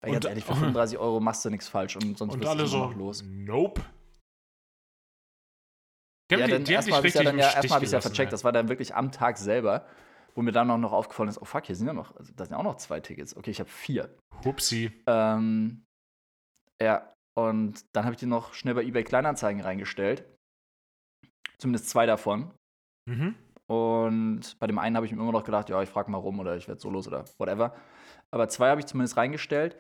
Weil 0.05 0.11
Und- 0.11 0.15
ganz 0.17 0.25
ehrlich, 0.27 0.45
für 0.47 0.55
35 0.55 0.99
Euro 0.99 1.21
machst 1.21 1.45
du 1.45 1.51
nichts 1.51 1.69
falsch 1.69 1.97
und 1.97 2.19
sonst 2.19 2.35
Und 2.35 2.41
wirst 2.43 2.61
du 2.61 2.67
so, 2.67 2.79
noch 2.79 2.95
los. 2.95 3.23
nope. 3.27 3.81
Die 6.31 6.37
Ja, 6.37 6.47
dann 6.47 6.65
erstmal 6.65 6.99
habe 6.99 7.09
ich 7.09 7.15
ja 7.15 7.23
dann 7.23 7.39
ja, 7.39 7.47
erstmal 7.53 7.77
habe 7.77 7.85
ich 7.85 7.91
ja 7.91 8.01
vercheckt. 8.01 8.33
Das 8.33 8.45
war 8.45 8.53
dann 8.53 8.69
wirklich 8.69 8.95
am 8.95 9.13
Tag 9.13 9.37
selber, 9.39 9.87
wo 10.35 10.43
mir 10.43 10.53
dann 10.53 10.71
auch 10.71 10.79
noch 10.79 10.93
aufgefallen 10.93 11.29
ist, 11.29 11.41
oh 11.41 11.45
fuck, 11.45 11.67
hier 11.67 11.77
sind 11.77 11.87
ja 11.87 11.93
noch, 11.93 12.17
also, 12.17 12.33
da 12.35 12.45
sind 12.45 12.53
ja 12.53 12.59
auch 12.59 12.65
noch 12.65 12.77
zwei 12.77 13.01
Tickets. 13.01 13.37
Okay, 13.37 13.51
ich 13.51 13.61
habe 13.61 13.69
vier. 13.71 14.15
Hupsi. 14.45 14.91
Ähm, 15.07 15.85
ja, 16.83 17.13
und 17.39 17.85
dann 17.95 18.05
habe 18.05 18.15
ich 18.15 18.21
die 18.21 18.27
noch 18.27 18.55
schnell 18.55 18.75
bei 18.75 18.83
eBay 18.83 19.05
Kleinanzeigen 19.05 19.61
reingestellt. 19.63 20.25
Zumindest 21.59 21.89
zwei 21.91 22.07
davon. 22.07 22.53
Mhm. 23.09 23.35
Und 23.67 24.59
bei 24.59 24.67
dem 24.67 24.79
einen 24.79 24.97
habe 24.97 25.07
ich 25.07 25.13
mir 25.13 25.21
immer 25.21 25.33
noch 25.33 25.45
gedacht, 25.45 25.69
ja, 25.69 25.81
ich 25.83 25.89
frage 25.89 26.11
mal 26.11 26.19
rum 26.19 26.39
oder 26.41 26.57
ich 26.57 26.69
werde 26.69 26.81
so 26.81 26.91
los 26.91 27.07
oder 27.07 27.25
whatever. 27.39 27.75
Aber 28.31 28.49
zwei 28.49 28.71
habe 28.71 28.81
ich 28.81 28.87
zumindest 28.87 29.17
reingestellt 29.17 29.77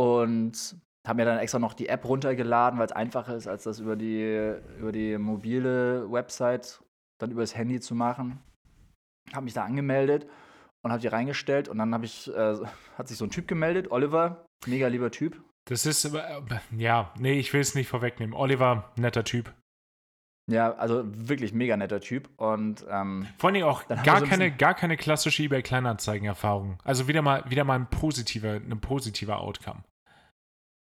und 0.00 0.76
habe 1.06 1.16
mir 1.16 1.24
dann 1.24 1.38
extra 1.38 1.58
noch 1.58 1.74
die 1.74 1.88
App 1.88 2.04
runtergeladen, 2.04 2.78
weil 2.78 2.86
es 2.86 2.92
einfacher 2.92 3.36
ist, 3.36 3.46
als 3.46 3.64
das 3.64 3.80
über 3.80 3.96
die, 3.96 4.54
über 4.78 4.92
die 4.92 5.16
mobile 5.16 6.10
Website 6.10 6.80
dann 7.18 7.30
über 7.30 7.40
das 7.40 7.56
Handy 7.56 7.80
zu 7.80 7.94
machen. 7.94 8.38
Habe 9.32 9.44
mich 9.44 9.54
da 9.54 9.64
angemeldet 9.64 10.28
und 10.82 10.92
habe 10.92 11.00
die 11.00 11.08
reingestellt 11.08 11.68
und 11.68 11.78
dann 11.78 11.92
habe 11.92 12.04
ich, 12.04 12.28
äh, 12.32 12.56
hat 12.96 13.08
sich 13.08 13.18
so 13.18 13.24
ein 13.24 13.30
Typ 13.30 13.48
gemeldet, 13.48 13.90
Oliver, 13.90 14.46
mega 14.66 14.86
lieber 14.88 15.10
Typ. 15.10 15.42
Das 15.68 15.84
ist, 15.84 16.04
äh, 16.04 16.40
ja, 16.76 17.12
nee, 17.18 17.38
ich 17.38 17.52
will 17.52 17.60
es 17.60 17.74
nicht 17.74 17.88
vorwegnehmen. 17.88 18.34
Oliver, 18.34 18.90
netter 18.96 19.24
Typ. 19.24 19.52
Ja, 20.50 20.74
also 20.76 21.02
wirklich 21.06 21.52
mega 21.52 21.76
netter 21.76 22.00
Typ 22.00 22.30
und 22.38 22.84
ähm, 22.90 23.26
Vor 23.36 23.50
allem 23.50 23.64
auch 23.64 23.82
Dann 23.82 23.98
haben 23.98 24.04
gar 24.06 24.18
so 24.18 24.24
ein 24.24 24.30
keine, 24.30 24.50
gar 24.50 24.74
keine 24.74 24.96
klassische 24.96 25.42
eBay 25.42 25.62
Kleinanzeigen-Erfahrung. 25.62 26.78
Also 26.84 27.06
wieder 27.06 27.20
mal, 27.20 27.44
wieder 27.50 27.64
mal 27.64 27.74
ein 27.74 27.90
positiver, 27.90 28.52
ein 28.54 28.80
positiver 28.80 29.40
Outcome. 29.40 29.84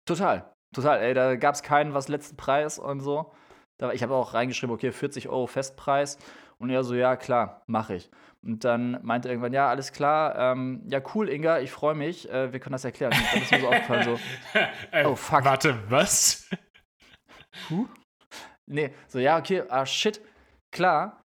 Total, 0.06 0.54
total. 0.74 1.02
Ey, 1.02 1.14
da 1.14 1.36
gab 1.36 1.54
es 1.56 1.64
keinen 1.64 1.94
was 1.94 2.08
letzten 2.08 2.38
Preis 2.38 2.80
und 2.80 3.02
so. 3.02 3.34
Ich 3.94 4.02
habe 4.02 4.16
auch 4.16 4.34
reingeschrieben, 4.34 4.74
okay, 4.74 4.92
40 4.92 5.28
Euro 5.28 5.48
Festpreis. 5.48 6.18
Und 6.60 6.70
er 6.72 6.84
so, 6.84 6.96
ja, 6.96 7.16
klar, 7.18 7.62
mache 7.68 7.96
ich. 7.96 8.10
Und 8.42 8.64
dann 8.64 9.00
meinte 9.04 9.28
er 9.28 9.34
irgendwann, 9.34 9.54
ja, 9.54 9.68
alles 9.70 9.92
klar, 9.92 10.36
ähm, 10.38 10.82
ja, 10.88 11.02
cool, 11.14 11.30
Inga, 11.30 11.60
ich 11.60 11.72
freue 11.72 11.94
mich, 11.94 12.28
äh, 12.32 12.52
wir 12.52 12.60
können 12.60 12.72
das 12.72 12.86
erklären. 12.86 13.12
Und 13.14 13.22
dann 13.34 13.42
ist 13.44 13.52
mir 13.52 13.60
so 13.60 13.68
aufgefallen, 13.68 14.04
so, 14.06 14.20
Äh, 14.92 15.06
Oh, 15.06 15.16
fuck. 15.16 15.44
Warte, 15.44 15.78
was? 15.90 16.50
huh? 17.70 17.86
Nee, 18.70 18.94
so, 19.08 19.20
ja, 19.20 19.38
okay, 19.38 19.64
ah, 19.70 19.86
shit, 19.86 20.22
klar. 20.72 21.22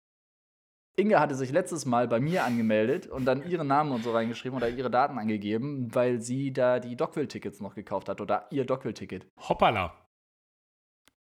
Inga 0.98 1.20
hatte 1.20 1.36
sich 1.36 1.52
letztes 1.52 1.86
Mal 1.86 2.08
bei 2.08 2.18
mir 2.18 2.44
angemeldet 2.44 3.06
und 3.06 3.24
dann 3.24 3.48
ihren 3.48 3.68
Namen 3.68 3.92
und 3.92 4.02
so 4.02 4.10
reingeschrieben 4.12 4.56
oder 4.56 4.68
ihre 4.68 4.90
Daten 4.90 5.16
angegeben, 5.16 5.94
weil 5.94 6.20
sie 6.20 6.52
da 6.52 6.80
die 6.80 6.96
Dockville-Tickets 6.96 7.60
noch 7.60 7.76
gekauft 7.76 8.08
hat 8.08 8.20
oder 8.20 8.48
ihr 8.50 8.64
Dockville-Ticket. 8.64 9.26
Hoppala. 9.48 9.94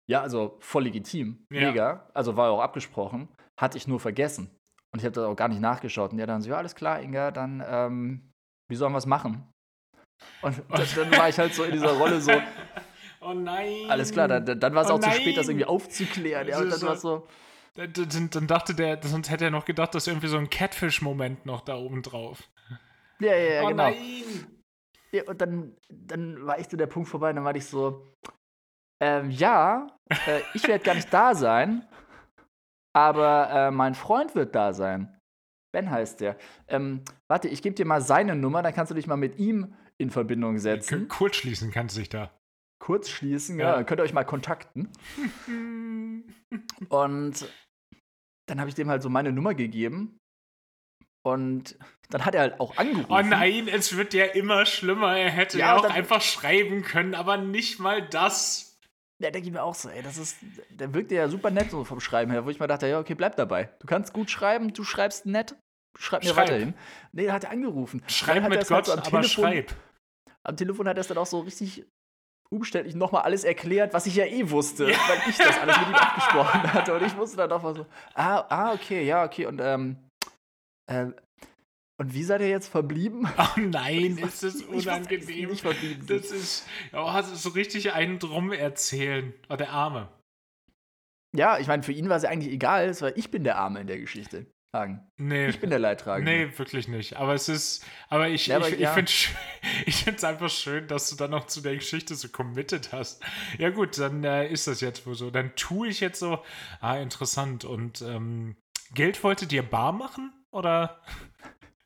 Ja, 0.09 0.21
also 0.21 0.57
voll 0.61 0.83
legitim. 0.83 1.45
Ja. 1.51 1.69
Mega. 1.69 2.09
Also 2.13 2.37
war 2.37 2.47
ja 2.47 2.51
auch 2.51 2.61
abgesprochen. 2.61 3.27
Hatte 3.59 3.77
ich 3.77 3.87
nur 3.87 3.99
vergessen. 3.99 4.49
Und 4.91 4.99
ich 4.99 5.05
habe 5.05 5.11
das 5.11 5.25
auch 5.25 5.35
gar 5.35 5.49
nicht 5.49 5.59
nachgeschaut. 5.61 6.11
Und 6.11 6.17
der 6.17 6.25
dann 6.25 6.41
so, 6.41 6.49
ja, 6.49 6.57
alles 6.57 6.73
klar, 6.73 7.01
Inga, 7.01 7.31
dann, 7.31 7.61
ähm, 7.67 8.31
wie 8.69 8.75
sollen 8.75 8.93
wir 8.93 8.97
es 8.97 9.05
machen? 9.05 9.51
Und 10.41 10.63
dann 10.95 11.11
war 11.11 11.29
ich 11.29 11.37
halt 11.37 11.53
so 11.53 11.63
in 11.63 11.73
dieser 11.73 11.97
Rolle 11.97 12.21
so, 12.21 12.31
Oh 13.29 13.33
nein. 13.33 13.85
alles 13.89 14.11
klar, 14.11 14.27
dann, 14.27 14.59
dann 14.59 14.73
war 14.73 14.83
es 14.83 14.89
Oh 14.89 14.95
auch 14.95 14.99
zu 14.99 15.11
spät, 15.11 15.37
das 15.37 15.45
nein. 15.47 15.57
irgendwie 15.57 15.65
aufzuklären. 15.65 16.47
Ja, 16.47 16.59
und 16.59 16.69
dann 16.71 16.81
war 16.81 16.95
so- 16.95 17.27
Dann, 17.75 17.93
dann, 18.31 18.47
dachte 18.47 18.73
der, 18.73 18.99
sonst 19.03 19.29
hätte 19.29 19.45
er 19.45 19.51
noch 19.51 19.65
gedacht, 19.65 19.93
dass 19.95 20.07
irgendwie 20.07 20.27
so 20.27 20.37
ein 20.37 20.49
Catfish-Moment 20.49 21.45
noch 21.45 21.61
da 21.61 21.75
oben 21.75 22.01
drauf. 22.01 22.49
ja, 23.19 23.35
ja, 23.35 23.53
ja, 23.55 23.63
oh 23.63 23.67
genau. 23.67 23.83
nein. 23.83 23.97
Ja, 25.11 25.23
und 25.27 25.41
dann, 25.41 25.75
dann 25.89 26.45
war 26.45 26.59
echt 26.59 26.71
so 26.71 26.77
der 26.77 26.87
Punkt 26.87 27.09
vorbei. 27.09 27.29
Und 27.29 27.37
dann 27.37 27.45
war 27.45 27.55
ich 27.55 27.65
so, 27.65 28.13
ähm, 29.01 29.29
ja, 29.31 29.87
äh, 30.27 30.41
ich 30.53 30.67
werde 30.67 30.83
gar 30.83 30.95
nicht 30.95 31.11
da 31.13 31.33
sein, 31.35 31.87
aber 32.95 33.49
äh, 33.51 33.71
mein 33.71 33.95
Freund 33.95 34.35
wird 34.35 34.55
da 34.55 34.73
sein. 34.73 35.15
Ben 35.71 35.89
heißt 35.89 36.19
der. 36.21 36.35
Ähm, 36.67 37.03
warte, 37.29 37.47
ich 37.47 37.61
gebe 37.61 37.75
dir 37.75 37.85
mal 37.85 38.01
seine 38.01 38.35
Nummer, 38.35 38.61
dann 38.63 38.73
kannst 38.73 38.89
du 38.91 38.95
dich 38.95 39.07
mal 39.07 39.17
mit 39.17 39.37
ihm 39.37 39.75
in 39.99 40.09
Verbindung 40.09 40.57
setzen. 40.57 41.07
Kurz 41.07 41.35
schließen 41.37 41.71
kannst 41.71 41.95
du 41.95 41.99
dich 41.99 42.09
da. 42.09 42.31
Kurz 42.89 43.07
schließen, 43.09 43.59
Ja. 43.59 43.65
ja, 43.67 43.75
dann 43.75 43.85
könnt 43.85 43.99
ihr 44.01 44.03
euch 44.03 44.13
mal 44.13 44.23
kontakten. 44.23 44.89
Und 46.89 47.47
dann 48.47 48.59
habe 48.59 48.67
ich 48.69 48.73
dem 48.73 48.89
halt 48.89 49.03
so 49.03 49.09
meine 49.09 49.31
Nummer 49.31 49.53
gegeben. 49.53 50.17
Und 51.23 51.77
dann 52.09 52.25
hat 52.25 52.33
er 52.33 52.41
halt 52.41 52.59
auch 52.59 52.77
angerufen. 52.77 53.11
Oh 53.11 53.21
nein, 53.21 53.67
es 53.67 53.95
wird 53.95 54.15
ja 54.15 54.25
immer 54.25 54.65
schlimmer. 54.65 55.15
Er 55.15 55.29
hätte 55.29 55.59
Ja, 55.59 55.67
ja, 55.67 55.75
auch 55.77 55.83
dann- 55.83 55.91
einfach 55.91 56.21
schreiben 56.23 56.81
können, 56.81 57.13
aber 57.13 57.37
nicht 57.37 57.77
mal 57.79 58.07
das. 58.09 58.75
Ja, 59.21 59.29
denke 59.29 59.49
ich 59.49 59.53
mir 59.53 59.61
auch 59.61 59.75
so, 59.75 59.89
ey, 59.89 60.01
das 60.01 60.17
ist, 60.17 60.37
der 60.71 60.91
wirkte 60.95 61.13
ja 61.13 61.27
super 61.27 61.51
nett 61.51 61.69
so 61.69 61.83
vom 61.83 61.99
Schreiben 61.99 62.31
her, 62.31 62.43
wo 62.45 62.49
ich 62.49 62.59
mir 62.59 62.67
dachte, 62.67 62.87
ja, 62.87 62.99
okay, 62.99 63.13
bleib 63.13 63.35
dabei. 63.35 63.69
Du 63.81 63.85
kannst 63.85 64.13
gut 64.13 64.31
schreiben, 64.31 64.73
du 64.73 64.83
schreibst 64.83 65.27
nett, 65.27 65.55
schreib 65.95 66.23
mir 66.23 66.29
Schreib. 66.29 66.47
weiterhin. 66.47 66.73
Nee, 67.11 67.27
da 67.27 67.33
hat 67.33 67.43
er 67.43 67.51
angerufen. 67.51 68.01
Schreib 68.07 68.41
Dann 68.41 68.49
mit 68.49 68.61
es 68.63 68.71
halt 68.71 68.85
Gott, 68.85 68.85
so 68.87 68.93
am 68.93 68.99
aber 68.99 69.09
Telefon- 69.21 69.43
schreib. 69.43 69.75
Am 70.43 70.57
Telefon 70.57 70.87
hat 70.87 70.97
er 70.97 71.01
es 71.01 71.07
dann 71.07 71.17
auch 71.19 71.25
so 71.27 71.41
richtig 71.41 71.85
umständlich 72.51 72.95
nochmal 72.95 73.21
alles 73.23 73.43
erklärt, 73.43 73.93
was 73.93 74.05
ich 74.07 74.15
ja 74.15 74.25
eh 74.25 74.49
wusste, 74.49 74.89
Ja. 74.89 74.97
weil 75.07 75.19
ich 75.29 75.37
das 75.37 75.59
alles 75.59 75.77
mit 75.79 75.87
ihm 75.89 75.95
abgesprochen 75.95 76.63
hatte. 76.73 76.93
Und 76.95 77.03
ich 77.05 77.15
wusste 77.17 77.37
dann 77.37 77.49
doch 77.49 77.61
mal 77.61 77.75
so, 77.75 77.85
ah, 78.15 78.39
ah, 78.49 78.73
okay, 78.73 79.03
ja, 79.05 79.23
okay. 79.23 79.45
Und, 79.45 79.59
ähm, 79.61 79.97
äh, 80.87 81.07
und 81.99 82.13
wie 82.13 82.23
seid 82.23 82.41
ihr 82.41 82.49
jetzt 82.49 82.69
verblieben? 82.69 83.27
Oh 83.37 83.59
nein, 83.59 84.17
ist 84.23 84.41
das 84.43 84.61
unangenehm. 84.63 85.49
nicht 85.49 85.61
verblieben 85.61 86.07
sind. 86.07 86.09
Das 86.23 86.31
ist, 86.31 86.67
oh, 86.93 87.11
das 87.13 87.31
ist 87.31 87.43
so 87.43 87.49
richtig 87.49 87.93
einen 87.93 88.19
drum 88.19 88.51
erzählen. 88.51 89.33
Oh, 89.49 89.55
der 89.55 89.69
Arme. 89.71 90.07
Ja, 91.35 91.59
ich 91.59 91.67
meine, 91.67 91.83
für 91.83 91.91
ihn 91.91 92.09
war 92.09 92.17
es 92.17 92.23
ja 92.23 92.29
eigentlich 92.29 92.51
egal, 92.53 92.99
weil 93.01 93.13
ich 93.15 93.29
bin 93.29 93.43
der 93.43 93.57
Arme 93.57 93.81
in 93.81 93.87
der 93.87 93.99
Geschichte. 93.99 94.47
Nee. 95.17 95.47
Ich 95.47 95.59
bin 95.59 95.71
der 95.71 95.79
Leidtragende. 95.79 96.31
Nee, 96.31 96.57
wirklich 96.57 96.87
nicht. 96.87 97.17
Aber 97.17 97.33
es 97.33 97.49
ist, 97.49 97.83
aber 98.07 98.29
ich, 98.29 98.47
Ja, 98.47 98.59
ich, 98.59 98.73
ich 98.73 98.79
ja. 98.79 98.93
finde 98.93 99.11
ich 99.85 100.07
es 100.07 100.23
einfach 100.23 100.49
schön, 100.49 100.87
dass 100.87 101.09
du 101.09 101.15
dann 101.15 101.31
noch 101.31 101.47
zu 101.47 101.61
der 101.61 101.75
Geschichte 101.75 102.13
so 102.15 102.29
committed 102.29 102.91
hast. 102.93 103.23
Ja 103.57 103.71
gut, 103.71 103.97
dann 103.97 104.23
äh, 104.23 104.47
ist 104.47 104.67
das 104.67 104.81
jetzt 104.81 105.07
wohl 105.07 105.15
so. 105.15 105.31
Dann 105.31 105.55
tue 105.55 105.87
ich 105.87 105.99
jetzt 105.99 106.19
so, 106.19 106.43
ah, 106.81 106.97
interessant. 106.97 107.65
Und 107.65 108.01
ähm, 108.01 108.57
Geld 108.93 109.23
wolltet 109.23 109.51
ihr 109.53 109.63
bar 109.63 109.91
machen? 109.91 110.33
Oder? 110.51 111.01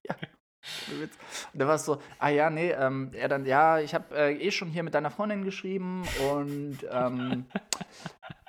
Witz. 0.99 1.17
Und 1.53 1.59
da 1.59 1.67
war 1.67 1.75
es 1.75 1.85
so, 1.85 2.01
ah 2.19 2.29
ja, 2.29 2.49
nee, 2.49 2.71
ähm, 2.71 3.11
er 3.13 3.27
dann, 3.27 3.45
ja, 3.45 3.79
ich 3.79 3.93
habe 3.93 4.15
äh, 4.15 4.33
eh 4.33 4.51
schon 4.51 4.69
hier 4.69 4.83
mit 4.83 4.93
deiner 4.93 5.11
Freundin 5.11 5.43
geschrieben 5.43 6.03
und 6.31 6.79
ähm, 6.89 7.45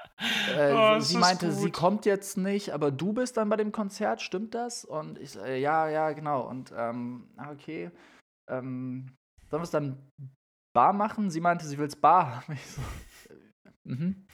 äh, 0.57 0.72
Oh, 0.75 1.01
sie 1.01 1.16
meinte, 1.18 1.53
sie 1.53 1.66
gut. 1.66 1.72
kommt 1.72 2.07
jetzt 2.07 2.37
nicht, 2.37 2.70
aber 2.70 2.91
du 2.91 3.12
bist 3.12 3.37
dann 3.37 3.49
bei 3.49 3.57
dem 3.57 3.72
Konzert, 3.72 4.20
stimmt 4.22 4.55
das? 4.55 4.85
Und 4.85 5.18
ich, 5.18 5.37
äh, 5.37 5.61
ja, 5.61 5.89
ja, 5.89 6.12
genau. 6.12 6.43
Und 6.49 6.72
ähm, 6.77 7.29
ah, 7.37 7.51
okay, 7.53 7.91
ähm, 8.51 9.07
sollen 9.51 9.61
wir 9.61 9.64
es 9.64 9.70
dann 9.70 10.11
bar 10.75 10.93
machen? 10.93 11.31
Sie 11.31 11.41
meinte, 11.41 11.66
sie 11.66 11.79
will 11.79 11.87
es 11.87 11.97
bar 11.97 12.37
haben. 12.37 12.55
Ich 12.55 12.66
so, 12.66 12.83
Mhm. 13.87 14.27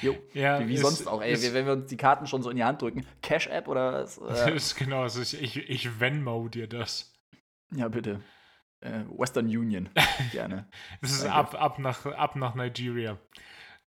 Jo, 0.00 0.16
Ja, 0.32 0.60
wie, 0.60 0.68
wie 0.68 0.74
ist- 0.74 0.82
sonst 0.82 1.08
auch, 1.08 1.20
ey, 1.22 1.32
ist- 1.32 1.52
wenn 1.54 1.66
wir 1.66 1.72
uns 1.72 1.86
die 1.88 1.96
Karten 1.96 2.26
schon 2.28 2.40
so 2.42 2.50
in 2.50 2.56
die 2.56 2.62
Hand 2.62 2.82
drücken. 2.82 3.04
Cash-App 3.20 3.66
oder 3.66 3.94
was? 3.94 4.18
Äh, 4.52 4.54
ist 4.54 4.76
genau, 4.76 5.02
also 5.02 5.20
ich, 5.20 5.40
ich, 5.42 5.56
ich 5.56 6.00
Venmo 6.00 6.48
dir 6.48 6.68
das. 6.68 7.12
ja, 7.74 7.88
bitte. 7.88 8.20
Äh, 8.80 9.04
Western 9.16 9.46
Union, 9.46 9.88
gerne. 10.32 10.68
Das 11.00 11.10
ist 11.12 11.24
Danke. 11.24 11.34
ab, 11.34 11.54
ab, 11.60 11.78
nach, 11.80 12.06
ab 12.06 12.36
nach 12.36 12.54
Nigeria. 12.54 13.18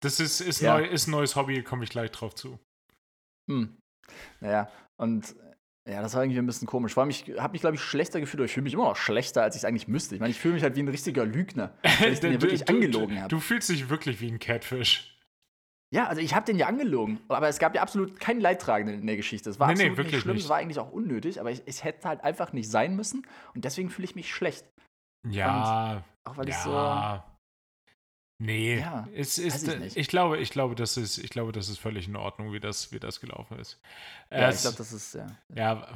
Das 0.06 0.20
ist, 0.20 0.39
ist, 0.41 0.62
Ja. 0.62 0.78
neu, 0.78 0.86
ist 0.86 1.08
ein 1.08 1.12
neues 1.12 1.36
Hobby, 1.36 1.64
komme 1.64 1.84
ich 1.84 1.89
gleich 1.89 2.12
drauf 2.12 2.36
zu. 2.36 2.60
Hm. 3.49 3.76
Naja, 4.39 4.70
und 4.97 5.36
ja, 5.88 6.01
das 6.01 6.14
war 6.16 6.24
irgendwie 6.24 6.39
ein 6.39 6.45
bisschen 6.45 6.68
komisch. 6.68 6.93
Vor 6.93 7.01
allem, 7.01 7.10
ich 7.12 7.26
habe 7.38 7.51
mich, 7.51 7.62
glaube 7.62 7.76
ich, 7.76 7.82
schlechter 7.82 8.20
gefühlt, 8.20 8.43
ich 8.43 8.53
fühle 8.53 8.64
mich 8.64 8.74
immer 8.74 8.86
noch 8.86 8.95
schlechter, 8.95 9.43
als 9.43 9.56
ich 9.56 9.62
es 9.62 9.66
eigentlich 9.66 9.88
müsste. 9.88 10.16
Ich 10.16 10.22
meine, 10.22 10.32
ich 10.32 10.39
fühle 10.39 10.56
mich 10.56 10.64
halt 10.64 10.76
wie 10.76 10.82
ein 10.82 10.88
richtiger 10.88 11.26
Lügner, 11.26 11.74
weil 11.99 12.14
ich 12.14 12.20
den 12.20 12.34
ja 12.34 12.41
wirklich 12.41 12.68
angelogen 12.70 13.16
du, 13.16 13.22
habe. 13.22 13.30
du 13.30 13.39
fühlst 13.39 13.70
dich 13.70 13.89
wirklich 13.89 14.20
wie 14.22 14.32
ein 14.32 14.39
Catfish. 14.39 15.12
Ja, 15.93 16.08
also 16.08 16.22
ich 16.22 16.34
habe 16.34 16.45
den 16.45 16.58
ja 16.58 16.68
angelogen, 16.68 17.20
aber 17.28 17.47
es 17.47 17.60
gab 17.60 17.76
ja 17.76 17.82
absolut 17.82 18.20
keinen 18.20 18.41
Leidtragenden 18.41 18.99
in 18.99 19.08
der 19.08 19.16
Geschichte. 19.16 19.49
Es 19.49 19.60
war 19.60 19.68
Nee, 19.68 19.74
nee, 19.76 19.80
absolut 19.82 19.97
wirklich 19.97 20.14
nicht 20.14 20.22
schlimm, 20.24 20.38
es 20.38 20.49
war 20.49 20.58
eigentlich 20.58 20.80
auch 20.80 20.91
unnötig, 20.91 21.39
aber 21.39 21.51
ich, 21.51 21.62
es 21.68 21.84
hätte 21.84 22.08
halt 22.10 22.24
einfach 22.24 22.51
nicht 22.53 22.70
sein 22.70 22.95
müssen 22.95 23.26
und 23.53 23.64
deswegen 23.64 23.89
fühle 23.89 24.06
ich 24.06 24.16
mich 24.16 24.34
schlecht. 24.34 24.66
Ja, 25.28 26.03
Auch 26.28 26.38
weil 26.38 26.49
ich 26.49 26.56
so. 26.58 26.72
Nee, 28.38 28.79
Ja, 28.79 29.07
es 29.15 29.38
ist, 29.38 29.65
ich 29.67 29.95
ich, 29.95 30.07
glaube, 30.09 30.38
ich 30.39 30.49
glaube, 30.49 30.75
das 30.75 30.97
ist, 30.97 31.17
ich 31.17 31.29
glaube, 31.29 31.53
das 31.53 31.69
ist 31.69 31.79
völlig 31.79 32.07
in 32.07 32.17
Ordnung, 32.17 32.51
wie 32.51 32.59
das, 32.59 32.91
wie 32.91 32.99
das 32.99 33.21
gelaufen 33.21 33.57
ist. 33.59 33.79
Ja, 34.29 34.49
Es- 34.49 34.57
ich 34.57 34.61
glaube, 34.63 34.77
das 34.77 34.91
ist 34.91 35.13
ja. 35.13 35.27
ja, 35.55 35.88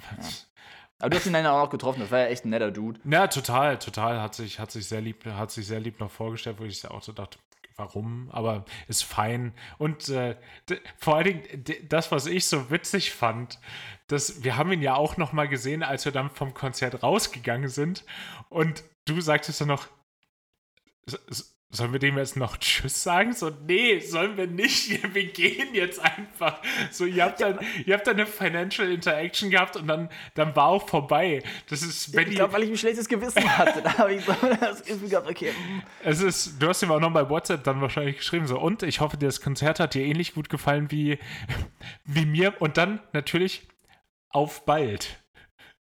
Aber 1.00 1.10
du 1.10 1.18
hast 1.18 1.26
ihn 1.28 1.34
dann 1.34 1.46
auch 1.48 1.64
noch 1.66 1.70
getroffen, 1.70 2.00
das 2.00 2.12
war 2.12 2.20
ja 2.20 2.26
echt 2.28 2.46
ein 2.46 2.50
netter 2.50 2.72
Dude. 2.72 3.00
Ja, 3.04 3.28
total, 3.28 3.78
total. 3.80 4.22
Hat 4.22 4.36
sich, 4.36 4.60
hat 4.60 4.72
sich 4.72 4.88
sehr 4.88 5.02
lieb, 5.02 5.26
hat 5.26 5.52
sich 5.52 5.68
sehr 5.68 5.80
lieb 5.82 6.00
noch 6.00 6.12
vorgestellt, 6.12 6.60
wo 6.60 6.64
ich 6.64 6.86
auch 6.90 7.02
so 7.04 7.12
dachte, 7.12 7.40
warum? 7.76 8.30
Aber 8.32 8.64
ist 8.88 9.04
fein. 9.04 9.54
Und 9.78 10.08
äh, 10.10 10.38
vor 10.98 11.16
allen 11.18 11.26
Dingen, 11.26 11.66
das, 11.90 12.10
was 12.12 12.26
ich 12.26 12.46
so 12.48 12.70
witzig 12.70 13.12
fand, 13.12 13.60
dass 14.08 14.44
wir 14.44 14.56
haben 14.58 14.72
ihn 14.72 14.82
ja 14.82 14.96
auch 14.96 15.18
noch 15.18 15.34
mal 15.34 15.48
gesehen, 15.50 15.84
als 15.84 16.06
wir 16.06 16.12
dann 16.14 16.30
vom 16.30 16.54
Konzert 16.54 17.04
rausgegangen 17.04 17.70
sind. 17.70 18.04
Und 18.50 18.84
du 19.06 19.20
sagtest 19.22 19.60
dann 19.62 19.68
noch, 19.70 19.88
"S- 21.06 21.20
s- 21.30 21.56
Sollen 21.72 21.94
wir 21.94 22.00
dem 22.00 22.18
jetzt 22.18 22.36
noch 22.36 22.58
Tschüss 22.58 23.04
sagen? 23.04 23.34
So, 23.34 23.52
nee, 23.68 24.00
sollen 24.00 24.38
wir 24.38 24.48
nicht. 24.48 25.14
Wir 25.14 25.26
gehen 25.26 25.74
jetzt 25.74 26.00
einfach. 26.00 26.60
So, 26.90 27.06
ihr 27.06 27.24
habt 27.24 27.42
dann, 27.42 27.60
ihr 27.86 27.94
habt 27.94 28.08
dann 28.08 28.16
eine 28.16 28.26
Financial 28.26 28.90
Interaction 28.92 29.52
gehabt 29.52 29.76
und 29.76 29.88
dann, 29.88 30.10
dann 30.34 30.56
war 30.56 30.66
auch 30.70 30.90
vorbei. 30.90 31.44
Das 31.70 31.84
ist, 31.84 32.16
wenn 32.16 32.28
ich 32.28 32.36
glaube, 32.36 32.54
weil 32.54 32.64
ich 32.64 32.72
ein 32.72 32.78
schlechtes 32.78 33.08
Gewissen 33.08 33.58
hatte. 33.58 33.84
Da 33.84 34.00
habe 34.00 34.16
ich 34.16 34.26
so 34.26 34.34
das 34.60 34.84
Gefühl 34.84 35.10
gehabt, 35.10 35.30
okay. 35.30 35.52
hm. 35.52 35.84
Es 36.04 36.22
ist, 36.22 36.60
du 36.60 36.68
hast 36.70 36.82
ihm 36.82 36.92
auch 36.92 37.00
noch 37.00 37.14
bei 37.14 37.30
WhatsApp 37.30 37.64
dann 37.64 37.82
wahrscheinlich 37.82 38.18
geschrieben, 38.18 38.48
so, 38.48 38.60
und 38.60 38.82
ich 38.82 39.00
hoffe, 39.00 39.18
das 39.18 39.40
Konzert 39.40 39.80
hat 39.80 39.94
dir 39.94 40.04
ähnlich 40.04 40.34
gut 40.34 40.50
gefallen 40.50 40.90
wie, 40.90 41.20
wie 42.04 42.26
mir. 42.26 42.60
Und 42.60 42.78
dann 42.78 43.00
natürlich 43.14 43.68
auf 44.32 44.66
bald. 44.66 45.24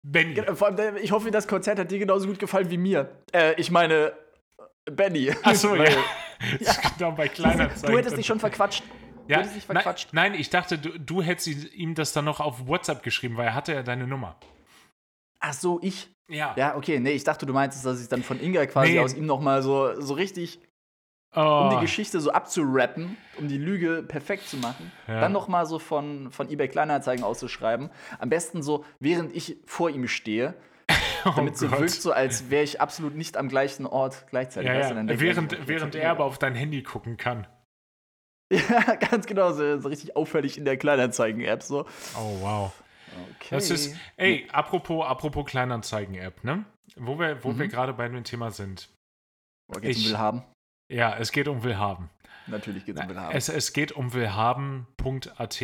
Benny. 0.01 0.33
Genau, 0.33 0.55
Vor 0.55 0.67
allem, 0.67 0.97
ich 0.97 1.13
hoffe, 1.13 1.31
das 1.31 1.47
Konzert 1.47 1.79
hat 1.79 1.89
dir 1.89 1.99
genauso 1.99 2.27
gut 2.27 2.39
gefallen 2.39 2.69
wie 2.69 2.77
mir. 2.77 3.23
Äh, 3.31 3.53
ich 3.55 3.71
meine, 3.71 4.13
Benny. 4.91 5.31
Achso, 5.43 5.75
ja. 5.75 5.83
Ist 6.59 6.97
genau 6.97 7.11
bei 7.11 7.27
Kleinanzeigen. 7.27 7.91
Du 7.91 7.97
hättest 7.97 8.17
dich 8.17 8.25
schon 8.25 8.39
verquatscht. 8.39 8.83
ja, 9.27 9.37
du 9.37 9.41
hättest 9.43 9.55
dich 9.57 9.67
nein, 9.67 9.75
verquatscht. 9.77 10.09
nein, 10.13 10.33
ich 10.33 10.49
dachte, 10.49 10.77
du, 10.77 10.97
du 10.99 11.21
hättest 11.21 11.47
ihm 11.73 11.95
das 11.95 12.13
dann 12.13 12.25
noch 12.25 12.39
auf 12.39 12.67
WhatsApp 12.67 13.03
geschrieben, 13.03 13.37
weil 13.37 13.47
er 13.47 13.55
hatte 13.55 13.73
ja 13.73 13.83
deine 13.83 14.07
Nummer. 14.07 14.35
Ach 15.39 15.53
so, 15.53 15.79
ich. 15.81 16.09
Ja. 16.27 16.53
Ja, 16.57 16.75
okay, 16.75 16.99
nee, 16.99 17.11
ich 17.11 17.23
dachte, 17.23 17.45
du 17.45 17.53
meintest, 17.53 17.85
dass 17.85 18.01
ich 18.01 18.07
dann 18.07 18.21
von 18.23 18.39
Inga 18.39 18.65
quasi 18.67 18.91
Nee. 18.93 18.99
aus 18.99 19.13
ihm 19.15 19.25
nochmal 19.25 19.61
so, 19.63 19.99
so 19.99 20.13
richtig, 20.13 20.59
Oh, 21.35 21.61
um 21.65 21.69
die 21.75 21.81
Geschichte 21.81 22.19
so 22.21 22.31
abzurappen, 22.31 23.15
um 23.37 23.47
die 23.47 23.57
Lüge 23.59 24.01
perfekt 24.01 24.47
zu 24.47 24.57
machen, 24.57 24.91
Ja. 25.07 25.19
dann 25.21 25.31
nochmal 25.31 25.65
so 25.67 25.77
von, 25.77 26.31
von 26.31 26.49
eBay 26.49 26.67
Kleinanzeigen 26.67 27.23
auszuschreiben. 27.23 27.91
Am 28.17 28.29
besten 28.29 28.63
so, 28.63 28.83
während 28.99 29.35
ich 29.35 29.57
vor 29.67 29.91
ihm 29.91 30.07
stehe, 30.07 30.55
damit 31.23 31.53
es 31.55 31.59
so 31.59 31.67
Oh 31.67 31.69
Gott. 31.69 31.79
wirkt, 31.81 31.91
so 31.91 32.11
als 32.11 32.49
wäre 32.49 32.63
ich 32.63 32.81
absolut 32.81 33.15
nicht 33.15 33.37
am 33.37 33.49
gleichen 33.49 33.85
Ort 33.85 34.25
gleichzeitig. 34.29 34.69
ja, 34.69 34.75
ja. 34.79 35.19
Während, 35.19 35.67
während 35.67 35.93
jetzt 35.95 36.03
er 36.03 36.11
aber 36.11 36.25
auf 36.25 36.37
dein 36.39 36.55
Handy 36.55 36.83
gucken 36.83 37.17
kann. 37.17 37.47
Ja, 38.51 38.95
ganz 38.95 39.27
genau, 39.27 39.51
so, 39.51 39.79
so 39.79 39.89
richtig 39.89 40.15
auffällig 40.15 40.57
in 40.57 40.65
der 40.65 40.75
Kleinanzeigen-App 40.75 41.61
so. 41.61 41.85
Oh, 42.17 42.37
wow. 42.41 42.73
Okay. 43.35 43.49
Das 43.51 43.69
ist, 43.69 43.95
ey, 44.17 44.47
apropos, 44.51 45.05
apropos 45.05 45.45
Kleinanzeigen-App, 45.45 46.43
ne? 46.43 46.65
Wo 46.95 47.19
wir, 47.19 47.43
wo 47.43 47.55
wir 47.57 47.65
Mhm. 47.67 47.69
gerade 47.69 47.93
bei 47.93 48.07
dem 48.07 48.23
Thema 48.23 48.49
sind. 48.49 48.89
Boah, 49.67 49.79
geht's 49.81 49.99
um 49.99 50.05
Willhaben? 50.05 50.43
Ja, 50.91 51.15
es 51.17 51.31
geht 51.31 51.47
um 51.47 51.63
Willhaben. 51.63 52.09
Natürlich 52.47 52.85
geht's 52.85 52.99
um 52.99 53.07
Willhaben. 53.09 53.35
Es, 53.37 53.49
es 53.49 53.71
geht 53.73 53.91
um 53.91 54.13
willhaben.at 54.13 55.61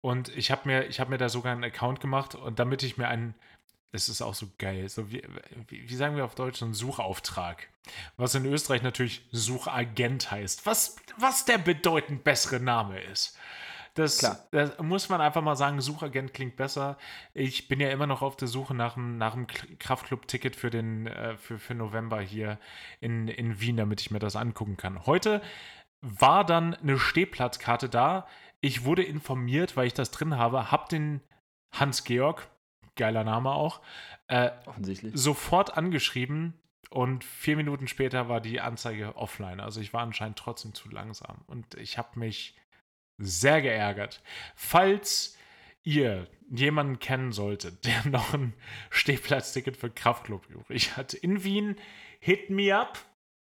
und 0.00 0.36
ich 0.36 0.50
habe 0.50 0.62
mir, 0.64 0.86
ich 0.86 0.98
hab 1.00 1.08
mir 1.08 1.18
da 1.18 1.28
sogar 1.28 1.52
einen 1.52 1.62
Account 1.64 2.00
gemacht 2.00 2.34
und 2.34 2.58
damit 2.58 2.82
ich 2.82 2.98
mir 2.98 3.06
einen, 3.08 3.34
das 3.92 4.08
ist 4.08 4.20
auch 4.20 4.34
so 4.34 4.48
geil, 4.58 4.88
so 4.88 5.10
wie, 5.10 5.22
wie, 5.68 5.94
sagen 5.94 6.16
wir 6.16 6.24
auf 6.24 6.34
Deutsch, 6.34 6.58
so 6.58 6.66
einen 6.66 6.74
Suchauftrag. 6.74 7.68
Was 8.16 8.34
in 8.34 8.44
Österreich 8.44 8.82
natürlich 8.82 9.26
Suchagent 9.32 10.30
heißt. 10.30 10.66
Was, 10.66 10.96
was 11.16 11.46
der 11.46 11.58
bedeutend 11.58 12.22
bessere 12.22 12.60
Name 12.60 13.00
ist. 13.00 13.38
Das, 13.94 14.18
das 14.52 14.78
muss 14.78 15.08
man 15.08 15.20
einfach 15.20 15.42
mal 15.42 15.56
sagen, 15.56 15.80
Suchagent 15.80 16.32
klingt 16.32 16.54
besser. 16.54 16.98
Ich 17.34 17.66
bin 17.66 17.80
ja 17.80 17.90
immer 17.90 18.06
noch 18.06 18.22
auf 18.22 18.36
der 18.36 18.46
Suche 18.46 18.74
nach 18.74 18.96
einem, 18.96 19.18
nach 19.18 19.34
einem 19.34 19.48
Kraftclub-Ticket 19.48 20.54
für, 20.54 20.70
den, 20.70 21.08
äh, 21.08 21.36
für, 21.36 21.58
für 21.58 21.74
November 21.74 22.20
hier 22.20 22.60
in, 23.00 23.26
in 23.26 23.60
Wien, 23.60 23.76
damit 23.76 24.00
ich 24.00 24.12
mir 24.12 24.20
das 24.20 24.36
angucken 24.36 24.76
kann. 24.76 25.06
Heute 25.06 25.42
war 26.00 26.44
dann 26.44 26.74
eine 26.74 26.98
Stehplatzkarte 26.98 27.88
da. 27.88 28.28
Ich 28.60 28.84
wurde 28.84 29.02
informiert, 29.02 29.76
weil 29.76 29.88
ich 29.88 29.94
das 29.94 30.12
drin 30.12 30.36
habe, 30.36 30.70
hab 30.70 30.88
den 30.88 31.20
Hans-Georg, 31.72 32.48
geiler 32.98 33.24
Name 33.24 33.52
auch, 33.52 33.80
äh, 34.26 34.50
Offensichtlich. 34.66 35.12
sofort 35.16 35.76
angeschrieben 35.76 36.52
und 36.90 37.24
vier 37.24 37.56
Minuten 37.56 37.88
später 37.88 38.28
war 38.28 38.40
die 38.40 38.60
Anzeige 38.60 39.16
offline. 39.16 39.60
Also 39.60 39.80
ich 39.80 39.92
war 39.92 40.02
anscheinend 40.02 40.38
trotzdem 40.38 40.74
zu 40.74 40.90
langsam 40.90 41.38
und 41.46 41.74
ich 41.74 41.96
habe 41.96 42.18
mich 42.18 42.54
sehr 43.16 43.62
geärgert. 43.62 44.22
Falls 44.54 45.36
ihr 45.82 46.28
jemanden 46.50 46.98
kennen 46.98 47.32
solltet, 47.32 47.84
der 47.86 48.06
noch 48.06 48.34
ein 48.34 48.52
Stehplatzticket 48.90 49.76
für 49.76 49.90
Kraftclub 49.90 50.48
übrig 50.50 50.96
hat 50.96 51.14
in 51.14 51.44
Wien, 51.44 51.76
hit 52.20 52.50
me 52.50 52.76
up 52.76 52.98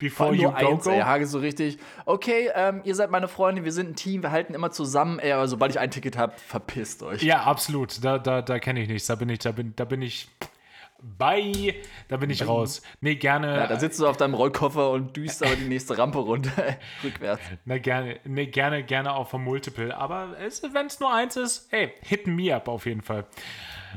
before 0.01 0.35
you 0.35 0.49
go 0.49 0.55
eins, 0.55 0.85
go. 0.85 0.91
ey, 0.91 1.03
Hage 1.03 1.27
so 1.27 1.39
richtig, 1.39 1.79
okay, 2.07 2.51
ähm, 2.55 2.81
ihr 2.85 2.97
seid 2.97 3.13
meine 3.13 3.29
Freunde, 3.29 3.65
wir 3.65 3.71
sind 3.71 3.91
ein 3.91 3.95
Team, 3.95 4.23
wir 4.25 4.33
halten 4.33 4.55
immer 4.55 4.73
zusammen, 4.73 5.21
ey, 5.21 5.31
aber 5.31 5.47
sobald 5.47 5.71
ich 5.71 5.79
ein 5.79 5.93
Ticket 5.93 6.19
habe, 6.19 6.33
verpisst 6.45 7.05
euch. 7.05 7.23
Ja, 7.23 7.43
absolut. 7.45 8.03
Da, 8.03 8.19
da, 8.19 8.43
da 8.43 8.59
kenne 8.59 8.81
ich 8.81 8.89
nichts. 8.89 9.07
Da 9.07 9.15
bin 9.15 9.29
ich, 9.29 9.39
da 9.39 9.53
bin, 9.53 9.75
da 9.77 9.85
bin 9.85 10.03
ich. 10.03 10.29
Bye. 11.03 11.77
Da 12.09 12.19
bin 12.19 12.29
ich 12.29 12.47
raus. 12.47 12.83
Nee, 13.01 13.15
gerne. 13.15 13.57
Ja, 13.57 13.67
da 13.67 13.79
sitzt 13.79 14.01
du 14.01 14.07
auf 14.07 14.19
deinem 14.19 14.35
Rollkoffer 14.35 14.91
und 14.91 15.17
düst 15.17 15.43
aber 15.43 15.57
die 15.57 15.65
nächste 15.65 15.97
Rampe 15.97 16.19
runter, 16.19 16.77
rückwärts. 17.05 17.41
Na, 17.65 17.79
gerne, 17.79 18.21
nee, 18.25 18.47
gerne, 18.47 18.85
gerne 18.85 19.15
auch 19.15 19.29
vom 19.29 19.45
Multiple. 19.45 19.97
Aber 19.97 20.37
wenn 20.39 20.87
es 20.87 21.01
nur 21.01 21.15
eins 21.15 21.37
ist, 21.37 21.69
hey, 21.71 21.93
hit 22.03 22.27
me 22.27 22.55
up 22.55 22.69
auf 22.69 22.85
jeden 22.85 23.01
Fall. 23.01 23.25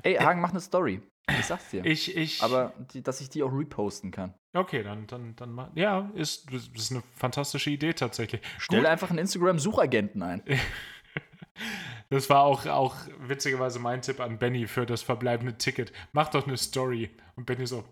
Ey, 0.03 0.15
Hagen, 0.15 0.39
mach 0.39 0.51
eine 0.51 0.61
Story. 0.61 1.01
Ich 1.29 1.45
sag's 1.45 1.69
dir. 1.69 1.85
Ich, 1.85 2.15
ich. 2.17 2.43
aber 2.43 2.73
die, 2.93 3.01
dass 3.01 3.21
ich 3.21 3.29
die 3.29 3.43
auch 3.43 3.51
reposten 3.51 4.11
kann. 4.11 4.33
Okay, 4.53 4.83
dann, 4.83 5.07
dann, 5.07 5.35
dann 5.35 5.51
mal. 5.51 5.71
Ja, 5.75 6.11
ist, 6.15 6.53
das 6.53 6.67
ist 6.67 6.91
eine 6.91 7.01
fantastische 7.15 7.69
Idee 7.69 7.93
tatsächlich. 7.93 8.41
Stell 8.57 8.79
Gut, 8.79 8.87
einfach 8.87 9.09
einen 9.09 9.19
Instagram-Suchagenten 9.19 10.21
ein. 10.21 10.43
das 12.09 12.29
war 12.29 12.41
auch, 12.41 12.65
auch 12.65 12.95
witzigerweise 13.19 13.79
mein 13.79 14.01
Tipp 14.01 14.19
an 14.19 14.37
Benny 14.37 14.67
für 14.67 14.85
das 14.85 15.01
verbleibende 15.01 15.57
Ticket. 15.57 15.93
Mach 16.11 16.29
doch 16.29 16.45
eine 16.45 16.57
Story. 16.57 17.09
Und 17.35 17.45
Benny 17.45 17.67
so, 17.67 17.85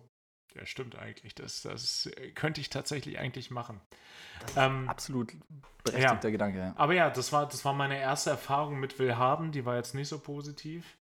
ja, 0.54 0.66
stimmt 0.66 0.98
eigentlich. 0.98 1.34
Das, 1.34 1.62
das 1.62 2.12
könnte 2.36 2.60
ich 2.60 2.70
tatsächlich 2.70 3.18
eigentlich 3.18 3.50
machen. 3.50 3.80
Ähm, 4.58 4.90
Absolut 4.90 5.34
berechtigter 5.84 6.28
Ja. 6.28 6.32
Gedanke. 6.32 6.60
Ja. 6.60 6.74
Aber 6.76 6.94
ja, 6.94 7.10
das 7.10 7.32
war, 7.32 7.48
das 7.48 7.64
war 7.64 7.74
meine 7.74 7.98
erste 7.98 8.32
Erfahrung 8.32 8.80
mit 8.80 9.00
Willhaben. 9.00 9.52
Die 9.52 9.66
war 9.66 9.78
jetzt 9.78 9.96
nicht 9.96 10.10
so 10.10 10.20
positiv. 10.20 10.98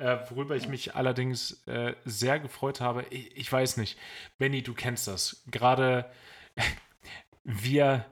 Äh, 0.00 0.18
worüber 0.30 0.56
ich 0.56 0.66
mich 0.66 0.94
allerdings 0.94 1.66
äh, 1.66 1.94
sehr 2.06 2.40
gefreut 2.40 2.80
habe. 2.80 3.04
Ich, 3.10 3.36
ich 3.36 3.52
weiß 3.52 3.76
nicht. 3.76 3.98
Benny, 4.38 4.62
du 4.62 4.72
kennst 4.72 5.06
das. 5.06 5.42
Gerade 5.50 6.10
wir 7.44 8.06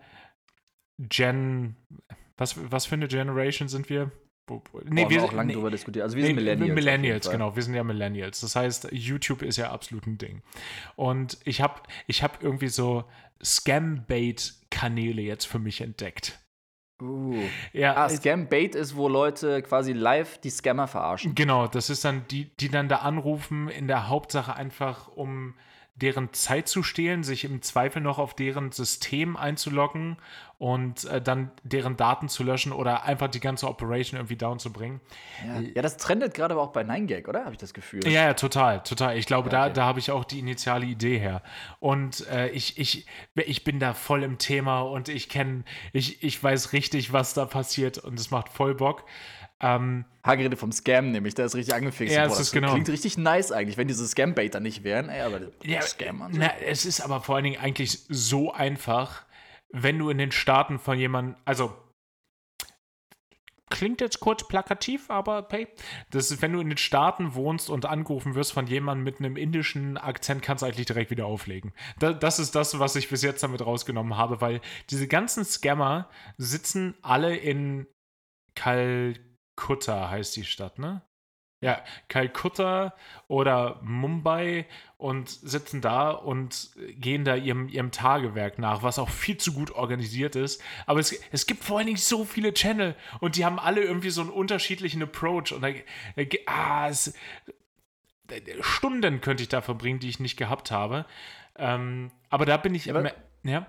Gen. 0.98 1.76
Was, 2.36 2.56
was 2.70 2.86
für 2.86 2.94
eine 2.94 3.08
Generation 3.08 3.68
sind 3.68 3.88
wir? 3.88 4.12
Nee, 4.84 5.04
Boah, 5.04 5.10
wir 5.10 5.20
haben 5.20 5.28
auch 5.28 5.32
lange 5.32 5.48
nee, 5.48 5.54
drüber 5.54 5.70
diskutiert. 5.70 6.02
Also 6.04 6.16
wir 6.16 6.22
Nee, 6.22 6.28
sind 6.28 6.36
Millennials. 6.36 6.74
Millennials, 6.74 7.30
genau. 7.30 7.56
Wir 7.56 7.62
sind 7.62 7.74
ja 7.74 7.84
Millennials. 7.84 8.40
Das 8.40 8.56
heißt, 8.56 8.88
YouTube 8.92 9.42
ist 9.42 9.56
ja 9.56 9.70
absolut 9.70 10.06
ein 10.06 10.18
Ding. 10.18 10.42
Und 10.96 11.38
ich 11.44 11.60
habe 11.60 11.82
ich 12.06 12.22
hab 12.22 12.42
irgendwie 12.42 12.68
so 12.68 13.04
Scam-Bait-Kanäle 13.42 15.22
jetzt 15.22 15.46
für 15.46 15.58
mich 15.58 15.80
entdeckt. 15.80 16.38
Uh. 17.00 17.40
Ja, 17.72 17.94
Ah, 17.96 18.08
Scam-Bait 18.08 18.74
ist, 18.74 18.96
wo 18.96 19.08
Leute 19.08 19.62
quasi 19.62 19.92
live 19.92 20.38
die 20.38 20.50
Scammer 20.50 20.88
verarschen. 20.88 21.34
genau. 21.34 21.66
Das 21.68 21.90
ist 21.90 22.04
dann 22.04 22.24
die, 22.30 22.46
die 22.58 22.68
dann 22.68 22.88
da 22.88 22.96
anrufen, 22.96 23.68
in 23.68 23.86
der 23.86 24.08
Hauptsache 24.08 24.54
einfach, 24.54 25.08
um 25.08 25.54
deren 26.00 26.32
Zeit 26.32 26.68
zu 26.68 26.82
stehlen, 26.82 27.24
sich 27.24 27.44
im 27.44 27.62
Zweifel 27.62 28.00
noch 28.00 28.18
auf 28.18 28.34
deren 28.34 28.70
System 28.72 29.36
einzuloggen 29.36 30.16
und 30.58 31.04
äh, 31.04 31.20
dann 31.20 31.50
deren 31.62 31.96
Daten 31.96 32.28
zu 32.28 32.42
löschen 32.42 32.72
oder 32.72 33.04
einfach 33.04 33.28
die 33.28 33.40
ganze 33.40 33.68
Operation 33.68 34.18
irgendwie 34.18 34.36
down 34.36 34.58
zu 34.58 34.72
bringen. 34.72 35.00
Ja, 35.46 35.60
ja 35.60 35.82
das 35.82 35.96
trendet 35.96 36.34
gerade 36.34 36.54
aber 36.54 36.62
auch 36.62 36.72
bei 36.72 36.82
9gag, 36.82 37.28
oder? 37.28 37.40
Habe 37.44 37.52
ich 37.52 37.58
das 37.58 37.74
Gefühl. 37.74 38.04
Ja, 38.04 38.24
ja, 38.24 38.34
total, 38.34 38.82
total. 38.82 39.16
Ich 39.16 39.26
glaube, 39.26 39.50
ja, 39.50 39.64
okay. 39.64 39.74
da, 39.74 39.80
da 39.80 39.86
habe 39.86 40.00
ich 40.00 40.10
auch 40.10 40.24
die 40.24 40.40
initiale 40.40 40.86
Idee 40.86 41.18
her. 41.18 41.42
Und 41.80 42.26
äh, 42.28 42.48
ich, 42.48 42.78
ich, 42.78 43.06
ich 43.34 43.64
bin 43.64 43.78
da 43.78 43.94
voll 43.94 44.22
im 44.22 44.38
Thema 44.38 44.80
und 44.80 45.08
ich 45.08 45.28
kenne, 45.28 45.64
ich, 45.92 46.22
ich 46.22 46.42
weiß 46.42 46.72
richtig, 46.72 47.12
was 47.12 47.34
da 47.34 47.44
passiert 47.44 47.98
und 47.98 48.18
es 48.18 48.30
macht 48.30 48.48
voll 48.48 48.74
Bock. 48.74 49.04
Ähm, 49.60 50.04
Hagerede 50.24 50.56
vom 50.56 50.70
Scam 50.70 51.10
nämlich, 51.10 51.34
der 51.34 51.46
ist 51.46 51.56
richtig 51.56 51.74
angefixt. 51.74 52.14
Ja, 52.14 52.22
Boah, 52.22 52.28
das, 52.28 52.38
das 52.38 52.52
genau. 52.52 52.72
klingt 52.72 52.88
richtig 52.88 53.18
nice 53.18 53.50
eigentlich, 53.50 53.76
wenn 53.76 53.88
diese 53.88 54.06
Scam-Baiter 54.06 54.60
nicht 54.60 54.84
wären. 54.84 55.08
Ey, 55.08 55.22
aber 55.22 55.40
ja, 55.64 55.82
Scam 55.82 56.22
so. 56.30 56.38
na, 56.38 56.56
es 56.58 56.84
ist 56.84 57.00
aber 57.00 57.20
vor 57.20 57.36
allen 57.36 57.44
Dingen 57.44 57.60
eigentlich 57.60 58.04
so 58.08 58.52
einfach, 58.52 59.24
wenn 59.70 59.98
du 59.98 60.10
in 60.10 60.18
den 60.18 60.30
Staaten 60.30 60.78
von 60.78 60.98
jemandem, 60.98 61.36
also 61.44 61.76
klingt 63.70 64.00
jetzt 64.00 64.20
kurz 64.20 64.46
plakativ, 64.46 65.10
aber 65.10 65.46
hey, 65.50 65.68
das 66.10 66.30
ist, 66.30 66.40
wenn 66.40 66.52
du 66.52 66.60
in 66.60 66.68
den 66.68 66.78
Staaten 66.78 67.34
wohnst 67.34 67.68
und 67.68 67.84
angerufen 67.84 68.34
wirst 68.34 68.52
von 68.52 68.66
jemandem 68.66 69.04
mit 69.04 69.18
einem 69.18 69.36
indischen 69.36 69.96
Akzent, 69.96 70.42
kannst 70.42 70.62
du 70.62 70.66
eigentlich 70.66 70.86
direkt 70.86 71.10
wieder 71.10 71.26
auflegen. 71.26 71.72
Da, 71.98 72.12
das 72.12 72.38
ist 72.38 72.54
das, 72.54 72.78
was 72.78 72.96
ich 72.96 73.08
bis 73.08 73.22
jetzt 73.22 73.42
damit 73.42 73.64
rausgenommen 73.64 74.16
habe, 74.16 74.40
weil 74.40 74.60
diese 74.90 75.08
ganzen 75.08 75.44
Scammer 75.44 76.08
sitzen 76.36 76.94
alle 77.02 77.36
in 77.36 77.86
Kal 78.54 79.14
Kalkutta 79.58 80.08
heißt 80.10 80.36
die 80.36 80.44
Stadt, 80.44 80.78
ne? 80.78 81.02
Ja, 81.60 81.82
Kalkutta 82.06 82.94
oder 83.26 83.80
Mumbai 83.82 84.66
und 84.96 85.28
sitzen 85.28 85.80
da 85.80 86.10
und 86.10 86.70
gehen 86.90 87.24
da 87.24 87.34
ihrem, 87.34 87.68
ihrem 87.68 87.90
Tagewerk 87.90 88.60
nach, 88.60 88.84
was 88.84 89.00
auch 89.00 89.08
viel 89.08 89.38
zu 89.38 89.52
gut 89.52 89.72
organisiert 89.72 90.36
ist. 90.36 90.62
Aber 90.86 91.00
es, 91.00 91.18
es 91.32 91.46
gibt 91.46 91.64
vor 91.64 91.78
allen 91.78 91.86
Dingen 91.86 91.98
so 91.98 92.24
viele 92.24 92.54
Channel 92.54 92.94
und 93.18 93.34
die 93.34 93.44
haben 93.44 93.58
alle 93.58 93.82
irgendwie 93.82 94.10
so 94.10 94.20
einen 94.20 94.30
unterschiedlichen 94.30 95.02
Approach. 95.02 95.52
Und 95.52 95.62
da, 95.62 95.70
ah, 96.46 96.88
es, 96.88 97.12
Stunden 98.60 99.20
könnte 99.20 99.42
ich 99.42 99.48
da 99.48 99.60
verbringen, 99.60 99.98
die 99.98 100.10
ich 100.10 100.20
nicht 100.20 100.36
gehabt 100.36 100.70
habe. 100.70 101.06
Ähm, 101.56 102.12
aber 102.30 102.46
da 102.46 102.56
bin 102.56 102.76
ich. 102.76 102.84
Ja, 102.84 102.94
aber, 102.94 103.12
ja? 103.42 103.66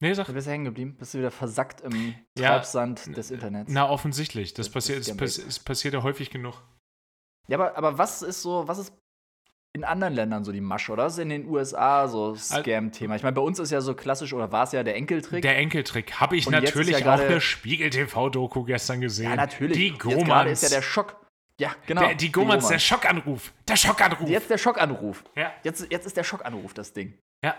Ja. 0.00 0.08
Nee, 0.08 0.14
sag. 0.14 0.26
Du 0.26 0.32
bist 0.32 0.46
hängen 0.46 0.64
geblieben, 0.64 0.96
bist 0.98 1.14
du 1.14 1.18
wieder 1.18 1.30
versackt 1.30 1.80
im 1.80 2.14
ja, 2.38 2.50
Treibsand 2.50 3.16
des 3.16 3.30
Internets. 3.30 3.70
Na, 3.72 3.88
offensichtlich. 3.88 4.54
Das, 4.54 4.66
das 4.66 4.72
passiert, 4.72 5.00
es, 5.00 5.16
pass, 5.16 5.38
es 5.38 5.58
passiert 5.58 5.94
ja 5.94 6.02
häufig 6.02 6.30
genug. 6.30 6.62
Ja, 7.48 7.58
aber, 7.58 7.76
aber 7.76 7.98
was 7.98 8.22
ist 8.22 8.42
so, 8.42 8.66
was 8.66 8.78
ist 8.78 8.92
in 9.76 9.84
anderen 9.84 10.14
Ländern 10.14 10.44
so 10.44 10.52
die 10.52 10.60
Masche, 10.60 10.92
oder? 10.92 11.04
Was 11.04 11.14
ist 11.14 11.18
in 11.18 11.30
den 11.30 11.46
USA 11.48 12.06
so 12.06 12.34
Scam-Thema? 12.36 13.16
Ich 13.16 13.22
meine, 13.22 13.34
bei 13.34 13.42
uns 13.42 13.58
ist 13.58 13.72
ja 13.72 13.80
so 13.80 13.94
klassisch, 13.94 14.32
oder 14.32 14.52
war 14.52 14.64
es 14.64 14.72
ja 14.72 14.84
der 14.84 14.94
Enkeltrick? 14.94 15.42
Der 15.42 15.56
Enkeltrick. 15.58 16.20
Habe 16.20 16.36
ich 16.36 16.46
Und 16.46 16.52
natürlich 16.52 17.00
ja 17.00 17.14
auch 17.14 17.20
eine 17.20 17.40
Spiegel-TV-Doku 17.40 18.62
gestern 18.64 19.00
gesehen. 19.00 19.30
Ja, 19.30 19.36
natürlich. 19.36 19.76
Die 19.76 19.98
Gomans. 19.98 20.48
Jetzt 20.48 20.62
ist 20.62 20.70
ja 20.70 20.78
der 20.78 20.82
Schock. 20.82 21.20
Ja, 21.58 21.74
genau. 21.86 22.02
Der, 22.02 22.14
die 22.14 22.32
Gomans, 22.32 22.68
der 22.68 22.78
Schockanruf. 22.78 23.52
Der 23.66 23.76
Schockanruf. 23.76 24.28
Jetzt 24.28 24.50
der 24.50 24.58
Schockanruf. 24.58 25.24
Ja. 25.36 25.52
Jetzt, 25.62 25.90
jetzt 25.90 26.06
ist 26.06 26.16
der 26.16 26.24
Schockanruf 26.24 26.72
das 26.74 26.92
Ding. 26.92 27.18
Ja. 27.44 27.56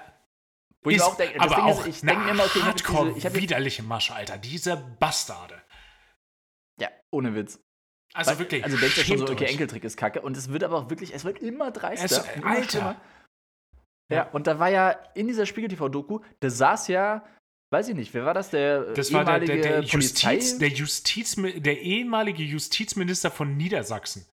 Wo 0.85 0.89
ich 0.91 1.01
auch 1.01 1.17
denke, 1.17 1.39
aber 1.41 1.55
Ding 1.55 1.65
auch 1.65 1.85
ist, 1.85 1.87
ich 1.87 2.01
denke 2.01 2.29
immer, 2.29 2.45
okay, 2.45 2.61
Hardcore 2.61 3.09
ich 3.09 3.23
diese, 3.23 3.35
widerliche 3.35 3.83
Masche, 3.83 4.13
Alter. 4.13 4.37
Diese 4.37 4.77
Bastarde. 4.77 5.61
Ja, 6.79 6.89
ohne 7.11 7.35
Witz. 7.35 7.59
Also 8.13 8.31
Weil, 8.31 8.39
wirklich. 8.39 8.63
Also 8.63 8.77
denkst 8.77 8.95
du 8.95 9.03
schon 9.03 9.17
so, 9.17 9.29
okay, 9.29 9.45
Enkeltrick 9.45 9.83
ist 9.83 9.97
kacke. 9.97 10.21
Und 10.21 10.37
es 10.37 10.49
wird 10.49 10.63
aber 10.63 10.77
auch 10.77 10.89
wirklich, 10.89 11.13
es 11.13 11.25
wird 11.25 11.39
immer 11.39 11.71
dreister. 11.71 12.05
Es, 12.05 12.35
immer 12.35 12.47
Alter. 12.47 12.69
Schlimmer. 12.69 13.01
Ja, 14.11 14.29
und 14.29 14.45
da 14.45 14.59
war 14.59 14.69
ja 14.69 14.91
in 15.15 15.27
dieser 15.27 15.47
Spiegel-TV-Doku, 15.47 16.19
da 16.39 16.49
saß 16.49 16.89
ja, 16.89 17.25
weiß 17.71 17.89
ich 17.89 17.95
nicht, 17.95 18.13
wer 18.13 18.25
war 18.25 18.35
das? 18.35 18.51
Der 18.51 18.93
das 18.93 19.09
ehemalige 19.09 19.27
war 19.29 19.39
der, 19.39 19.55
der, 19.55 19.81
der 19.81 19.89
Justiz, 19.89 20.59
der, 20.59 20.69
Justiz, 20.69 21.35
der 21.35 21.81
ehemalige 21.81 22.43
Justizminister 22.43 23.31
von 23.31 23.57
Niedersachsen. 23.57 24.25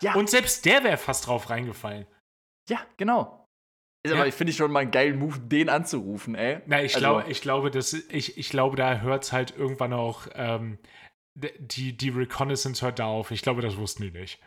Ja. 0.00 0.14
Und 0.14 0.30
selbst 0.30 0.64
der 0.64 0.84
wäre 0.84 0.96
fast 0.96 1.26
drauf 1.26 1.50
reingefallen. 1.50 2.06
Ja, 2.68 2.80
genau. 2.96 3.37
Ist 4.08 4.14
ja. 4.14 4.22
aber, 4.22 4.32
finde 4.32 4.50
ich 4.50 4.56
schon 4.56 4.72
mal 4.72 4.80
einen 4.80 4.90
geilen 4.90 5.18
Move, 5.18 5.38
den 5.38 5.68
anzurufen, 5.68 6.34
ey. 6.34 6.60
Na, 6.66 6.82
ich, 6.82 6.94
also, 6.94 7.06
glaube, 7.06 7.24
ich, 7.28 7.40
glaube, 7.40 7.70
das, 7.70 7.92
ich, 7.92 8.38
ich 8.38 8.48
glaube, 8.48 8.76
da 8.76 9.00
hört 9.00 9.24
es 9.24 9.32
halt 9.32 9.54
irgendwann 9.56 9.92
auch, 9.92 10.26
ähm, 10.34 10.78
die, 11.34 11.96
die 11.96 12.08
Reconnaissance 12.08 12.84
hört 12.84 12.98
da 12.98 13.06
auf. 13.06 13.30
Ich 13.30 13.42
glaube, 13.42 13.62
das 13.62 13.76
wussten 13.76 14.02
die 14.02 14.10
nicht. 14.10 14.40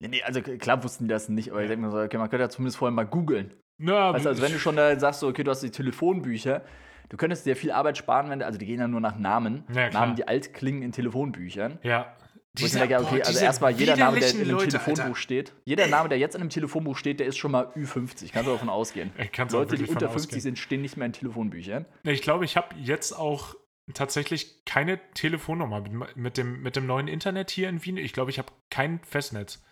Nee, 0.00 0.08
nee, 0.08 0.22
also 0.22 0.42
klar 0.42 0.82
wussten 0.82 1.04
die 1.04 1.10
das 1.10 1.28
nicht, 1.28 1.52
aber 1.52 1.62
ich 1.62 1.68
denke 1.68 1.86
mir 1.86 1.92
so, 1.92 1.98
okay, 1.98 2.18
man 2.18 2.28
könnte 2.28 2.42
ja 2.42 2.48
zumindest 2.48 2.78
vorher 2.78 2.92
mal 2.92 3.06
googeln. 3.06 3.54
Ja, 3.78 4.12
weißt, 4.12 4.26
also 4.26 4.42
wenn 4.42 4.52
du 4.52 4.58
schon 4.58 4.76
da 4.76 4.98
sagst, 4.98 5.20
so, 5.20 5.28
okay, 5.28 5.44
du 5.44 5.50
hast 5.50 5.62
die 5.62 5.70
Telefonbücher, 5.70 6.62
du 7.08 7.16
könntest 7.16 7.46
dir 7.46 7.54
viel 7.54 7.70
Arbeit 7.70 7.98
sparen, 7.98 8.30
wenn, 8.30 8.42
also 8.42 8.58
die 8.58 8.66
gehen 8.66 8.80
ja 8.80 8.88
nur 8.88 9.00
nach 9.00 9.18
Namen, 9.18 9.64
ja, 9.72 9.90
Namen, 9.90 10.16
die 10.16 10.26
alt 10.26 10.54
klingen 10.54 10.82
in 10.82 10.92
Telefonbüchern. 10.92 11.78
Ja. 11.82 12.16
Wo 12.58 12.66
ich 12.66 12.72
denke, 12.72 12.98
okay, 12.98 13.18
boah, 13.18 13.26
also 13.26 13.38
erstmal 13.38 13.72
jeder 13.72 13.96
Name, 13.96 14.20
der 14.20 14.30
in 14.30 14.40
einem 14.40 14.50
Leute, 14.50 14.68
Telefonbuch 14.68 15.04
Alter. 15.04 15.14
steht, 15.16 15.52
jeder 15.64 15.86
Name, 15.86 16.10
der 16.10 16.18
jetzt 16.18 16.34
in 16.34 16.42
einem 16.42 16.50
Telefonbuch 16.50 16.98
steht, 16.98 17.18
der 17.18 17.26
ist 17.26 17.38
schon 17.38 17.50
mal 17.50 17.68
Ü50. 17.74 18.30
Kannst 18.30 18.46
du 18.46 18.52
davon 18.52 18.68
ausgehen. 18.68 19.10
Leute, 19.50 19.76
die 19.76 19.86
unter 19.86 20.10
50 20.10 20.14
ausgehen. 20.14 20.40
sind, 20.40 20.58
stehen 20.58 20.82
nicht 20.82 20.98
mehr 20.98 21.06
in 21.06 21.14
Telefonbüchern. 21.14 21.86
Ich 22.04 22.20
glaube, 22.20 22.44
ich 22.44 22.58
habe 22.58 22.74
jetzt 22.76 23.12
auch 23.12 23.54
tatsächlich 23.94 24.64
keine 24.66 25.00
Telefonnummer 25.14 25.82
mit 26.14 26.36
dem, 26.36 26.62
mit 26.62 26.76
dem 26.76 26.86
neuen 26.86 27.08
Internet 27.08 27.50
hier 27.50 27.70
in 27.70 27.82
Wien. 27.84 27.96
Ich 27.96 28.12
glaube, 28.12 28.30
ich 28.30 28.38
habe 28.38 28.52
kein 28.70 29.02
Festnetz. 29.02 29.62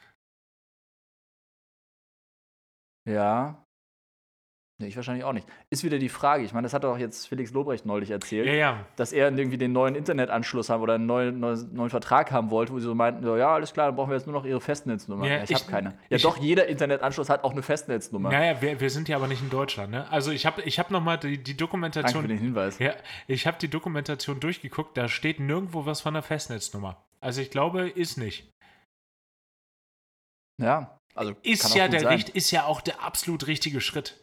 Ja, 3.06 3.66
Nee, 4.80 4.86
ich 4.86 4.96
wahrscheinlich 4.96 5.24
auch 5.24 5.34
nicht. 5.34 5.46
Ist 5.68 5.84
wieder 5.84 5.98
die 5.98 6.08
Frage, 6.08 6.42
ich 6.42 6.54
meine, 6.54 6.64
das 6.64 6.72
hat 6.72 6.84
doch 6.84 6.96
jetzt 6.96 7.28
Felix 7.28 7.52
Lobrecht 7.52 7.84
neulich 7.84 8.10
erzählt, 8.10 8.46
ja, 8.46 8.54
ja. 8.54 8.86
dass 8.96 9.12
er 9.12 9.30
irgendwie 9.30 9.58
den 9.58 9.72
neuen 9.72 9.94
Internetanschluss 9.94 10.70
haben 10.70 10.80
oder 10.80 10.94
einen 10.94 11.04
neuen, 11.04 11.38
neuen, 11.38 11.74
neuen 11.74 11.90
Vertrag 11.90 12.32
haben 12.32 12.50
wollte, 12.50 12.72
wo 12.72 12.78
sie 12.78 12.86
so 12.86 12.94
meinten, 12.94 13.22
so, 13.22 13.36
ja, 13.36 13.52
alles 13.52 13.74
klar, 13.74 13.88
dann 13.88 13.96
brauchen 13.96 14.08
wir 14.08 14.16
jetzt 14.16 14.26
nur 14.26 14.32
noch 14.32 14.46
ihre 14.46 14.62
Festnetznummer. 14.62 15.26
Ja, 15.26 15.36
ja 15.36 15.42
ich, 15.42 15.50
ich 15.50 15.56
habe 15.56 15.70
keine. 15.70 15.90
Ja, 16.08 16.16
ich, 16.16 16.22
doch, 16.22 16.38
jeder 16.38 16.66
Internetanschluss 16.66 17.28
hat 17.28 17.44
auch 17.44 17.52
eine 17.52 17.62
Festnetznummer. 17.62 18.30
Naja, 18.30 18.62
wir, 18.62 18.80
wir 18.80 18.88
sind 18.88 19.10
ja 19.10 19.16
aber 19.16 19.28
nicht 19.28 19.42
in 19.42 19.50
Deutschland, 19.50 19.90
ne? 19.90 20.10
Also 20.10 20.30
ich 20.30 20.46
habe 20.46 20.62
ich 20.62 20.78
hab 20.78 20.90
nochmal 20.90 21.18
die, 21.18 21.36
die 21.36 21.58
Dokumentation. 21.58 22.22
Danke 22.22 22.28
für 22.28 22.28
den 22.28 22.38
Hinweis. 22.38 22.78
Ja, 22.78 22.94
ich 23.26 23.46
habe 23.46 23.58
die 23.60 23.68
Dokumentation 23.68 24.40
durchgeguckt, 24.40 24.96
da 24.96 25.08
steht 25.08 25.40
nirgendwo 25.40 25.84
was 25.84 26.00
von 26.00 26.14
der 26.14 26.22
Festnetznummer. 26.22 27.04
Also 27.20 27.42
ich 27.42 27.50
glaube, 27.50 27.86
ist 27.86 28.16
nicht. 28.16 28.50
Ja, 30.58 30.98
also 31.14 31.34
ist 31.42 31.74
ja 31.74 31.88
der 31.88 32.00
sein. 32.00 32.24
ist 32.32 32.50
ja 32.50 32.64
auch 32.64 32.80
der 32.80 33.02
absolut 33.02 33.46
richtige 33.46 33.80
Schritt. 33.82 34.18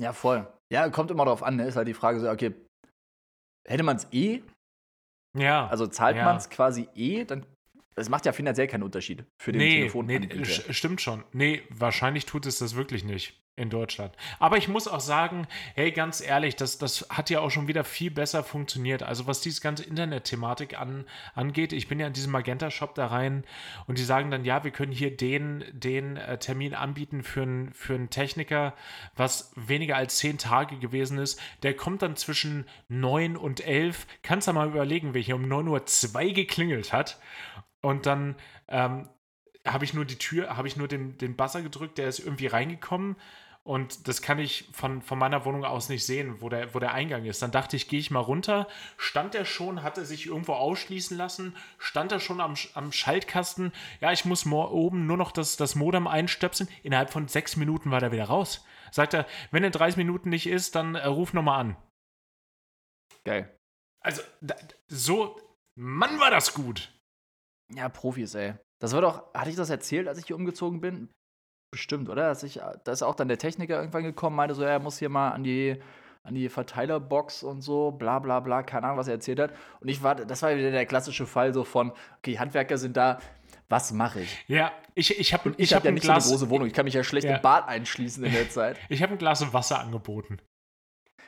Ja, 0.00 0.12
voll. 0.12 0.46
Ja, 0.72 0.88
kommt 0.90 1.10
immer 1.10 1.24
darauf 1.24 1.42
an, 1.42 1.56
ne? 1.56 1.66
Ist 1.66 1.76
halt 1.76 1.88
die 1.88 1.94
Frage 1.94 2.20
so, 2.20 2.30
okay, 2.30 2.54
hätte 3.66 3.82
man 3.82 3.96
es 3.96 4.06
eh? 4.12 4.42
Ja. 5.36 5.66
Also 5.68 5.86
zahlt 5.86 6.16
ja. 6.16 6.24
man 6.24 6.36
es 6.36 6.50
quasi 6.50 6.88
eh, 6.94 7.24
dann. 7.24 7.46
Es 7.98 8.10
macht 8.10 8.26
ja 8.26 8.32
finanziell 8.32 8.66
keinen 8.66 8.82
Unterschied 8.82 9.24
für 9.40 9.52
den 9.52 9.60
nee, 9.60 9.78
Telefon. 9.78 10.06
Nee, 10.06 10.44
stimmt 10.44 11.00
schon. 11.00 11.24
Nee, 11.32 11.62
wahrscheinlich 11.70 12.26
tut 12.26 12.44
es 12.44 12.58
das 12.58 12.76
wirklich 12.76 13.04
nicht 13.04 13.40
in 13.56 13.70
Deutschland. 13.70 14.14
Aber 14.38 14.58
ich 14.58 14.68
muss 14.68 14.86
auch 14.86 15.00
sagen, 15.00 15.46
hey, 15.74 15.90
ganz 15.90 16.20
ehrlich, 16.20 16.56
das, 16.56 16.76
das 16.76 17.06
hat 17.08 17.30
ja 17.30 17.40
auch 17.40 17.50
schon 17.50 17.68
wieder 17.68 17.84
viel 17.84 18.10
besser 18.10 18.44
funktioniert. 18.44 19.02
Also 19.02 19.26
was 19.26 19.40
diese 19.40 19.62
ganze 19.62 19.82
Internet-Thematik 19.82 20.78
an, 20.78 21.06
angeht, 21.34 21.72
ich 21.72 21.88
bin 21.88 21.98
ja 21.98 22.06
in 22.06 22.12
diesem 22.12 22.32
Magenta-Shop 22.32 22.94
da 22.94 23.06
rein 23.06 23.44
und 23.86 23.96
die 23.96 24.04
sagen 24.04 24.30
dann, 24.30 24.44
ja, 24.44 24.62
wir 24.62 24.72
können 24.72 24.92
hier 24.92 25.16
den, 25.16 25.64
den 25.72 26.18
äh, 26.18 26.36
Termin 26.38 26.74
anbieten 26.74 27.22
für, 27.22 27.44
ein, 27.44 27.72
für 27.72 27.94
einen 27.94 28.10
Techniker, 28.10 28.74
was 29.16 29.52
weniger 29.56 29.96
als 29.96 30.18
zehn 30.18 30.36
Tage 30.36 30.76
gewesen 30.76 31.16
ist. 31.16 31.40
Der 31.62 31.74
kommt 31.74 32.02
dann 32.02 32.16
zwischen 32.16 32.66
neun 32.88 33.38
und 33.38 33.66
elf. 33.66 34.06
Kannst 34.22 34.48
du 34.48 34.52
mal 34.52 34.68
überlegen, 34.68 35.14
wer 35.14 35.22
hier 35.22 35.36
um 35.36 35.48
neun 35.48 35.68
Uhr 35.68 35.86
zwei 35.86 36.28
geklingelt 36.28 36.92
hat. 36.92 37.18
Und 37.80 38.04
dann 38.04 38.34
ähm, 38.68 39.08
habe 39.64 39.86
ich 39.86 39.94
nur 39.94 40.04
die 40.04 40.18
Tür, 40.18 40.58
habe 40.58 40.68
ich 40.68 40.76
nur 40.76 40.88
den, 40.88 41.16
den 41.16 41.36
Buzzer 41.36 41.62
gedrückt, 41.62 41.96
der 41.96 42.08
ist 42.08 42.18
irgendwie 42.18 42.48
reingekommen 42.48 43.16
und 43.66 44.06
das 44.06 44.22
kann 44.22 44.38
ich 44.38 44.68
von, 44.72 45.02
von 45.02 45.18
meiner 45.18 45.44
Wohnung 45.44 45.64
aus 45.64 45.88
nicht 45.88 46.06
sehen, 46.06 46.40
wo 46.40 46.48
der, 46.48 46.72
wo 46.72 46.78
der 46.78 46.92
Eingang 46.92 47.24
ist. 47.24 47.42
Dann 47.42 47.50
dachte 47.50 47.74
ich, 47.74 47.88
gehe 47.88 47.98
ich 47.98 48.12
mal 48.12 48.20
runter. 48.20 48.68
Stand 48.96 49.34
er 49.34 49.44
schon, 49.44 49.82
hatte 49.82 50.04
sich 50.04 50.26
irgendwo 50.26 50.52
ausschließen 50.52 51.16
lassen, 51.16 51.56
stand 51.76 52.12
er 52.12 52.20
schon 52.20 52.40
am, 52.40 52.54
am 52.74 52.92
Schaltkasten. 52.92 53.72
Ja, 54.00 54.12
ich 54.12 54.24
muss 54.24 54.46
oben 54.46 55.08
nur 55.08 55.16
noch 55.16 55.32
das, 55.32 55.56
das 55.56 55.74
Modem 55.74 56.06
einstöpseln. 56.06 56.70
Innerhalb 56.84 57.10
von 57.10 57.26
sechs 57.26 57.56
Minuten 57.56 57.90
war 57.90 58.00
er 58.00 58.12
wieder 58.12 58.26
raus. 58.26 58.64
Sagt 58.92 59.14
er, 59.14 59.26
wenn 59.50 59.64
er 59.64 59.70
30 59.70 59.96
Minuten 59.96 60.28
nicht 60.28 60.46
ist, 60.46 60.76
dann 60.76 60.94
äh, 60.94 61.04
ruf 61.06 61.32
nochmal 61.32 61.58
an. 61.58 61.76
Geil. 63.24 63.58
Also, 64.00 64.22
da, 64.40 64.54
so, 64.86 65.40
Mann, 65.76 66.20
war 66.20 66.30
das 66.30 66.54
gut. 66.54 66.96
Ja, 67.74 67.88
Profis, 67.88 68.36
ey. 68.36 68.54
Das 68.80 68.92
war 68.92 69.00
doch, 69.00 69.34
hatte 69.34 69.50
ich 69.50 69.56
das 69.56 69.70
erzählt, 69.70 70.06
als 70.06 70.20
ich 70.20 70.26
hier 70.26 70.36
umgezogen 70.36 70.80
bin? 70.80 71.08
Bestimmt, 71.70 72.08
oder? 72.08 72.28
Dass 72.28 72.42
ich, 72.42 72.60
da 72.84 72.92
ist 72.92 73.02
auch 73.02 73.14
dann 73.14 73.28
der 73.28 73.38
Techniker 73.38 73.78
irgendwann 73.78 74.04
gekommen, 74.04 74.36
meinte 74.36 74.54
so, 74.54 74.62
er 74.62 74.78
muss 74.78 74.98
hier 74.98 75.08
mal 75.08 75.30
an 75.30 75.44
die, 75.44 75.76
an 76.22 76.34
die 76.34 76.48
Verteilerbox 76.48 77.42
und 77.42 77.60
so, 77.60 77.90
bla 77.92 78.18
bla 78.18 78.40
bla, 78.40 78.62
keine 78.62 78.86
Ahnung, 78.86 78.98
was 78.98 79.08
er 79.08 79.14
erzählt 79.14 79.38
hat. 79.40 79.52
Und 79.80 79.88
ich 79.88 80.02
war, 80.02 80.14
das 80.14 80.42
war 80.42 80.56
wieder 80.56 80.70
der 80.70 80.86
klassische 80.86 81.26
Fall 81.26 81.52
so 81.52 81.64
von, 81.64 81.92
okay, 82.18 82.38
Handwerker 82.38 82.78
sind 82.78 82.96
da, 82.96 83.18
Was 83.68 83.92
mache 83.92 84.20
ich? 84.20 84.44
Ja, 84.46 84.72
ich, 84.94 85.18
ich 85.18 85.34
habe 85.34 85.50
ich, 85.50 85.58
ich 85.58 85.72
hab 85.72 85.80
habe 85.80 85.88
ja 85.88 85.92
nicht 85.92 86.04
Glas, 86.04 86.24
so 86.24 86.30
eine 86.30 86.38
große 86.38 86.50
Wohnung. 86.50 86.68
Ich 86.68 86.72
kann 86.72 86.84
mich 86.84 86.94
ja 86.94 87.02
schlecht 87.02 87.26
Ja. 87.26 87.36
im 87.36 87.42
Bad 87.42 87.68
einschließen 87.68 88.24
in 88.24 88.32
der 88.32 88.48
Zeit. 88.48 88.78
ich 88.88 89.02
habe 89.02 89.12
ein 89.12 89.18
Glas 89.18 89.52
Wasser 89.52 89.80
angeboten. 89.80 90.38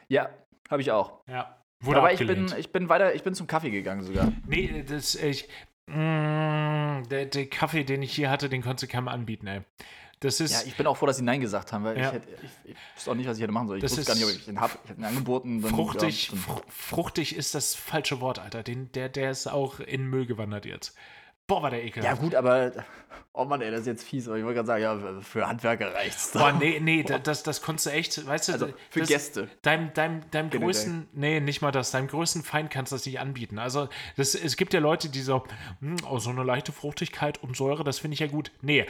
Ja, 0.08 0.30
habe 0.70 0.80
ich 0.80 0.90
auch. 0.92 1.20
Ja. 1.26 1.56
Wurde 1.80 1.98
Aber 1.98 2.12
ich 2.12 2.24
bin, 2.26 2.52
ich 2.56 2.72
bin 2.72 2.88
weiter, 2.88 3.14
ich 3.14 3.22
bin 3.22 3.34
zum 3.34 3.46
Kaffee 3.46 3.70
gegangen 3.70 4.02
sogar. 4.02 4.32
Nee, 4.46 4.84
das, 4.88 5.14
ich, 5.14 5.48
mm, 5.86 7.02
der, 7.08 7.26
der 7.26 7.46
Kaffee, 7.46 7.84
den 7.84 8.02
ich 8.02 8.12
hier 8.14 8.30
hatte, 8.30 8.48
den 8.48 8.62
konntest 8.62 8.84
du 8.84 8.92
keinem 8.92 9.08
anbieten, 9.08 9.46
ey. 9.46 9.60
Das 10.20 10.40
ist, 10.40 10.50
Ja, 10.52 10.62
ich 10.66 10.76
bin 10.76 10.86
auch 10.86 10.96
froh, 10.96 11.06
dass 11.06 11.18
sie 11.18 11.22
Nein 11.22 11.40
gesagt 11.40 11.72
haben, 11.72 11.84
weil 11.84 11.96
Ja. 11.98 12.08
ich, 12.08 12.12
hätte, 12.14 12.28
ich, 12.42 12.70
ich 12.72 12.76
wusste 12.96 13.10
auch 13.10 13.14
nicht, 13.14 13.28
was 13.28 13.36
ich 13.36 13.42
hätte 13.42 13.52
machen 13.52 13.68
soll. 13.68 13.76
Ich 13.76 13.82
Das 13.82 13.92
wusste 13.92 14.04
gar 14.04 14.14
nicht, 14.14 14.24
ob 14.24 14.30
ich 14.30 14.44
den 14.44 14.60
habe. 14.60 14.72
Ich 14.84 14.90
habe 14.90 15.00
ihn 15.00 15.04
angeboten. 15.04 15.62
Dann, 15.62 15.70
fruchtig, 15.70 16.30
ja, 16.32 16.38
fruchtig 16.68 17.36
ist 17.36 17.54
das 17.54 17.74
falsche 17.74 18.20
Wort, 18.20 18.38
Alter. 18.38 18.62
Den, 18.62 18.90
der, 18.92 19.08
der 19.08 19.30
ist 19.30 19.46
auch 19.46 19.78
in 19.80 20.06
Müll 20.06 20.26
gewandert 20.26 20.66
jetzt. 20.66 20.94
Boah, 21.48 21.62
war 21.62 21.70
der 21.70 21.80
ja, 21.80 21.86
ekelhaft. 21.86 22.20
gut, 22.22 22.34
aber. 22.36 22.70
Oh 23.32 23.44
Mann, 23.44 23.60
ey, 23.62 23.70
das 23.70 23.80
ist 23.82 23.86
jetzt 23.86 24.04
fies. 24.04 24.26
Aber 24.28 24.36
ich 24.36 24.42
wollte 24.44 24.56
gerade 24.64 24.66
sagen, 24.66 24.82
ja, 24.82 25.20
für 25.22 25.46
Handwerker 25.46 25.94
reicht's. 25.94 26.32
Boah, 26.32 26.52
nee, 26.52 26.78
nee, 26.80 27.04
da- 27.04 27.18
das, 27.20 27.42
das 27.44 27.62
konntest 27.62 27.86
du 27.86 27.90
echt, 27.90 28.26
weißt 28.26 28.48
du, 28.48 28.52
Also 28.52 28.68
für 28.90 29.00
das, 29.00 29.08
Gäste. 29.08 29.48
Deinem, 29.62 29.92
deinem, 29.94 30.28
deinem 30.32 30.50
Generell. 30.50 30.66
größten, 30.72 31.08
nee, 31.12 31.38
nicht 31.40 31.62
mal 31.62 31.70
das, 31.70 31.92
deinem 31.92 32.08
größten 32.08 32.42
Feind 32.42 32.70
kannst 32.70 32.90
du 32.92 32.96
das 32.96 33.06
nicht 33.06 33.20
anbieten. 33.20 33.58
Also, 33.60 33.88
das, 34.16 34.34
es 34.34 34.56
gibt 34.56 34.74
ja 34.74 34.80
Leute, 34.80 35.08
die 35.08 35.20
so, 35.20 35.44
hm, 35.80 35.96
oh, 36.10 36.18
so 36.18 36.30
eine 36.30 36.42
leichte 36.42 36.72
Fruchtigkeit 36.72 37.40
und 37.42 37.56
Säure, 37.56 37.84
das 37.84 38.00
finde 38.00 38.14
ich 38.14 38.20
ja 38.20 38.26
gut. 38.26 38.50
Nee, 38.60 38.86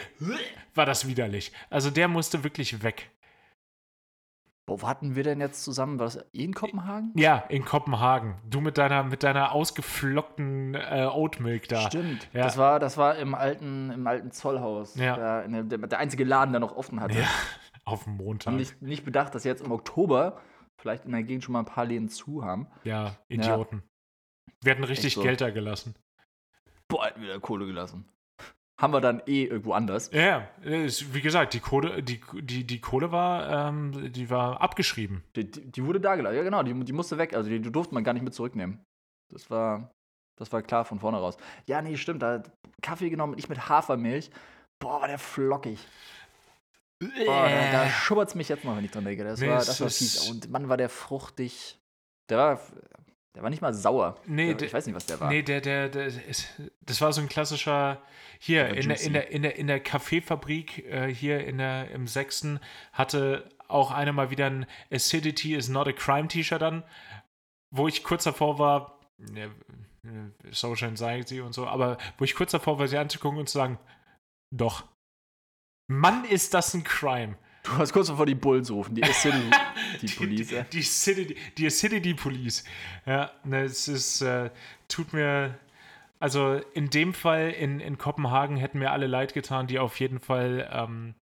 war 0.75 0.87
das 0.87 1.07
widerlich. 1.07 1.53
Also, 1.71 1.91
der 1.91 2.09
musste 2.09 2.43
wirklich 2.43 2.83
weg. 2.83 3.11
Boah, 4.69 4.83
wo 4.83 4.87
hatten 4.87 5.16
wir 5.16 5.25
denn 5.25 5.41
jetzt 5.41 5.64
zusammen? 5.64 5.99
War 5.99 6.05
das 6.05 6.16
in 6.33 6.53
Kopenhagen? 6.53 7.12
Ja, 7.16 7.39
in 7.49 7.64
Kopenhagen. 7.64 8.35
Du 8.45 8.61
mit 8.61 8.77
deiner, 8.77 9.03
mit 9.03 9.23
deiner 9.23 9.53
ausgeflockten 9.53 10.75
äh, 10.75 11.09
Oatmilk 11.11 11.69
da. 11.69 11.81
Stimmt. 11.81 12.29
Ja. 12.35 12.43
Das, 12.43 12.59
war, 12.59 12.79
das 12.79 12.99
war 12.99 13.16
im 13.16 13.35
alten, 13.35 13.91
im 13.91 14.07
alten 14.07 14.31
Zollhaus. 14.31 14.95
Ja. 14.97 15.16
Da 15.16 15.49
der, 15.49 15.79
der 15.79 15.99
einzige 15.99 16.25
Laden, 16.25 16.53
der 16.53 16.61
noch 16.61 16.77
offen 16.77 17.01
hatte. 17.01 17.19
Ja, 17.19 17.29
auf 17.87 18.05
dem 18.05 18.19
Montag. 18.19 18.53
Haben 18.53 18.59
nicht, 18.59 18.83
nicht 18.83 19.07
bedacht, 19.07 19.35
dass 19.35 19.45
jetzt 19.45 19.62
im 19.64 19.73
Oktober 19.73 20.39
vielleicht 20.77 21.07
in 21.07 21.12
der 21.12 21.23
Gegend 21.23 21.45
schon 21.45 21.55
mal 21.55 21.61
ein 21.61 21.64
paar 21.64 21.87
Läden 21.87 22.11
zu 22.11 22.45
haben. 22.45 22.66
Ja, 22.85 23.16
Idioten. 23.29 23.83
Wir 24.61 24.73
hatten 24.73 24.85
richtig 24.85 25.14
so. 25.14 25.23
Geld 25.23 25.41
da 25.41 25.49
gelassen. 25.49 25.95
Boah, 26.89 27.07
hätten 27.07 27.23
wir 27.23 27.33
da 27.33 27.39
Kohle 27.39 27.64
gelassen. 27.64 28.07
Haben 28.81 28.93
wir 28.93 29.01
dann 29.01 29.20
eh 29.26 29.45
irgendwo 29.45 29.72
anders. 29.72 30.09
Ja, 30.12 30.49
ist, 30.62 31.12
wie 31.12 31.20
gesagt, 31.20 31.53
die 31.53 31.59
Kohle, 31.59 32.01
die, 32.03 32.20
die, 32.35 32.64
die 32.64 32.81
Kohle 32.81 33.11
war, 33.11 33.68
ähm, 33.68 34.12
die 34.12 34.31
war 34.31 34.61
abgeschrieben. 34.61 35.24
Die, 35.35 35.51
die, 35.51 35.70
die 35.72 35.85
wurde 35.85 36.01
da 36.01 36.14
gelassen. 36.14 36.37
Ja, 36.37 36.45
genau, 36.45 36.62
die, 36.62 36.72
die 36.85 36.93
musste 36.93 37.18
weg. 37.18 37.35
Also 37.35 37.51
die, 37.51 37.61
die 37.61 37.72
durfte 37.72 37.93
man 37.95 38.05
gar 38.05 38.12
nicht 38.12 38.22
mit 38.22 38.35
zurücknehmen. 38.35 38.85
Das 39.33 39.51
war, 39.51 39.91
das 40.39 40.53
war 40.53 40.62
klar 40.62 40.85
von 40.85 41.01
vorne 41.01 41.18
raus. 41.18 41.37
Ja, 41.66 41.83
nee, 41.83 41.97
stimmt. 41.97 42.22
Da 42.22 42.35
hat 42.35 42.53
Kaffee 42.81 43.11
genommen, 43.11 43.35
ich 43.37 43.49
mit 43.49 43.68
Hafermilch. 43.68 44.31
Boah, 44.79 45.01
war 45.01 45.09
der 45.09 45.18
flockig. 45.18 45.81
Boah, 47.01 47.49
da, 47.49 47.72
da 47.72 47.91
schubbert 47.91 48.29
es 48.29 48.35
mich 48.37 48.49
jetzt 48.49 48.64
noch, 48.64 48.76
wenn 48.76 48.85
ich 48.85 48.93
dran 48.93 49.05
denke. 49.05 49.24
Das 49.24 49.41
Nee, 49.41 49.49
war, 49.49 49.57
das 49.57 49.81
war 49.81 49.89
fies. 49.89 50.31
Und 50.31 50.51
Mann, 50.51 50.68
war 50.68 50.76
der 50.76 50.89
fruchtig. 50.89 51.79
Der 52.31 52.39
war, 52.39 52.61
der 53.35 53.43
war 53.43 53.51
nicht 53.51 53.62
mal 53.62 53.74
sauer. 53.74 54.16
Nee, 54.26 54.55
der, 54.55 54.66
ich 54.66 54.72
weiß 54.72 54.87
nicht, 54.87 54.97
was 54.97 55.07
der 55.07 55.20
war. 55.20 55.29
Nee, 55.29 55.43
der, 55.43 55.61
der, 55.61 55.89
der 55.89 56.11
das 56.81 57.01
war 57.01 57.12
so 57.12 57.20
ein 57.20 57.29
klassischer, 57.29 58.03
hier 58.39 58.68
in 58.68 58.89
der, 58.89 59.01
in 59.01 59.12
der, 59.12 59.31
in 59.31 59.43
der, 59.43 59.57
in 59.57 59.66
der 59.66 59.81
Kaffeefabrik, 59.81 60.85
äh, 60.87 61.12
hier 61.12 61.45
in 61.47 61.59
der, 61.59 61.91
im 61.91 62.07
Sechsten, 62.07 62.61
hatte 62.93 63.49
auch 63.68 63.91
einer 63.91 64.12
mal 64.12 64.31
wieder 64.31 64.47
ein 64.47 64.66
Acidity 64.91 65.55
is 65.55 65.68
not 65.68 65.87
a 65.87 65.93
crime 65.93 66.29
T-Shirt 66.29 66.62
an, 66.62 66.83
wo 67.70 67.87
ich 67.87 68.03
kurz 68.03 68.24
davor 68.24 68.59
war, 68.59 68.99
ne, 69.18 69.51
ne, 70.03 70.33
Social 70.51 70.89
Anxiety 70.89 71.41
und 71.41 71.53
so, 71.53 71.66
aber 71.66 71.99
wo 72.16 72.24
ich 72.24 72.35
kurz 72.35 72.53
davor 72.53 72.79
war, 72.79 72.89
sie 72.89 72.99
anzugucken 72.99 73.39
und 73.39 73.49
zu 73.49 73.59
sagen, 73.59 73.79
doch. 74.55 74.85
Mann, 75.91 76.24
ist 76.24 76.55
das 76.55 76.74
ein 76.74 76.85
Crime. 76.85 77.37
Du 77.69 77.79
hast 77.79 77.93
kurz 77.93 78.09
bevor 78.09 78.27
die 78.27 78.35
Bulls 78.35 78.71
rufen, 78.71 78.95
die 78.95 79.05
Acidity, 79.05 79.51
die 80.03 80.07
Police. 80.07 80.49
Die, 80.49 80.62
die, 80.73 80.83
City, 80.83 81.37
die 81.57 81.66
Acidity 81.66 82.14
Police. 82.14 82.64
Ja, 83.07 83.31
ne, 83.45 83.62
es 83.62 83.89
ist, 83.89 84.23
äh, 84.23 84.51
tut 84.89 85.12
mir, 85.12 85.59
also 86.19 86.61
in 86.75 86.91
dem 86.91 87.12
Fall 87.12 87.51
in, 87.51 87.81
in 87.81 87.99
Kopenhagen 87.99 88.57
hätten 88.57 88.79
mir 88.79 88.91
alle 88.91 89.07
leid 89.07 89.35
getan, 89.35 89.66
die 89.66 89.79
auf 89.79 90.01
jeden 90.01 90.19
Fall 90.19 90.69
ähm, 90.73 91.14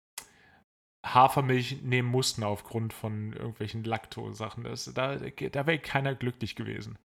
Hafermilch 1.05 1.83
nehmen 1.83 2.09
mussten 2.09 2.43
aufgrund 2.43 2.93
von 2.93 3.33
irgendwelchen 3.33 3.85
Laktosachen. 3.85 4.65
Das, 4.65 4.93
da 4.95 5.17
da 5.17 5.67
wäre 5.67 5.79
keiner 5.79 6.15
glücklich 6.15 6.57
gewesen. 6.57 6.99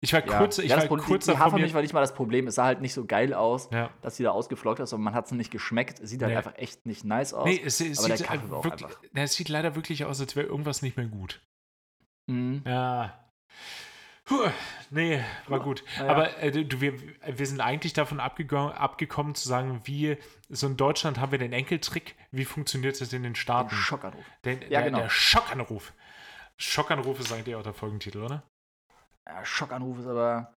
Ich 0.00 0.12
war 0.12 0.24
Ja. 0.26 0.38
kurz, 0.38 0.58
ich 0.58 0.70
ja, 0.70 0.76
war 0.76 0.86
Problem- 0.86 1.06
kurz 1.06 1.24
die, 1.24 1.36
Hafermilch 1.38 1.72
war 1.72 1.80
nicht 1.80 1.94
mal 1.94 2.00
das 2.00 2.14
Problem. 2.14 2.46
Es 2.46 2.56
sah 2.56 2.64
halt 2.64 2.80
nicht 2.82 2.92
so 2.92 3.06
geil 3.06 3.32
aus, 3.32 3.68
ja. 3.72 3.90
dass 4.02 4.16
sie 4.16 4.24
da 4.24 4.30
ausgeflockt 4.30 4.78
ist, 4.80 4.92
aber 4.92 5.02
man 5.02 5.14
hat 5.14 5.26
es 5.26 5.32
nicht 5.32 5.50
geschmeckt. 5.50 6.00
Es 6.00 6.10
sieht 6.10 6.20
halt 6.22 6.32
Nee. 6.32 6.36
einfach 6.36 6.56
echt 6.56 6.84
nicht 6.84 7.04
nice 7.04 7.32
aus. 7.32 7.46
Nee, 7.46 7.60
es, 7.64 7.80
es, 7.80 8.02
sieht, 8.02 8.28
auch 8.30 8.64
wirklich, 8.64 8.90
ne, 9.12 9.22
es 9.22 9.34
sieht 9.34 9.48
leider 9.48 9.74
wirklich 9.74 10.04
aus, 10.04 10.20
als 10.20 10.36
wäre 10.36 10.46
irgendwas 10.46 10.82
nicht 10.82 10.96
mehr 10.96 11.06
gut. 11.06 11.40
Mhm. 12.26 12.62
Ja. 12.66 13.18
Puh, 14.24 14.50
nee, 14.90 15.22
war 15.46 15.60
gut. 15.60 15.84
naja. 15.98 16.10
Aber 16.10 16.38
äh, 16.42 16.50
du, 16.50 16.80
wir, 16.80 16.94
wir 17.24 17.46
sind 17.46 17.60
eigentlich 17.60 17.92
davon 17.92 18.18
abgekommen 18.20 19.34
zu 19.36 19.48
sagen, 19.48 19.80
wie, 19.84 20.18
so 20.48 20.66
in 20.66 20.76
Deutschland 20.76 21.20
haben 21.20 21.30
wir 21.30 21.38
den 21.38 21.52
Enkeltrick, 21.52 22.16
wie 22.32 22.44
funktioniert 22.44 23.00
das 23.00 23.12
in 23.12 23.22
den 23.22 23.36
Staaten? 23.36 23.74
Schockanruf. 23.74 24.24
Den, 24.44 24.60
Ja, 24.62 24.68
der, 24.80 24.82
genau. 24.82 24.98
der 24.98 25.08
Schockanruf. 25.10 25.92
Schockanruf 26.56 27.20
ist 27.20 27.32
eigentlich 27.32 27.54
auch 27.54 27.62
der 27.62 27.72
Folgentitel, 27.74 28.22
oder? 28.22 28.42
Ja, 29.26 29.44
Schockanruf 29.44 29.98
ist 29.98 30.06
aber 30.06 30.54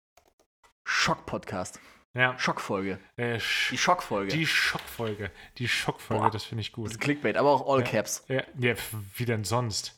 Schock-Podcast. 0.84 1.80
Ja. 2.14 2.38
Schockfolge. 2.40 3.00
Äh, 3.18 3.40
Sch 3.40 3.70
Die 3.72 3.78
Schockfolge. 3.78 4.32
die 4.32 4.48
Schockfolge. 4.48 5.32
Die 5.58 5.68
Schockfolge, 5.68 6.24
Boah. 6.24 6.32
das 6.32 6.44
finde 6.44 6.62
ich 6.62 6.70
das 6.70 6.76
gut. 6.76 6.92
ist 6.92 7.00
Clickbait, 7.02 7.38
aber 7.38 7.50
auch 7.52 7.68
All 7.72 7.80
Ja. 7.82 7.86
Caps. 7.86 8.24
Ja, 8.28 8.44
ja, 8.58 8.74
wie 9.16 9.26
denn 9.26 9.44
sonst? 9.44 9.96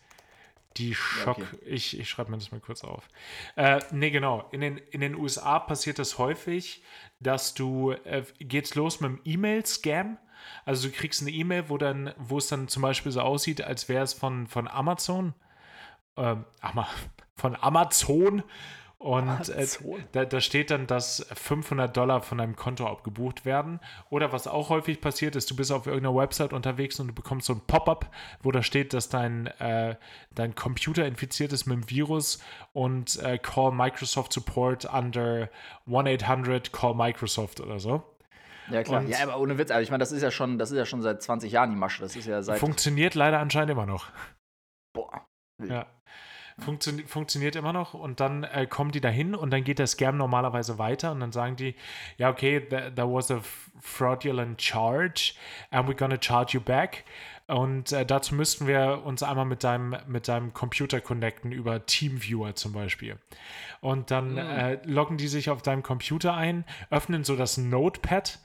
Die 0.77 0.95
Schock. 0.95 1.37
okay. 1.37 1.45
Ich, 1.65 1.99
ich 1.99 2.09
schreibe 2.09 2.31
mir 2.31 2.37
das 2.37 2.51
mal 2.51 2.59
kurz 2.61 2.83
auf. 2.83 3.07
Äh, 3.55 3.79
nee, 3.91 4.09
genau. 4.09 4.47
In 4.51 4.61
den, 4.61 4.77
in 4.77 5.01
den 5.01 5.15
USA 5.15 5.59
passiert 5.59 5.99
das 5.99 6.17
häufig, 6.17 6.83
dass 7.19 7.53
du, 7.53 7.91
äh, 7.91 8.23
geht's 8.39 8.75
los 8.75 8.99
mit 9.01 9.09
einem 9.09 9.21
E-Mail-Scam. 9.25 10.17
Also 10.65 10.87
du 10.87 10.93
kriegst 10.93 11.21
eine 11.21 11.31
E-Mail, 11.31 11.69
wo 11.69 11.77
dann, 11.77 12.13
wo 12.17 12.37
es 12.37 12.47
dann 12.47 12.67
zum 12.67 12.81
Beispiel 12.81 13.11
so 13.11 13.21
aussieht, 13.21 13.61
als 13.61 13.89
wäre 13.89 14.03
es 14.03 14.13
von, 14.13 14.47
von 14.47 14.67
Amazon. 14.67 15.33
Ähm, 16.17 16.45
Ama 16.61 16.87
von 17.41 17.57
Amazon. 17.59 18.43
Und 18.99 19.49
äh, 19.49 19.65
da, 20.11 20.25
da 20.25 20.39
steht 20.41 20.69
dann, 20.69 20.85
dass 20.85 21.25
500 21.33 21.97
Dollar 21.97 22.21
von 22.21 22.37
deinem 22.37 22.55
Konto 22.55 22.85
abgebucht 22.85 23.45
werden. 23.45 23.79
Oder 24.11 24.31
was 24.31 24.45
auch 24.45 24.69
häufig 24.69 25.01
passiert 25.01 25.35
ist, 25.35 25.49
du 25.49 25.55
bist 25.55 25.71
auf 25.71 25.87
irgendeiner 25.87 26.15
Website 26.15 26.53
unterwegs 26.53 26.99
und 26.99 27.07
du 27.07 27.13
bekommst 27.15 27.47
so 27.47 27.53
ein 27.53 27.61
Pop-up, 27.65 28.11
wo 28.43 28.51
da 28.51 28.61
steht, 28.61 28.93
dass 28.93 29.09
dein, 29.09 29.47
äh, 29.47 29.95
dein 30.35 30.53
Computer 30.53 31.03
infiziert 31.07 31.51
ist 31.51 31.65
mit 31.65 31.77
dem 31.77 31.89
Virus 31.89 32.43
und 32.73 33.17
äh, 33.23 33.39
call 33.39 33.71
Microsoft 33.71 34.33
Support 34.33 34.85
under 34.85 35.49
1-800 35.87 36.71
call 36.71 36.93
Microsoft 36.93 37.59
oder 37.59 37.79
so. 37.79 38.03
Ja, 38.69 38.83
klar. 38.83 39.01
Und- 39.01 39.09
ja, 39.09 39.17
aber 39.23 39.39
ohne 39.39 39.57
Witz, 39.57 39.71
also 39.71 39.81
ich 39.81 39.89
meine, 39.89 40.01
das 40.01 40.11
ist 40.11 40.21
ja 40.21 40.29
schon, 40.29 40.59
das 40.59 40.69
ist 40.69 40.77
ja 40.77 40.85
schon 40.85 41.01
seit 41.01 41.23
20 41.23 41.51
Jahren 41.51 41.71
die 41.71 41.75
Masche. 41.75 42.03
Das 42.03 42.15
ist 42.15 42.27
ja 42.27 42.43
seit. 42.43 42.59
Funktioniert 42.59 43.15
leider 43.15 43.39
anscheinend 43.39 43.71
immer 43.71 43.87
noch. 43.87 44.09
boah. 44.93 45.25
Ja. 45.63 45.87
Funktio 46.59 46.93
funktioniert 47.07 47.55
immer 47.55 47.73
noch 47.73 47.93
und 47.93 48.19
dann 48.19 48.43
äh, 48.43 48.67
kommen 48.67 48.91
die 48.91 49.01
dahin 49.01 49.35
und 49.35 49.51
dann 49.51 49.63
geht 49.63 49.79
der 49.79 49.87
Scam 49.87 50.17
normalerweise 50.17 50.77
weiter 50.77 51.11
und 51.11 51.19
dann 51.19 51.31
sagen 51.31 51.55
die, 51.55 51.75
ja, 52.17 52.29
okay, 52.29 52.59
there, 52.59 52.93
there 52.93 53.07
was 53.07 53.31
a 53.31 53.41
fraudulent 53.79 54.61
charge 54.61 55.33
and 55.69 55.87
we're 55.87 55.95
gonna 55.95 56.17
charge 56.19 56.57
you 56.57 56.61
back. 56.61 57.03
Und 57.47 57.91
äh, 57.91 58.05
dazu 58.05 58.33
müssten 58.35 58.65
wir 58.65 59.01
uns 59.03 59.23
einmal 59.23 59.45
mit 59.45 59.63
deinem, 59.63 59.97
mit 60.07 60.29
deinem 60.29 60.53
Computer 60.53 61.01
connecten 61.01 61.51
über 61.51 61.85
TeamViewer 61.85 62.55
zum 62.55 62.71
Beispiel. 62.71 63.17
Und 63.81 64.09
dann 64.09 64.37
äh, 64.37 64.79
loggen 64.85 65.17
die 65.17 65.27
sich 65.27 65.49
auf 65.49 65.61
deinem 65.61 65.83
Computer 65.83 66.33
ein, 66.33 66.63
öffnen 66.89 67.23
so 67.23 67.35
das 67.35 67.57
Notepad 67.57 68.39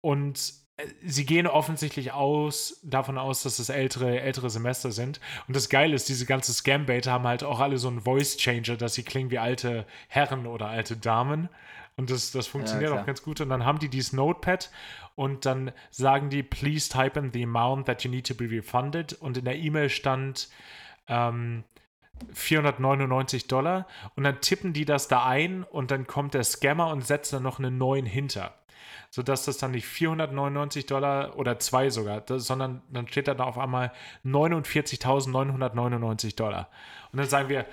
und 0.00 0.65
sie 1.04 1.24
gehen 1.24 1.46
offensichtlich 1.46 2.12
aus, 2.12 2.80
davon 2.82 3.16
aus, 3.16 3.42
dass 3.42 3.58
es 3.58 3.70
ältere, 3.70 4.20
ältere 4.20 4.50
Semester 4.50 4.92
sind. 4.92 5.20
Und 5.48 5.56
das 5.56 5.68
Geile 5.68 5.94
ist, 5.94 6.08
diese 6.08 6.26
ganze 6.26 6.52
Scam-Bait 6.52 7.06
haben 7.06 7.26
halt 7.26 7.44
auch 7.44 7.60
alle 7.60 7.78
so 7.78 7.88
einen 7.88 8.02
Voice-Changer, 8.02 8.76
dass 8.76 8.94
sie 8.94 9.02
klingen 9.02 9.30
wie 9.30 9.38
alte 9.38 9.86
Herren 10.08 10.46
oder 10.46 10.68
alte 10.68 10.96
Damen. 10.96 11.48
Und 11.96 12.10
das, 12.10 12.30
das 12.30 12.46
funktioniert 12.46 12.90
klar. 12.90 13.02
auch 13.02 13.06
ganz 13.06 13.22
gut. 13.22 13.40
Und 13.40 13.48
dann 13.48 13.64
haben 13.64 13.78
die 13.78 13.88
dieses 13.88 14.12
Notepad 14.12 14.70
und 15.14 15.46
dann 15.46 15.72
sagen 15.90 16.28
die, 16.28 16.42
please 16.42 16.90
type 16.90 17.18
in 17.18 17.32
the 17.32 17.44
amount 17.44 17.86
that 17.86 18.04
you 18.04 18.10
need 18.10 18.26
to 18.26 18.34
be 18.34 18.50
refunded. 18.50 19.14
Und 19.14 19.38
in 19.38 19.46
der 19.46 19.56
E-Mail 19.56 19.88
stand 19.88 20.50
ähm, 21.08 21.64
499 22.34 23.46
Dollar. 23.46 23.86
Und 24.14 24.24
dann 24.24 24.42
tippen 24.42 24.74
die 24.74 24.84
das 24.84 25.08
da 25.08 25.24
ein 25.24 25.64
und 25.64 25.90
dann 25.90 26.06
kommt 26.06 26.34
der 26.34 26.44
Scammer 26.44 26.88
und 26.88 27.06
setzt 27.06 27.32
dann 27.32 27.42
noch 27.42 27.58
einen 27.58 27.78
neuen 27.78 28.04
hinter 28.04 28.54
sodass 29.16 29.46
das 29.46 29.56
dann 29.56 29.70
nicht 29.70 29.86
499 29.86 30.84
Dollar 30.84 31.38
oder 31.38 31.58
zwei 31.58 31.88
sogar, 31.88 32.20
das, 32.20 32.46
sondern 32.46 32.82
dann 32.90 33.08
steht 33.08 33.28
da 33.28 33.38
auf 33.38 33.56
einmal 33.56 33.90
49.999 34.26 36.36
Dollar. 36.36 36.68
Und 37.12 37.20
dann 37.20 37.26
sagen 37.26 37.48
wir, 37.48 37.64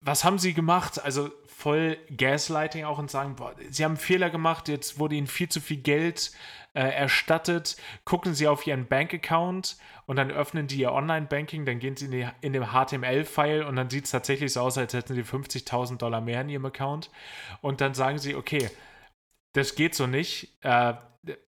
was 0.00 0.24
haben 0.24 0.40
sie 0.40 0.52
gemacht? 0.52 1.00
Also 1.04 1.30
voll 1.46 1.96
Gaslighting 2.16 2.86
auch 2.86 2.98
und 2.98 3.08
sagen, 3.08 3.36
boah, 3.36 3.54
sie 3.70 3.84
haben 3.84 3.92
einen 3.92 3.98
Fehler 3.98 4.30
gemacht, 4.30 4.66
jetzt 4.66 4.98
wurde 4.98 5.14
ihnen 5.14 5.28
viel 5.28 5.48
zu 5.48 5.60
viel 5.60 5.76
Geld 5.76 6.32
äh, 6.72 6.80
erstattet. 6.80 7.76
Gucken 8.04 8.34
sie 8.34 8.48
auf 8.48 8.66
ihren 8.66 8.88
Bankaccount 8.88 9.76
und 10.06 10.16
dann 10.16 10.32
öffnen 10.32 10.66
die 10.66 10.80
ihr 10.80 10.90
Online-Banking, 10.90 11.66
dann 11.66 11.78
gehen 11.78 11.96
sie 11.96 12.06
in, 12.06 12.10
die, 12.10 12.26
in 12.40 12.52
dem 12.52 12.72
HTML-File 12.72 13.62
und 13.62 13.76
dann 13.76 13.90
sieht 13.90 14.06
es 14.06 14.10
tatsächlich 14.10 14.54
so 14.54 14.62
aus, 14.62 14.76
als 14.76 14.92
hätten 14.92 15.14
sie 15.14 15.22
50.000 15.22 15.98
Dollar 15.98 16.20
mehr 16.20 16.40
in 16.40 16.48
ihrem 16.48 16.66
Account. 16.66 17.10
Und 17.60 17.80
dann 17.80 17.94
sagen 17.94 18.18
sie, 18.18 18.34
okay, 18.34 18.70
das 19.54 19.74
geht 19.74 19.94
so 19.94 20.06
nicht. 20.06 20.52
Äh, 20.62 20.92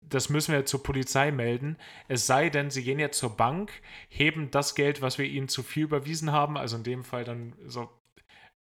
das 0.01 0.29
müssen 0.29 0.53
wir 0.53 0.65
zur 0.65 0.81
Polizei 0.83 1.31
melden. 1.31 1.75
Es 2.07 2.25
sei 2.25 2.49
denn, 2.49 2.69
sie 2.69 2.83
gehen 2.83 2.99
jetzt 2.99 3.19
zur 3.19 3.35
Bank, 3.35 3.73
heben 4.07 4.49
das 4.51 4.73
Geld, 4.73 5.01
was 5.01 5.17
wir 5.17 5.25
ihnen 5.25 5.49
zu 5.49 5.63
viel 5.63 5.83
überwiesen 5.83 6.31
haben, 6.31 6.57
also 6.57 6.77
in 6.77 6.83
dem 6.83 7.03
Fall 7.03 7.25
dann 7.25 7.53
so 7.65 7.89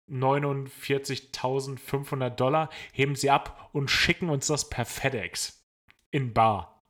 49.500 0.09 2.30
Dollar, 2.30 2.70
heben 2.93 3.16
sie 3.16 3.30
ab 3.30 3.70
und 3.72 3.91
schicken 3.91 4.28
uns 4.28 4.47
das 4.47 4.68
per 4.68 4.84
FedEx 4.84 5.66
in 6.12 6.32
Bar. 6.32 6.84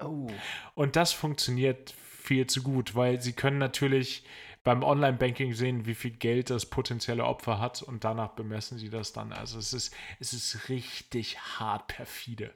Oh. 0.00 0.26
Und 0.74 0.96
das 0.96 1.12
funktioniert 1.12 1.90
viel 1.90 2.48
zu 2.48 2.62
gut, 2.62 2.96
weil 2.96 3.20
sie 3.20 3.32
können 3.32 3.58
natürlich 3.58 4.24
beim 4.62 4.82
Online-Banking 4.82 5.54
sehen, 5.54 5.86
wie 5.86 5.94
viel 5.94 6.12
Geld 6.12 6.50
das 6.50 6.66
potenzielle 6.66 7.24
Opfer 7.24 7.58
hat 7.58 7.82
und 7.82 8.04
danach 8.04 8.30
bemessen 8.30 8.78
sie 8.78 8.90
das 8.90 9.12
dann. 9.12 9.32
Also 9.32 9.58
es 9.58 9.72
ist, 9.72 9.94
es 10.18 10.32
ist 10.32 10.68
richtig 10.68 11.38
hart 11.38 11.86
perfide. 11.86 12.54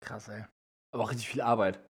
Krass, 0.00 0.28
ey. 0.28 0.44
Aber 0.92 1.04
auch 1.04 1.10
richtig 1.10 1.28
viel 1.28 1.42
Arbeit. 1.42 1.86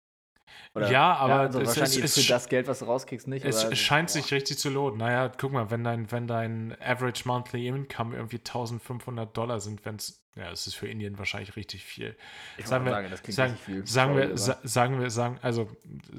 Oder? 0.75 0.91
Ja, 0.91 1.13
aber 1.15 1.33
ja, 1.33 1.39
also 1.41 1.61
es, 1.61 1.67
wahrscheinlich 1.67 2.03
es, 2.03 2.19
für 2.19 2.27
das 2.27 2.49
Geld, 2.49 2.67
was 2.67 2.79
du 2.79 2.85
rauskriegst, 2.85 3.27
nicht. 3.27 3.45
Es 3.45 3.65
oder? 3.65 3.75
scheint 3.75 4.09
boah. 4.09 4.13
sich 4.13 4.31
richtig 4.33 4.57
zu 4.57 4.69
lohnen. 4.69 4.97
Naja, 4.97 5.29
guck 5.29 5.51
mal, 5.51 5.71
wenn 5.71 5.83
dein, 5.83 6.11
wenn 6.11 6.27
dein 6.27 6.79
Average 6.81 7.23
Monthly 7.25 7.67
Income 7.67 8.15
irgendwie 8.15 8.37
1500 8.37 9.35
Dollar 9.35 9.59
sind, 9.59 9.85
wenn 9.85 9.95
es 9.95 10.20
ja, 10.35 10.49
es 10.49 10.65
ist 10.65 10.75
für 10.75 10.87
Indien 10.87 11.17
wahrscheinlich 11.17 11.57
richtig 11.57 11.83
viel. 11.83 12.15
Ich 12.57 12.65
sagen 12.65 12.85
wir, 12.85 12.91
sagen, 12.91 13.07
das 13.11 13.21
klingt 13.21 13.35
sagen, 13.35 13.57
viel. 13.57 13.85
Sagen 13.85 14.15
wir, 14.15 14.37
sa 14.37 14.57
sagen 14.63 14.99
wir, 15.01 15.09
sagen, 15.09 15.37
also 15.41 15.69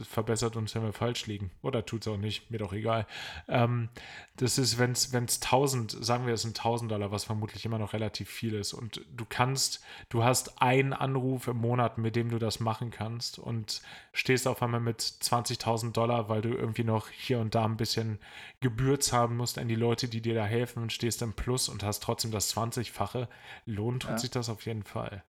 verbessert 0.07 0.55
uns, 0.57 0.75
wenn 0.75 0.83
wir 0.83 0.93
falsch 0.93 1.27
liegen. 1.27 1.51
Oder 1.63 1.87
tut 1.87 2.03
es 2.03 2.09
auch 2.09 2.19
nicht, 2.19 2.51
mir 2.51 2.59
doch 2.59 2.75
egal. 2.75 3.07
Ähm, 3.49 3.89
das 4.37 4.59
ist, 4.59 4.79
wenn 4.79 4.93
es 4.93 5.13
1000, 5.15 6.05
sagen 6.05 6.27
wir, 6.27 6.35
es 6.35 6.43
sind 6.43 6.59
1000 6.59 6.91
Dollar, 6.91 7.11
was 7.11 7.25
vermutlich 7.25 7.65
immer 7.65 7.79
noch 7.79 7.95
relativ 7.95 8.29
viel 8.29 8.55
ist. 8.55 8.75
Und 8.75 9.01
du 9.17 9.25
kannst, 9.27 9.83
du 10.11 10.25
hast 10.25 10.61
einen 10.61 10.93
Anruf 10.93 11.49
im 11.49 11.57
Monat, 11.57 11.97
mit 11.97 12.15
dem 12.15 12.29
du 12.29 12.39
das 12.39 12.61
machen 12.61 12.91
kannst 12.91 13.39
und 13.39 13.81
stehst 14.13 14.47
auf 14.47 14.63
einmal 14.63 14.81
mit 14.81 15.01
20.000 15.01 15.93
Dollar, 15.93 16.29
weil 16.29 16.43
du 16.43 16.51
irgendwie 16.51 16.85
noch 16.85 17.09
hier 17.09 17.39
und 17.39 17.55
da 17.55 17.65
ein 17.65 17.79
bisschen 17.79 18.19
Gebühr 18.61 19.01
zahlen 19.01 19.37
musst 19.37 19.59
an 19.59 19.69
die 19.69 19.75
Leute, 19.75 20.09
die 20.09 20.21
dir 20.21 20.35
da 20.35 20.45
helfen 20.45 20.83
und 20.83 20.93
stehst 20.93 21.23
im 21.23 21.33
Plus 21.33 21.71
und 21.71 21.83
hast 21.83 22.03
trotzdem 22.03 22.31
das 22.31 22.55
20-fache. 22.55 23.29
Lohnt 23.65 24.02
tut 24.03 24.11
ja. 24.11 24.19
sich 24.19 24.31
das 24.31 24.49
auf 24.49 24.65
jeden 24.67 24.83
Fall. 24.83 25.25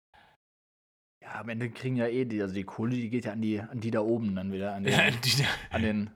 Ja, 1.23 1.41
am 1.41 1.49
Ende 1.49 1.71
kriegen 1.71 1.97
ja 1.97 2.09
eh 2.09 2.25
die, 2.25 2.43
also 2.43 2.55
die 2.55 2.65
Kohle, 2.65 2.97
die 2.97 3.09
geht 3.09 3.27
ja 3.27 3.33
an 3.33 3.41
die, 3.41 3.61
an 3.61 3.81
die 3.81 3.91
da 3.91 4.01
oben 4.01 4.35
dann 4.35 4.53
wieder, 4.53 4.75
an 4.75 4.83
den, 4.85 4.93
ja, 4.93 5.11
die, 5.11 5.45
an 5.71 5.83
den, 5.83 6.11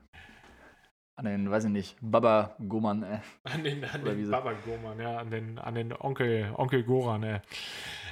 an 1.15 1.25
den, 1.25 1.49
weiß 1.49 1.65
ich 1.65 1.71
nicht, 1.71 1.97
Baba 2.01 2.55
Goman, 2.67 3.03
äh. 3.03 3.19
An 3.43 3.63
den, 3.63 3.85
an 3.85 4.03
den 4.03 4.29
Baba 4.29 4.53
Goman, 4.53 4.99
ja, 4.99 5.17
an 5.17 5.31
den, 5.31 5.59
an 5.59 5.75
den 5.75 5.93
Onkel, 5.93 6.51
Onkel 6.55 6.83
Goran, 6.83 7.23
äh. 7.23 7.41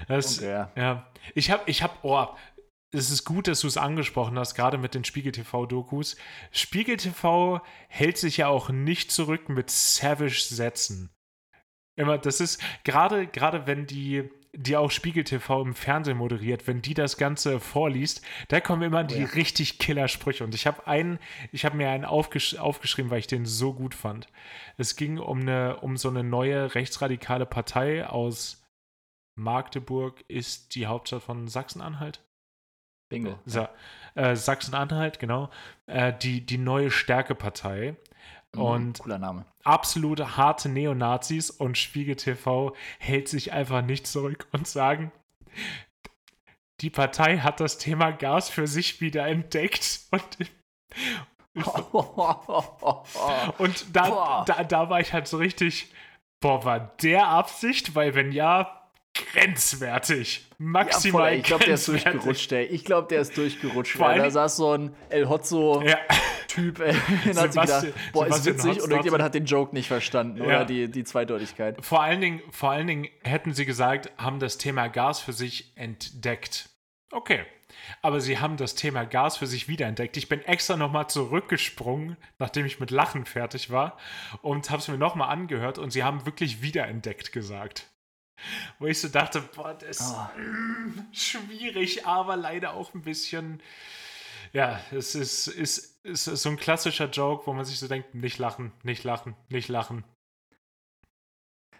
Das, 0.07 0.39
Onkel, 0.39 0.49
ja. 0.49 0.71
ja. 0.75 1.11
Ich 1.33 1.51
hab, 1.51 1.67
ich 1.67 1.83
hab, 1.83 2.03
oh, 2.03 2.27
es 2.91 3.11
ist 3.11 3.25
gut, 3.25 3.47
dass 3.47 3.59
du 3.59 3.67
es 3.67 3.77
angesprochen 3.77 4.39
hast, 4.39 4.55
gerade 4.55 4.77
mit 4.77 4.95
den 4.95 5.03
Spiegel 5.03 5.31
TV-Dokus. 5.33 6.15
Spiegel 6.51 6.97
TV 6.97 7.61
hält 7.89 8.17
sich 8.17 8.37
ja 8.37 8.47
auch 8.47 8.69
nicht 8.69 9.11
zurück 9.11 9.49
mit 9.49 9.69
Savage-Sätzen. 9.69 11.14
Immer, 11.95 12.17
das 12.17 12.41
ist 12.41 12.61
gerade, 12.83 13.27
gerade 13.27 13.67
wenn 13.67 13.85
die, 13.85 14.29
die 14.53 14.75
auch 14.75 14.91
Spiegel 14.91 15.23
TV 15.23 15.61
im 15.61 15.73
Fernsehen 15.73 16.17
moderiert, 16.17 16.67
wenn 16.67 16.81
die 16.81 16.93
das 16.93 17.17
Ganze 17.17 17.59
vorliest, 17.59 18.21
da 18.49 18.59
kommen 18.59 18.81
immer 18.81 19.03
die 19.03 19.21
ja. 19.21 19.27
richtig 19.27 19.79
Killer-Sprüche. 19.79 20.43
Und 20.43 20.53
ich 20.55 20.67
habe 20.67 20.87
einen, 20.87 21.19
ich 21.51 21.63
habe 21.63 21.77
mir 21.77 21.89
einen 21.89 22.05
aufgesch 22.05 22.57
aufgeschrieben, 22.57 23.11
weil 23.11 23.19
ich 23.19 23.27
den 23.27 23.45
so 23.45 23.73
gut 23.73 23.95
fand. 23.95 24.27
Es 24.77 24.95
ging 24.95 25.19
um 25.19 25.41
eine, 25.41 25.77
um 25.77 25.95
so 25.97 26.09
eine 26.09 26.23
neue 26.23 26.75
rechtsradikale 26.75 27.45
Partei 27.45 28.05
aus 28.05 28.61
Magdeburg, 29.37 30.23
ist 30.27 30.75
die 30.75 30.87
Hauptstadt 30.87 31.23
von 31.23 31.47
Sachsen-Anhalt. 31.47 32.21
Bingo. 33.09 33.39
Sa 33.45 33.69
äh, 34.15 34.35
Sachsen-Anhalt, 34.35 35.19
genau. 35.19 35.49
Äh, 35.87 36.13
die, 36.13 36.45
die 36.45 36.57
neue 36.57 36.89
Stärke-Partei. 36.89 37.95
Mhm, 38.56 38.62
und 38.62 38.99
Cooler 38.99 39.20
Name. 39.20 39.45
absolute 39.64 40.38
harte 40.38 40.70
Neonazis 40.70 41.49
und 41.49 41.78
Spiegel 41.78 42.16
TV 42.16 42.76
hält 42.99 43.28
sich 43.28 43.53
einfach 43.53 43.82
nicht 43.82 44.08
zurück 44.08 44.47
und 44.51 44.68
sagen, 44.68 45.12
die 46.82 46.89
Partei 46.89 47.39
hat 47.39 47.60
das 47.60 47.78
Thema 47.78 48.12
Gas 48.12 48.49
für 48.49 48.68
sich 48.68 49.01
wieder 49.01 49.28
entdeckt 49.28 50.01
und 50.12 50.38
und 53.60 53.95
da, 53.95 54.43
da, 54.45 54.64
da 54.66 54.89
war 54.89 54.99
ich 54.99 55.14
halt 55.14 55.28
so 55.28 55.38
richtig, 55.38 55.93
boah, 56.41 56.66
war 56.66 56.80
der 57.01 57.28
Absicht? 57.28 57.95
Weil 57.95 58.14
wenn 58.14 58.34
ja, 58.34 58.84
grenzwertig. 59.16 60.45
Maximal 60.57 61.34
ja, 61.34 61.39
Ich 61.39 61.43
glaube, 61.43 61.66
der 61.66 61.74
ist 61.76 61.88
durchgerutscht, 61.88 62.51
ey. 62.51 62.66
Ich 62.66 62.86
glaube, 62.86 63.07
der 63.07 63.22
ist 63.22 63.38
durchgerutscht. 63.38 63.97
Vor 63.97 64.13
da 64.13 64.30
saß 64.30 64.57
so 64.57 64.74
ein 64.74 64.95
El 65.09 65.28
Hotzo-Typ, 65.28 66.80
ja. 66.80 66.86
ey. 66.86 66.95
Dann 67.34 67.38
hat 67.38 67.51
gedacht, 67.51 67.88
boah, 68.13 68.28
ist 68.28 68.45
witzig. 68.45 68.82
Und 68.82 68.91
irgendjemand 68.91 69.24
hat 69.24 69.34
den 69.34 69.45
Joke 69.45 69.74
nicht 69.74 69.88
verstanden 69.88 70.38
ja. 70.39 70.45
oder 70.45 70.66
die, 70.66 70.89
die 70.89 71.03
Zweideutigkeit. 71.03 71.84
Vor 71.84 72.01
allen, 72.01 72.22
Dingen, 72.22 72.41
vor 72.51 72.72
allen 72.72 72.88
Dingen 72.88 73.07
hätten 73.24 73.53
sie 73.53 73.66
gesagt, 73.66 74.11
haben 74.18 74.39
das 74.39 74.57
Thema 74.57 74.88
Gas 74.88 75.20
für 75.20 75.34
sich 75.34 75.74
entdeckt. 75.76 76.70
Okay. 77.11 77.45
Aber 78.01 78.22
sie 78.22 78.39
haben 78.39 78.57
das 78.57 78.76
Thema 78.76 79.03
Gas 79.05 79.38
für 79.38 79.47
sich 79.47 79.68
wiederentdeckt. 79.68 80.18
Ich 80.18 80.30
bin 80.30 80.41
extra 80.41 80.78
nochmal 80.78 81.07
zurückgesprungen, 81.07 82.18
nachdem 82.39 82.66
ich 82.66 82.80
mit 82.80 82.91
Lachen 82.91 83.26
fertig 83.26 83.70
war 83.70 83.97
und 84.41 84.70
habe 84.70 84.80
es 84.80 84.88
mir 84.88 84.97
nochmal 84.97 85.30
angehört 85.30 85.78
und 85.78 85.91
sie 85.91 86.03
haben 86.03 86.26
wirklich 86.26 86.61
wiederentdeckt 86.61 87.32
gesagt. 87.32 87.88
Wo 88.79 88.88
ich 88.88 88.99
so 88.99 89.07
dachte, 89.07 89.41
boah, 89.41 89.73
das 89.73 89.99
ist 89.99 90.13
oh. 90.13 90.39
mm, 90.39 91.07
schwierig, 91.13 92.05
aber 92.05 92.36
leider 92.36 92.73
auch 92.73 92.93
ein 92.93 93.01
bisschen. 93.01 93.61
Ja, 94.53 94.79
es 94.91 95.15
ist, 95.15 95.47
ist, 95.47 96.05
ist, 96.05 96.25
so 96.25 96.49
ein 96.49 96.57
klassischer 96.57 97.09
Joke, 97.09 97.45
wo 97.47 97.53
man 97.53 97.65
sich 97.65 97.79
so 97.79 97.88
denkt, 97.88 98.15
nicht 98.15 98.38
lachen, 98.38 98.71
nicht 98.83 99.03
lachen, 99.03 99.36
nicht 99.49 99.67
lachen. 99.67 100.03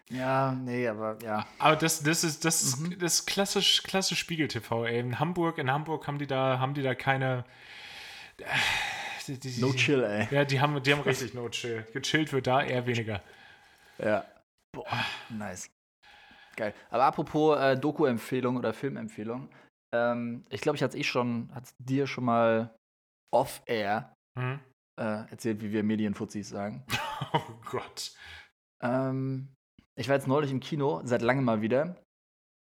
Ja, 0.10 0.52
nee, 0.52 0.88
aber 0.88 1.18
ja. 1.24 1.48
Aber 1.58 1.76
das, 1.76 2.04
das 2.04 2.24
ist, 2.24 2.46
das 2.46 2.78
mhm. 2.78 2.92
ist, 2.92 3.02
das 3.02 3.14
ist 3.14 3.26
klassisch, 3.26 3.84
klassisch 3.84 4.20
Spiegel-TV, 4.20 4.86
ey. 4.86 5.00
In 5.00 5.20
Hamburg, 5.20 5.58
in 5.58 5.72
Hamburg 5.72 6.08
haben 6.08 6.20
die 6.20 6.28
da, 6.28 6.60
haben 6.60 6.74
die 6.74 6.84
da 6.84 6.96
keine. 6.96 7.46
Die, 9.28 9.40
die, 9.40 9.62
no 9.62 9.74
chill, 9.74 10.04
ey. 10.04 10.28
Ja, 10.30 10.46
die 10.46 10.60
haben, 10.60 10.82
die 10.84 10.94
haben 10.94 11.02
richtig 11.06 11.34
no 11.34 11.50
chill. 11.50 11.88
Gechillt 11.94 12.34
wird 12.34 12.46
da 12.48 12.62
eher 12.62 12.86
weniger. 12.86 13.22
Ja. 13.98 14.26
Boah, 14.72 15.06
nice. 15.30 15.70
Geil. 16.56 16.74
Aber 16.90 17.04
apropos 17.04 17.60
äh, 17.60 17.78
Doku-Empfehlung 17.78 18.58
oder 18.58 18.74
Filmempfehlung, 18.74 19.50
ähm, 19.94 20.46
ich 20.50 20.62
glaube, 20.62 20.76
ich 20.76 20.84
hatte 20.84 20.98
es 20.98 21.02
eh 21.02 21.04
schon, 21.04 21.50
hat 21.54 21.74
dir 21.80 22.08
schon 22.08 22.26
mal 22.26 22.76
off-air 23.34 24.14
hm? 24.38 24.60
äh, 25.00 25.30
erzählt, 25.30 25.62
wie 25.62 25.72
wir 25.72 25.84
Medienfuzis 25.84 26.50
sagen. 26.50 26.86
Oh 27.32 27.62
Gott. 27.72 28.14
Ähm, 28.84 29.48
ich 29.98 30.10
war 30.10 30.16
jetzt 30.16 30.28
neulich 30.28 30.52
im 30.52 30.60
Kino, 30.60 31.00
seit 31.06 31.22
langem 31.22 31.46
mal 31.46 31.62
wieder. 31.62 31.96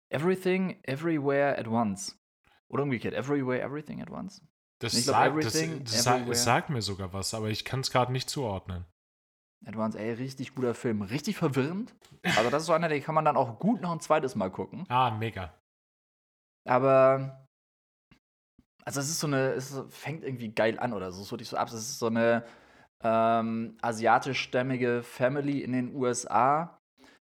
Everything, 0.09 0.79
Everywhere 0.83 1.57
at 1.57 1.67
Once. 1.67 2.17
Oder 2.71 2.83
umgekehrt, 2.83 3.13
Everywhere, 3.13 3.61
Everything 3.61 4.01
at 4.01 4.09
Once. 4.09 4.41
Das, 4.79 4.93
glaub, 4.93 5.03
sag, 5.03 5.41
das, 5.41 5.53
das 5.53 6.03
sag, 6.03 6.35
sagt 6.35 6.69
mir 6.69 6.81
sogar 6.81 7.11
was, 7.11 7.33
aber 7.33 7.49
ich 7.49 7.65
kann 7.65 7.81
es 7.81 7.91
gerade 7.91 8.13
nicht 8.13 8.29
zuordnen. 8.29 8.85
Advance, 9.65 9.99
ey, 9.99 10.13
richtig 10.13 10.55
guter 10.55 10.73
Film. 10.73 11.01
Richtig 11.01 11.37
verwirrend. 11.37 11.93
Also, 12.23 12.49
das 12.49 12.63
ist 12.63 12.67
so 12.67 12.73
einer, 12.73 12.89
den 12.89 13.03
kann 13.03 13.15
man 13.15 13.25
dann 13.25 13.37
auch 13.37 13.59
gut 13.59 13.81
noch 13.81 13.91
ein 13.91 13.99
zweites 13.99 14.35
Mal 14.35 14.49
gucken. 14.49 14.85
Ah, 14.89 15.11
mega. 15.11 15.53
Aber. 16.67 17.47
Also, 18.85 18.99
es 18.99 19.09
ist 19.09 19.19
so 19.19 19.27
eine. 19.27 19.53
Es 19.53 19.81
fängt 19.89 20.23
irgendwie 20.23 20.49
geil 20.49 20.79
an 20.79 20.93
oder 20.93 21.11
so. 21.11 21.21
Es 21.21 21.31
wirklich 21.31 21.49
so 21.49 21.57
ab. 21.57 21.67
Es 21.67 21.73
ist 21.73 21.99
so 21.99 22.07
eine 22.07 22.45
ähm, 23.03 23.77
asiatischstämmige 23.81 25.03
Family 25.03 25.61
in 25.61 25.73
den 25.73 25.95
USA, 25.95 26.79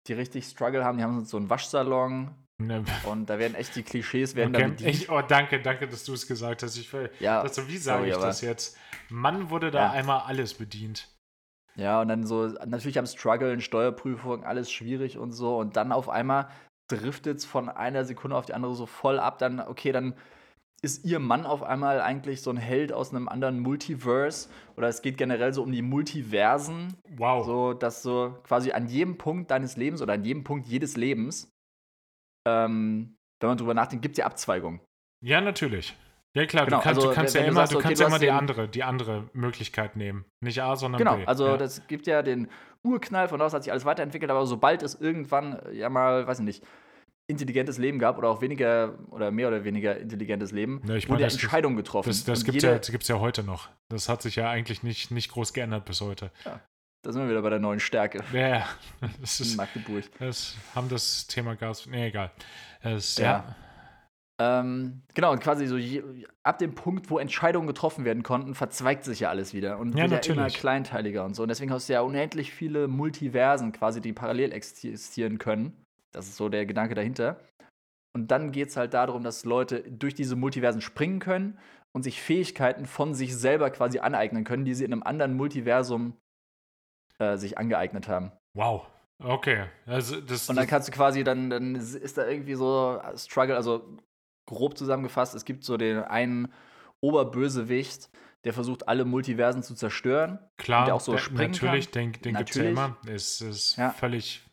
die 0.08 0.14
richtig 0.14 0.46
Struggle 0.46 0.84
haben. 0.84 0.98
Die 0.98 1.04
haben 1.04 1.26
so 1.26 1.38
einen 1.38 1.50
Waschsalon. 1.50 2.36
Ne. 2.60 2.84
Und 3.06 3.30
da 3.30 3.40
werden 3.40 3.56
echt 3.56 3.76
die 3.76 3.84
Klischees 3.84 4.36
werden 4.36 4.56
okay. 4.56 4.90
Ich, 4.90 5.10
oh, 5.10 5.22
danke, 5.22 5.62
danke, 5.62 5.88
dass 5.88 6.04
du 6.06 6.14
es 6.14 6.28
gesagt 6.28 6.64
hast. 6.64 6.78
Ich, 6.78 6.90
ja, 7.20 7.42
das, 7.42 7.68
wie 7.68 7.78
sage 7.78 8.08
ich 8.08 8.16
das 8.16 8.42
jetzt? 8.42 8.78
Mann 9.10 9.50
wurde 9.50 9.72
da 9.72 9.86
ja. 9.86 9.92
einmal 9.92 10.22
alles 10.22 10.54
bedient. 10.54 11.10
Ja, 11.76 12.02
und 12.02 12.08
dann 12.08 12.26
so, 12.26 12.48
natürlich 12.66 13.00
am 13.00 13.06
Struggle, 13.06 13.60
Steuerprüfung, 13.60 14.44
alles 14.44 14.72
schwierig 14.72 15.18
und 15.18 15.32
so. 15.32 15.58
Und 15.58 15.76
dann 15.76 15.92
auf 15.92 16.10
einmal 16.10 16.50
driftet 16.88 17.40
es 17.40 17.46
von 17.46 17.70
einer 17.70 18.06
Sekunde 18.06 18.38
auf 18.38 18.46
die 18.46 18.54
andere 18.54 18.76
so 18.76 18.86
voll 18.86 19.20
ab. 19.20 19.40
Dann, 19.40 19.60
okay, 19.60 19.92
dann 19.92 20.14
ist 20.84 21.06
ihr 21.06 21.20
Mann 21.20 21.46
auf 21.46 21.64
einmal 21.64 22.02
eigentlich 22.02 22.42
so 22.42 22.52
ein 22.52 22.58
Held 22.58 22.92
aus 22.92 23.12
einem 23.12 23.30
anderen 23.30 23.60
Multiverse 23.60 24.50
oder 24.76 24.90
es 24.90 25.02
geht 25.02 25.18
generell 25.18 25.54
so 25.54 25.64
um 25.64 25.72
die 25.72 25.82
Multiversen. 25.82 26.94
Wow. 27.16 27.46
So, 27.46 27.74
dass 27.74 28.04
so 28.04 28.38
quasi 28.44 28.74
an 28.74 28.88
jedem 28.88 29.18
Punkt 29.18 29.50
deines 29.50 29.78
Lebens 29.78 30.02
oder 30.02 30.14
an 30.14 30.26
jedem 30.26 30.44
Punkt 30.44 30.68
jedes 30.68 30.98
Lebens, 30.98 31.50
ähm, 32.46 33.16
wenn 33.40 33.48
man 33.50 33.58
drüber 33.58 33.74
nachdenkt, 33.74 34.04
gibt 34.04 34.14
es 34.14 34.20
ja 34.20 34.26
Abzweigungen. 34.26 34.82
Ja, 35.24 35.40
natürlich. 35.40 35.96
Ja 36.36 36.46
klar, 36.48 36.66
Genau, 36.66 36.78
du 36.78 36.84
kannst, 36.84 36.98
also, 36.98 37.10
du 37.10 37.16
kannst 37.16 37.36
ja 37.36 37.42
du 37.42 37.48
immer, 37.48 37.56
sagst, 37.62 37.74
du 37.74 37.78
okay, 37.78 37.88
kannst 37.90 38.02
ja 38.02 38.08
immer 38.08 38.20
die 38.20 38.32
andere, 38.32 38.68
die 38.68 38.84
andere 38.84 39.30
Möglichkeit 39.34 39.96
nehmen. 39.96 40.26
Nicht 40.42 40.62
A, 40.64 40.76
sondern 40.76 40.98
Genau, 41.00 41.18
B. 41.18 41.26
also 41.26 41.48
ja. 41.48 41.58
das 41.58 41.86
gibt 41.88 42.08
ja 42.08 42.24
den 42.24 42.48
Urknall, 42.84 43.28
von 43.30 43.40
aus 43.42 43.54
hat 43.54 43.64
sich 43.64 43.72
alles 43.72 43.86
weiterentwickelt, 43.86 44.32
aber 44.32 44.46
sobald 44.46 44.82
es 44.84 44.96
irgendwann 44.96 45.60
äh, 45.60 45.74
ja 45.74 45.90
mal, 45.90 46.26
weiß 46.26 46.40
ich 46.40 46.46
nicht, 46.46 46.64
intelligentes 47.28 47.78
Leben 47.78 48.00
gab 48.00 48.18
oder 48.18 48.30
auch 48.30 48.42
weniger 48.42 48.98
oder 49.12 49.32
mehr 49.32 49.48
oder 49.48 49.64
weniger 49.64 49.98
intelligentes 49.98 50.52
Leben, 50.52 50.82
Ja, 50.86 50.96
ich 50.96 51.06
wurde 51.08 51.22
meine, 51.22 51.28
ja 51.28 51.34
Entscheidungen 51.34 51.78
getroffen. 51.78 52.10
Das, 52.10 52.24
das 52.26 52.44
gibt 52.44 52.58
es 52.58 52.64
ja, 52.64 52.78
gibt's 52.78 53.08
ja 53.08 53.20
heute 53.20 53.44
noch. 53.44 53.70
Das 53.90 54.10
hat 54.10 54.22
sich 54.22 54.36
ja 54.36 54.50
eigentlich 54.50 54.84
nicht, 54.84 55.12
nicht 55.12 55.32
groß 55.32 55.54
geändert 55.54 55.86
bis 55.86 56.02
heute. 56.02 56.32
Da 57.04 57.12
sind 57.12 57.22
wir 57.22 57.30
wieder 57.30 57.42
bei 57.42 57.50
der 57.50 57.60
neuen 57.60 57.80
Stärke 57.80 58.24
Ja, 58.34 58.48
ja. 58.48 58.66
Das, 59.22 59.40
in 59.40 59.46
ist, 59.46 59.58
Magdeburg. 59.58 60.04
das 60.20 60.56
haben 60.74 60.90
das 60.90 61.28
Thema 61.28 61.56
Gas. 61.56 61.86
Nee, 61.86 62.08
egal. 62.08 62.32
Das, 62.82 63.18
Ja. 63.18 63.24
ja. 63.24 63.56
Ähm, 64.42 65.04
genau, 65.14 65.32
und 65.32 65.40
quasi 65.42 65.68
so 65.68 65.78
je, 65.78 66.04
ab 66.42 66.58
dem 66.58 66.74
Punkt, 66.74 67.10
wo 67.12 67.20
Entscheidungen 67.20 67.68
getroffen 67.68 68.04
werden 68.04 68.24
konnten, 68.24 68.56
verzweigt 68.56 69.04
sich 69.04 69.22
ja 69.22 69.30
alles 69.30 69.54
wieder 69.54 69.78
und 69.78 69.96
Ja, 69.96 70.10
wird 70.10 70.26
ja 70.26 70.34
immer 70.34 70.42
natürlich. 70.44 70.60
kleinteiliger 70.60 71.24
und 71.24 71.36
so. 71.36 71.44
Und 71.44 71.50
deswegen 71.50 71.72
hast 71.72 71.88
du 71.88 71.94
ja 71.94 72.02
unendlich 72.02 72.52
viele 72.52 72.88
Multiversen 72.88 73.72
quasi, 73.72 74.02
die 74.02 74.12
parallel 74.12 74.52
existieren 74.52 75.38
können. 75.38 75.84
Das 76.12 76.28
ist 76.28 76.36
so 76.38 76.50
der 76.50 76.66
Gedanke 76.66 76.96
dahinter. 76.96 77.40
Und 78.16 78.32
dann 78.32 78.52
geht 78.52 78.70
es 78.70 78.78
halt 78.78 78.94
darum, 78.94 79.24
dass 79.24 79.46
Leute 79.46 79.84
durch 79.84 80.14
diese 80.14 80.36
Multiversen 80.36 80.82
springen 80.82 81.20
können 81.20 81.60
und 81.92 82.04
sich 82.04 82.22
Fähigkeiten 82.22 82.86
von 82.86 83.14
sich 83.14 83.36
selber 83.36 83.70
quasi 83.70 84.00
aneignen 84.00 84.44
können, 84.44 84.66
die 84.66 84.74
sie 84.74 84.86
in 84.86 84.94
einem 84.94 85.04
anderen 85.04 85.36
Multiversum 85.36 86.18
äh, 87.20 87.38
sich 87.38 87.58
angeeignet 87.58 88.08
haben. 88.08 88.32
Wow. 88.56 88.88
Okay. 89.24 89.66
Also 89.86 90.20
das, 90.22 90.50
Und 90.50 90.56
dann 90.56 90.68
kannst 90.68 90.88
du 90.88 90.92
quasi, 90.92 91.24
dann, 91.24 91.50
dann 91.50 91.76
ist 91.76 92.18
da 92.18 92.28
irgendwie 92.28 92.56
so 92.56 93.00
Struggle, 93.16 93.56
also 93.56 93.98
grob 94.46 94.78
zusammengefasst, 94.78 95.36
es 95.36 95.46
gibt 95.46 95.64
so 95.64 95.78
den 95.78 96.00
einen 96.00 96.52
Oberbösewicht, 97.02 98.10
der 98.44 98.54
versucht, 98.54 98.88
alle 98.88 99.06
Multiversen 99.06 99.64
zu 99.64 99.74
zerstören. 99.76 100.40
klar, 100.58 100.86
der 100.86 100.96
auch 100.96 101.00
so 101.02 101.14
der- 101.14 101.20
springen 101.20 101.52
natürlich, 101.52 101.92
kann. 101.92 102.12
den, 102.12 102.22
den 102.22 102.36
gibt 102.36 102.50
es 102.52 102.56
ja 102.56 102.64
immer. 102.64 102.98
Ist, 103.06 103.42
ist 103.42 103.78
Ja. 103.78 103.92
völlig 103.92 104.46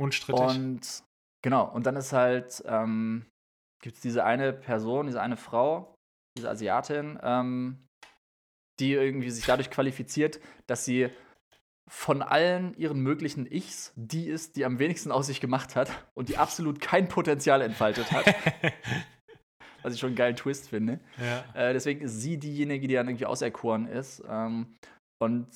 unstrittig. 0.00 0.42
Und 0.44 1.02
genau, 1.42 1.70
und 1.70 1.86
dann 1.86 1.96
ist 1.96 2.12
halt, 2.12 2.62
ähm, 2.66 3.26
gibt 3.82 3.96
es 3.96 4.02
diese 4.02 4.24
eine 4.24 4.52
Person, 4.52 5.06
diese 5.06 5.20
eine 5.20 5.36
Frau, 5.36 5.94
diese 6.38 6.50
Asiatin, 6.50 7.18
ähm, 7.22 7.86
die 8.80 8.92
irgendwie 8.92 9.30
sich 9.30 9.44
dadurch 9.46 9.70
qualifiziert, 9.70 10.40
dass 10.66 10.84
sie 10.84 11.08
von 11.88 12.22
allen 12.22 12.74
ihren 12.74 13.00
möglichen 13.00 13.50
Ichs 13.50 13.92
die 13.96 14.26
ist, 14.26 14.56
die 14.56 14.64
am 14.64 14.78
wenigsten 14.78 15.12
aus 15.12 15.28
sich 15.28 15.40
gemacht 15.40 15.76
hat 15.76 15.90
und 16.14 16.28
die 16.28 16.36
absolut 16.36 16.80
kein 16.80 17.08
Potenzial 17.08 17.62
entfaltet 17.62 18.10
hat. 18.12 18.26
was 19.82 19.94
ich 19.94 20.00
schon 20.00 20.08
einen 20.08 20.16
geilen 20.16 20.34
Twist 20.34 20.68
finde. 20.68 20.98
ja. 21.18 21.44
Äh, 21.54 21.72
deswegen 21.72 22.00
ist 22.00 22.20
sie 22.20 22.38
diejenige, 22.38 22.88
die 22.88 22.94
dann 22.94 23.06
irgendwie 23.06 23.26
auserkoren 23.26 23.86
ist. 23.86 24.20
Ähm, 24.28 24.74
und 25.18 25.46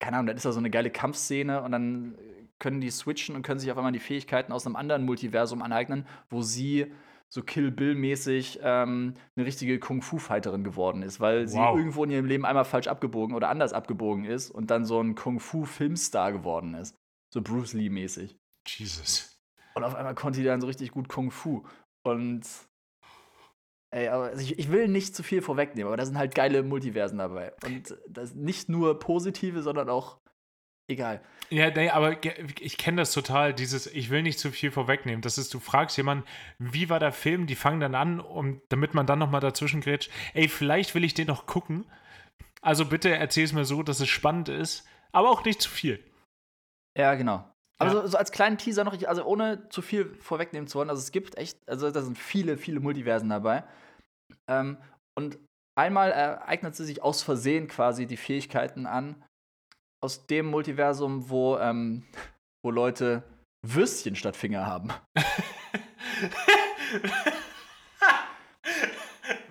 keine 0.00 0.16
Ahnung, 0.16 0.26
dann 0.26 0.36
ist 0.36 0.44
da 0.44 0.50
so 0.50 0.58
eine 0.58 0.70
geile 0.70 0.90
Kampfszene 0.90 1.62
und 1.62 1.70
dann 1.70 2.16
können 2.58 2.80
die 2.80 2.90
switchen 2.90 3.36
und 3.36 3.42
können 3.42 3.60
sich 3.60 3.70
auf 3.70 3.78
einmal 3.78 3.92
die 3.92 4.00
Fähigkeiten 4.00 4.52
aus 4.52 4.66
einem 4.66 4.74
anderen 4.74 5.04
Multiversum 5.04 5.62
aneignen, 5.62 6.04
wo 6.28 6.42
sie 6.42 6.92
so 7.32 7.42
Kill 7.42 7.70
Bill-mäßig 7.70 8.58
ähm, 8.62 9.14
eine 9.36 9.46
richtige 9.46 9.78
Kung-Fu-Fighterin 9.78 10.64
geworden 10.64 11.02
ist, 11.02 11.20
weil 11.20 11.46
sie 11.46 11.58
Wow. 11.58 11.76
irgendwo 11.78 12.04
in 12.04 12.10
ihrem 12.10 12.26
Leben 12.26 12.44
einmal 12.44 12.64
falsch 12.64 12.88
abgebogen 12.88 13.34
oder 13.36 13.48
anders 13.48 13.72
abgebogen 13.72 14.24
ist 14.24 14.50
und 14.50 14.70
dann 14.70 14.84
so 14.84 15.00
ein 15.00 15.14
Kung-Fu-Filmstar 15.14 16.32
geworden 16.32 16.74
ist. 16.74 16.96
So 17.32 17.40
Bruce 17.40 17.72
Lee-mäßig. 17.74 18.36
Jesus. 18.66 19.40
Und 19.74 19.84
auf 19.84 19.94
einmal 19.94 20.14
konnte 20.16 20.40
die 20.40 20.44
dann 20.46 20.60
so 20.60 20.66
richtig 20.66 20.90
gut 20.90 21.08
Kung 21.08 21.30
Fu. 21.30 21.62
Und 22.04 22.42
ey, 23.92 24.08
aber 24.08 24.24
also 24.24 24.42
ich, 24.42 24.58
ich 24.58 24.70
will 24.70 24.88
nicht 24.88 25.14
zu 25.14 25.22
viel 25.22 25.42
vorwegnehmen, 25.42 25.86
aber 25.88 25.96
da 25.96 26.04
sind 26.06 26.18
halt 26.18 26.34
geile 26.34 26.62
Multiversen 26.62 27.18
dabei. 27.18 27.52
Und 27.64 27.96
das 28.08 28.34
nicht 28.34 28.68
nur 28.68 28.98
positive, 28.98 29.62
sondern 29.62 29.88
auch 29.88 30.19
egal. 30.90 31.20
Ja, 31.50 31.68
nee, 31.70 31.90
aber 31.90 32.16
ich 32.60 32.78
kenne 32.78 32.98
das 33.02 33.12
total, 33.12 33.52
dieses, 33.52 33.86
ich 33.88 34.10
will 34.10 34.22
nicht 34.22 34.38
zu 34.38 34.52
viel 34.52 34.70
vorwegnehmen. 34.70 35.20
Das 35.20 35.36
ist, 35.36 35.52
du 35.52 35.58
fragst 35.58 35.96
jemanden, 35.96 36.24
wie 36.58 36.88
war 36.88 37.00
der 37.00 37.12
Film, 37.12 37.46
die 37.48 37.56
fangen 37.56 37.80
dann 37.80 37.94
an, 37.96 38.20
um, 38.20 38.60
damit 38.68 38.94
man 38.94 39.06
dann 39.06 39.18
nochmal 39.18 39.40
dazwischen 39.40 39.80
grätscht, 39.80 40.10
ey, 40.34 40.48
vielleicht 40.48 40.94
will 40.94 41.02
ich 41.02 41.14
den 41.14 41.26
noch 41.26 41.46
gucken. 41.46 41.86
Also 42.62 42.84
bitte 42.84 43.10
erzähl 43.10 43.44
es 43.44 43.52
mir 43.52 43.64
so, 43.64 43.82
dass 43.82 43.98
es 44.00 44.08
spannend 44.08 44.48
ist, 44.48 44.86
aber 45.12 45.30
auch 45.30 45.44
nicht 45.44 45.60
zu 45.60 45.70
viel. 45.70 46.04
Ja, 46.96 47.14
genau. 47.14 47.50
Aber 47.78 47.94
Ja. 47.94 48.02
so, 48.02 48.06
so 48.08 48.18
als 48.18 48.30
kleinen 48.30 48.58
Teaser 48.58 48.84
noch, 48.84 48.92
ich- 48.94 49.08
also 49.08 49.24
ohne 49.24 49.68
zu 49.70 49.82
viel 49.82 50.14
vorwegnehmen 50.20 50.68
zu 50.68 50.78
wollen, 50.78 50.90
also 50.90 51.00
es 51.00 51.10
gibt 51.12 51.36
echt, 51.38 51.58
also 51.68 51.90
da 51.90 52.02
sind 52.02 52.18
viele, 52.18 52.58
viele 52.58 52.78
Multiversen 52.78 53.28
dabei. 53.28 53.64
Ähm, 54.48 54.76
und 55.18 55.38
einmal 55.76 56.12
ereignet 56.12 56.76
sie 56.76 56.84
sich 56.84 57.02
aus 57.02 57.22
Versehen 57.22 57.66
quasi 57.66 58.06
die 58.06 58.16
Fähigkeiten 58.18 58.86
an, 58.86 59.24
aus 60.00 60.26
dem 60.26 60.46
Multiversum, 60.46 61.28
wo, 61.28 61.56
ähm, 61.58 62.04
wo 62.62 62.70
Leute 62.70 63.22
Würstchen 63.62 64.16
statt 64.16 64.36
Finger 64.36 64.66
haben. 64.66 64.90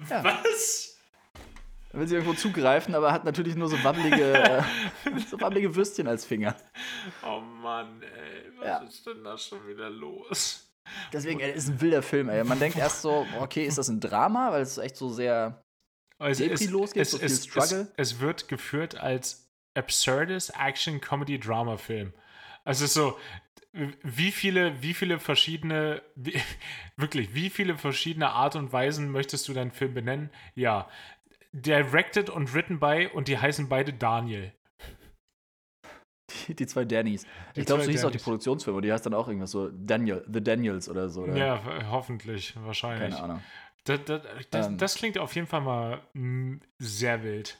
Ja. 0.10 0.24
Was? 0.24 0.98
Da 1.92 1.98
will 2.00 2.08
sie 2.08 2.16
irgendwo 2.16 2.34
zugreifen, 2.36 2.94
aber 2.94 3.12
hat 3.12 3.26
natürlich 3.26 3.56
nur 3.56 3.68
so 3.68 3.84
wabbelige, 3.84 4.34
äh, 4.34 4.62
so 5.28 5.40
wabbelige 5.42 5.76
Würstchen 5.76 6.08
als 6.08 6.24
Finger. 6.24 6.56
Oh 7.26 7.40
Mann, 7.40 8.02
ey, 8.04 8.52
was 8.60 8.66
Ja. 8.68 8.78
ist 8.84 9.06
denn 9.08 9.24
da 9.24 9.36
schon 9.38 9.68
wieder 9.68 9.90
los? 9.90 10.68
Deswegen, 11.12 11.40
ey, 11.40 11.52
ist 11.52 11.68
ein 11.70 11.82
wilder 11.82 12.04
Film, 12.04 12.30
ey. 12.30 12.44
Man 12.44 12.60
denkt 12.60 12.78
erst 12.78 13.02
so, 13.02 13.26
okay, 13.40 13.66
ist 13.66 13.78
das 13.80 13.90
ein 13.90 14.00
Drama, 14.00 14.52
weil 14.52 14.62
es 14.62 14.78
echt 14.78 14.98
so 14.98 15.10
sehr 15.10 15.64
Also 16.20 16.44
Depri 16.48 16.66
losgeht, 16.68 17.08
so 17.08 17.18
viel 17.18 17.30
Struggle. 17.30 17.88
Es, 17.98 18.12
es 18.14 18.20
wird 18.20 18.48
geführt 18.48 18.96
als 18.96 19.49
absurdes 19.76 20.50
Action-Comedy-Drama-Film. 20.50 22.14
Also 22.64 22.86
so, 22.86 23.18
wie 23.72 24.32
viele, 24.32 24.82
wie 24.82 24.94
viele 24.94 25.20
verschiedene, 25.20 26.02
wie, 26.16 26.40
wirklich, 26.98 27.34
wie 27.34 27.50
viele 27.50 27.78
verschiedene 27.78 28.30
Art 28.32 28.56
und 28.56 28.74
Weisen 28.74 29.12
möchtest 29.12 29.48
du 29.48 29.54
deinen 29.54 29.72
Film 29.72 29.94
benennen? 29.94 30.30
Ja. 30.56 30.90
Directed 31.52 32.30
und 32.30 32.54
written 32.54 32.80
by 32.80 33.10
und 33.12 33.28
die 33.28 33.38
heißen 33.38 33.70
beide 33.70 33.94
Daniel. 33.94 34.54
die, 36.48 36.56
die 36.56 36.68
zwei 36.68 36.86
Dannys. 36.86 37.26
Die 37.56 37.62
Ich 37.62 37.66
glaube, 37.66 37.84
so 37.84 37.92
hieß 37.92 38.06
auch 38.06 38.12
die. 38.12 38.20
Produktionsfirma, 38.20 38.82
die 38.82 38.92
heißt 38.92 39.06
dann 39.06 39.14
auch 39.14 39.28
irgendwas 39.28 39.52
so 39.52 39.70
Daniel, 39.72 40.24
The 40.32 40.44
Daniels 40.44 40.90
oder 40.90 41.10
so. 41.10 41.24
Oder? 41.24 41.36
Ja, 41.36 41.90
hoffentlich, 41.90 42.56
wahrscheinlich. 42.64 43.16
Keine 43.16 43.24
Ahnung. 43.24 43.44
Das, 43.86 44.00
das, 44.06 44.22
das, 44.52 44.68
Ähm. 44.68 44.78
das 44.78 44.96
klingt 44.96 45.18
auf 45.18 45.34
jeden 45.36 45.48
Fall 45.48 45.62
mal 45.62 46.02
mm, 46.14 46.58
sehr 46.78 47.24
wild. 47.24 47.58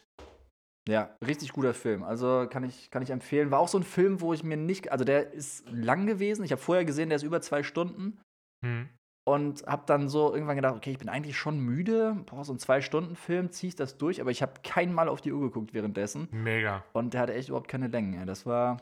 Ja, 0.90 1.16
richtig 1.26 1.54
guter 1.54 1.74
Film. 1.74 2.04
Also 2.04 2.48
kann 2.50 2.64
ich, 2.64 2.90
kann 2.90 3.04
ich 3.04 3.12
empfehlen. 3.12 3.52
War 3.52 3.60
auch 3.60 3.68
so 3.68 3.78
ein 3.78 3.84
Film, 3.84 4.22
wo 4.22 4.34
ich 4.34 4.44
mir 4.44 4.58
nicht. 4.58 4.92
Also 4.92 5.06
der 5.06 5.34
ist 5.34 5.70
lang 5.70 6.08
gewesen. 6.08 6.44
Ich 6.44 6.52
habe 6.52 6.62
vorher 6.62 6.84
gesehen, 6.84 7.10
der 7.10 7.18
ist 7.18 7.24
über 7.24 7.42
zwei 7.42 7.62
Stunden. 7.62 8.20
Hm. 8.66 8.90
Und 9.28 9.68
habe 9.68 9.84
dann 9.86 10.10
so 10.10 10.34
irgendwann 10.34 10.56
gedacht, 10.56 10.76
okay, 10.76 10.90
ich 10.90 10.98
bin 10.98 11.10
eigentlich 11.10 11.38
schon 11.38 11.60
müde. 11.60 12.18
Boah, 12.26 12.44
so 12.44 12.52
ein 12.52 12.58
Zwei-Stunden-Film, 12.58 13.52
ziehe 13.52 13.70
ich 13.70 13.76
das 13.76 13.98
durch. 13.98 14.22
Aber 14.22 14.32
ich 14.32 14.42
habe 14.42 14.54
kein 14.64 14.92
Mal 14.92 15.08
auf 15.08 15.22
die 15.22 15.32
Uhr 15.32 15.42
geguckt 15.42 15.76
währenddessen. 15.76 16.28
Mega. 16.32 16.84
Und 16.94 17.14
der 17.14 17.22
hatte 17.22 17.36
echt 17.36 17.50
überhaupt 17.50 17.68
keine 17.68 17.88
Längen. 17.88 18.26
Das 18.26 18.48
war. 18.48 18.78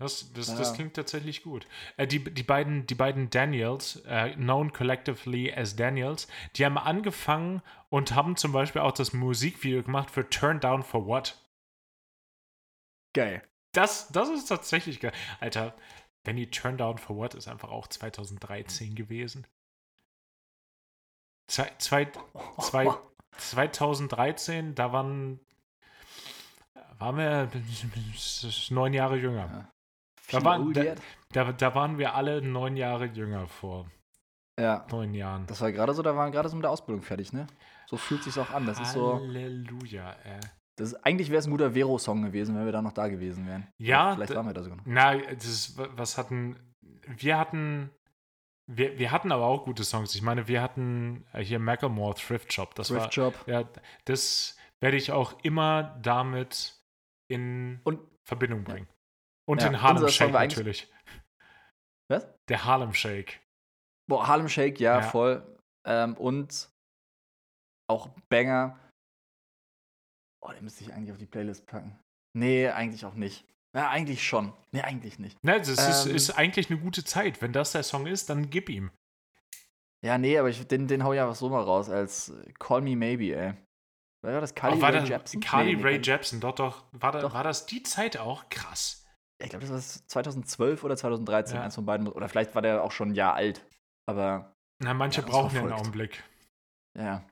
Das, 0.00 0.32
das, 0.32 0.48
Ja. 0.48 0.54
das 0.56 0.74
klingt 0.74 0.94
tatsächlich 0.94 1.42
gut. 1.42 1.66
Äh, 1.96 2.06
die, 2.06 2.22
die, 2.22 2.44
beiden, 2.44 2.86
die 2.86 2.94
beiden 2.94 3.30
Daniels, 3.30 3.96
äh, 4.06 4.30
known 4.34 4.72
collectively 4.72 5.52
as 5.52 5.74
Daniels, 5.74 6.28
die 6.54 6.64
haben 6.64 6.78
angefangen 6.78 7.62
und 7.88 8.14
haben 8.14 8.36
zum 8.36 8.52
Beispiel 8.52 8.80
auch 8.80 8.92
das 8.92 9.12
Musikvideo 9.12 9.82
gemacht 9.82 10.10
für 10.10 10.28
Turn 10.30 10.60
Down 10.60 10.84
for 10.84 11.06
What. 11.06 11.36
Geil. 13.12 13.42
Das, 13.72 14.08
das 14.08 14.28
ist 14.28 14.46
tatsächlich 14.46 15.00
geil. 15.00 15.12
Alter, 15.40 15.74
Benny 16.22 16.48
Turn 16.48 16.78
Down 16.78 16.98
for 16.98 17.16
What 17.16 17.34
ist 17.34 17.48
einfach 17.48 17.70
auch 17.70 17.88
2013 17.88 18.94
gewesen. 18.94 19.46
Zwei, 21.48 21.72
zwei, 21.78 22.12
zwei, 22.60 22.94
2013, 23.38 24.74
da 24.74 24.92
waren, 24.92 25.40
waren 26.98 27.16
wir 27.16 27.50
neun 28.70 28.92
Jahre 28.92 29.16
jünger. 29.16 29.72
Da 30.30 30.44
waren, 30.44 30.72
da, 30.72 30.94
da, 31.32 31.52
da 31.52 31.74
waren 31.74 31.98
wir 31.98 32.14
alle 32.14 32.42
neun 32.42 32.76
Jahre 32.76 33.06
jünger 33.06 33.46
vor 33.46 33.86
ja. 34.58 34.86
neun 34.90 35.14
Jahren. 35.14 35.46
Das 35.46 35.60
war 35.60 35.72
gerade 35.72 35.94
so, 35.94 36.02
da 36.02 36.16
waren 36.16 36.32
gerade 36.32 36.48
so 36.48 36.56
mit 36.56 36.64
der 36.64 36.70
Ausbildung 36.70 37.02
fertig, 37.02 37.32
ne? 37.32 37.46
So 37.86 37.96
fühlt 37.96 38.22
sich's 38.22 38.36
auch 38.36 38.50
an. 38.50 38.66
Das 38.66 38.80
ist 38.80 38.92
so. 38.92 39.14
Halleluja, 39.14 40.14
ey. 40.24 40.40
Das 40.76 40.92
ist, 40.92 41.06
eigentlich 41.06 41.30
wäre 41.30 41.40
es 41.40 41.46
ein 41.46 41.50
guter 41.50 41.72
Vero-Song 41.72 42.22
gewesen, 42.22 42.56
wenn 42.56 42.64
wir 42.64 42.72
da 42.72 42.82
noch 42.82 42.92
da 42.92 43.08
gewesen 43.08 43.46
wären. 43.46 43.66
Ja, 43.78 44.14
Vielleicht 44.14 44.34
waren 44.34 44.46
wir 44.46 44.52
da 44.52 44.62
sogar 44.62 44.76
noch. 44.76 44.84
Na, 44.86 45.16
das 45.16 45.44
ist, 45.44 45.78
was 45.96 46.18
hatten, 46.18 46.56
wir 47.06 47.38
hatten, 47.38 47.90
wir, 48.66 48.98
wir 48.98 49.10
hatten 49.10 49.32
aber 49.32 49.46
auch 49.46 49.64
gute 49.64 49.82
Songs. 49.82 50.14
Ich 50.14 50.22
meine, 50.22 50.46
wir 50.46 50.62
hatten 50.62 51.24
äh, 51.32 51.42
hier 51.42 51.58
Macklemore 51.58 52.14
Thrift 52.14 52.52
Shop. 52.52 52.74
Das 52.74 52.88
Thrift 52.88 53.04
war, 53.04 53.12
Shop. 53.12 53.34
ja, 53.46 53.64
das 54.04 54.56
werde 54.80 54.96
ich 54.96 55.10
auch 55.10 55.34
immer 55.42 55.98
damit 56.02 56.76
in 57.28 57.80
Und 57.82 58.00
Verbindung 58.24 58.62
bringen. 58.62 58.86
Und 59.48 59.62
Ja, 59.62 59.68
den 59.70 59.80
Harlem 59.82 60.08
Shake 60.08 60.32
natürlich. 60.32 60.92
Was? 62.10 62.26
Der 62.48 62.64
Harlem 62.64 62.92
Shake. 62.92 63.40
Boah, 64.08 64.26
Harlem 64.26 64.48
Shake, 64.48 64.78
ja, 64.80 65.00
Ja. 65.00 65.02
voll. 65.02 65.58
Ähm, 65.86 66.16
und 66.16 66.68
auch 67.90 68.08
Banger. 68.28 68.78
Oh, 70.42 70.52
den 70.52 70.64
müsste 70.64 70.84
ich 70.84 70.92
eigentlich 70.92 71.12
auf 71.12 71.18
die 71.18 71.26
Playlist 71.26 71.66
packen. 71.66 71.98
Nee, 72.36 72.68
eigentlich 72.68 73.04
auch 73.04 73.14
nicht. 73.14 73.44
Ja, 73.74 73.90
eigentlich 73.90 74.26
schon. 74.26 74.52
Nee, 74.72 74.82
eigentlich 74.82 75.18
nicht. 75.18 75.42
Ne, 75.42 75.58
das 75.58 75.68
ist, 75.68 76.06
Ähm. 76.06 76.14
ist 76.14 76.30
eigentlich 76.30 76.70
eine 76.70 76.78
gute 76.80 77.04
Zeit. 77.04 77.40
Wenn 77.42 77.52
das 77.52 77.72
der 77.72 77.82
Song 77.82 78.06
ist, 78.06 78.28
dann 78.30 78.50
gib 78.50 78.68
ihm. 78.68 78.90
Ja, 80.04 80.16
nee, 80.16 80.38
aber 80.38 80.48
ich, 80.48 80.66
den, 80.66 80.86
den 80.86 81.04
hau 81.04 81.12
ich 81.12 81.20
einfach 81.20 81.34
so 81.34 81.48
mal 81.48 81.62
raus 81.62 81.88
als 81.90 82.32
Call 82.58 82.82
Me 82.82 82.96
Maybe, 82.96 83.34
ey. 83.34 83.54
War 84.22 84.40
das 84.40 84.54
Carly 84.54 84.80
war 84.80 84.92
Rae 84.92 85.00
das 85.00 85.08
Jepsen? 85.08 85.40
Carly 85.40 85.76
Nee, 85.76 85.82
Ray 85.82 86.00
Jepsen, 86.02 86.40
doch, 86.40 86.54
doch. 86.54 86.84
War, 86.92 87.12
da, 87.12 87.20
Doch. 87.20 87.34
war 87.34 87.44
das 87.44 87.66
die 87.66 87.82
Zeit 87.82 88.16
auch? 88.16 88.48
Krass. 88.48 89.04
Ich 89.40 89.50
glaube, 89.50 89.66
das 89.66 89.70
war 90.00 90.08
2012 90.08 90.82
oder 90.84 90.96
2013, 90.96 91.56
Ja. 91.56 91.62
eins 91.62 91.74
von 91.76 91.86
beiden. 91.86 92.08
Oder 92.08 92.28
vielleicht 92.28 92.54
war 92.54 92.62
der 92.62 92.82
auch 92.82 92.92
schon 92.92 93.10
ein 93.10 93.14
Jahr 93.14 93.34
alt. 93.34 93.64
Aber 94.06 94.54
Na, 94.80 94.94
manche 94.94 95.20
Ja, 95.20 95.26
brauchen 95.26 95.54
ja 95.54 95.62
einen. 95.62 95.72
Augenblick. 95.72 96.22
ja, 96.96 97.24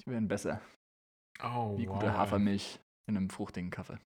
die 0.00 0.10
werden 0.10 0.28
besser. 0.28 0.60
Oh, 1.42 1.76
Wie 1.76 1.88
wow, 1.88 1.94
gute. 1.98 2.12
Hafermilch 2.16 2.78
in 3.08 3.16
einem 3.16 3.28
fruchtigen 3.30 3.70
Kaffee. 3.70 3.98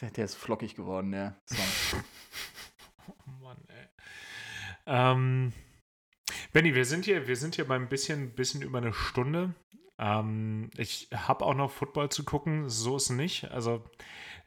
Der, 0.00 0.10
der 0.10 0.26
ist 0.26 0.34
flockig 0.36 0.74
geworden, 0.76 1.10
der 1.12 1.36
Song. 1.46 2.02
Oh 3.08 3.30
Mann, 3.42 3.56
ey. 3.68 3.88
Ähm, 4.86 5.52
Benny, 6.52 6.74
wir 6.74 6.84
sind 6.84 7.06
hier, 7.06 7.26
wir 7.26 7.36
sind 7.36 7.54
hier 7.54 7.66
beim 7.66 7.88
bisschen, 7.88 8.34
bisschen 8.34 8.60
über 8.62 8.78
eine 8.78 8.92
Stunde. 8.92 9.54
Ähm, 9.98 10.70
ich 10.76 11.08
habe 11.14 11.44
auch 11.46 11.54
noch 11.54 11.70
Football 11.70 12.10
zu 12.10 12.24
gucken, 12.24 12.68
so 12.68 12.96
ist 12.96 13.04
es 13.04 13.10
nicht. 13.10 13.50
Also 13.50 13.82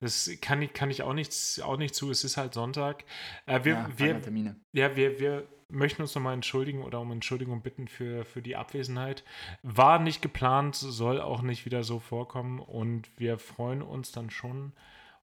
das 0.01 0.29
kann 0.41 0.61
ich, 0.61 0.73
kann 0.73 0.89
ich 0.89 1.03
auch 1.03 1.13
nichts, 1.13 1.59
auch 1.61 1.77
nicht 1.77 1.95
zu. 1.95 2.11
Es 2.11 2.23
ist 2.23 2.35
halt 2.35 2.53
Sonntag. 2.53 3.05
Äh, 3.45 3.63
wir, 3.63 3.73
ja, 3.73 3.87
wir, 3.95 4.07
feine 4.07 4.21
Termine. 4.21 4.55
ja, 4.73 4.95
wir, 4.95 5.19
wir 5.19 5.47
möchten 5.69 6.01
uns 6.01 6.13
nochmal 6.13 6.33
entschuldigen 6.33 6.83
oder 6.83 6.99
um 6.99 7.11
Entschuldigung 7.11 7.61
bitten 7.61 7.87
für, 7.87 8.25
für 8.25 8.41
die 8.41 8.55
Abwesenheit. 8.55 9.23
War 9.63 9.99
nicht 9.99 10.21
geplant, 10.21 10.75
soll 10.75 11.21
auch 11.21 11.41
nicht 11.41 11.65
wieder 11.65 11.83
so 11.83 11.99
vorkommen 11.99 12.59
und 12.59 13.09
wir 13.17 13.37
freuen 13.37 13.81
uns 13.81 14.11
dann 14.11 14.29
schon, 14.29 14.73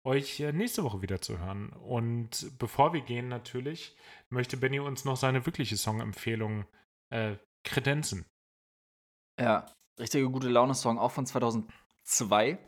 euch 0.05 0.41
äh, 0.41 0.53
nächste 0.53 0.85
Woche 0.85 1.03
wieder 1.03 1.21
zu 1.21 1.39
hören. 1.39 1.71
Und 1.71 2.53
bevor 2.59 2.93
wir 2.93 3.01
gehen, 3.01 3.29
natürlich, 3.29 3.97
möchte 4.31 4.57
Benny 4.57 4.81
uns 4.81 5.05
noch 5.05 5.17
seine 5.17 5.45
wirkliche 5.45 5.77
Songempfehlung 5.77 6.67
äh, 7.11 7.37
kredenzen. 7.65 8.25
Ja, 9.39 9.67
richtige 9.99 10.31
gute 10.31 10.49
Laune-Song, 10.49 10.99
auch 10.99 11.13
von 11.13 11.27
2002. 11.27 12.59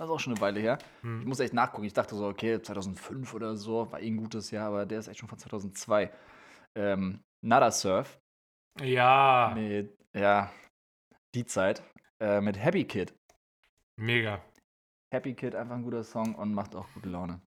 Das 0.00 0.08
ist 0.08 0.14
auch 0.14 0.18
schon 0.20 0.32
eine 0.32 0.40
Weile 0.40 0.60
her. 0.60 0.78
Ich 0.80 1.02
Hm. 1.02 1.24
muss 1.24 1.40
echt 1.40 1.52
nachgucken. 1.52 1.84
Ich 1.84 1.92
dachte 1.92 2.14
so, 2.16 2.26
okay, 2.26 2.62
2005 2.62 3.34
oder 3.34 3.54
so, 3.54 3.92
war 3.92 4.00
eh 4.00 4.06
ein 4.06 4.16
gutes 4.16 4.50
Jahr, 4.50 4.68
aber 4.68 4.86
der 4.86 4.98
ist 4.98 5.08
echt 5.08 5.20
schon 5.20 5.28
von 5.28 5.38
2002. 5.38 6.10
Ähm, 6.74 7.22
Nada 7.42 7.70
Surf 7.70 8.18
Ja, 8.80 9.52
mit, 9.54 9.94
ja, 10.14 10.50
die 11.34 11.44
Zeit, 11.44 11.82
äh, 12.18 12.40
mit 12.40 12.58
Happy 12.58 12.86
Kid. 12.86 13.14
mega. 13.98 14.42
Happy 15.12 15.34
Kid, 15.34 15.54
einfach 15.54 15.74
ein 15.74 15.82
guter 15.82 16.02
Song 16.02 16.34
und 16.34 16.54
macht 16.54 16.74
auch 16.74 16.86
gute 16.94 17.10
Laune. 17.10 17.42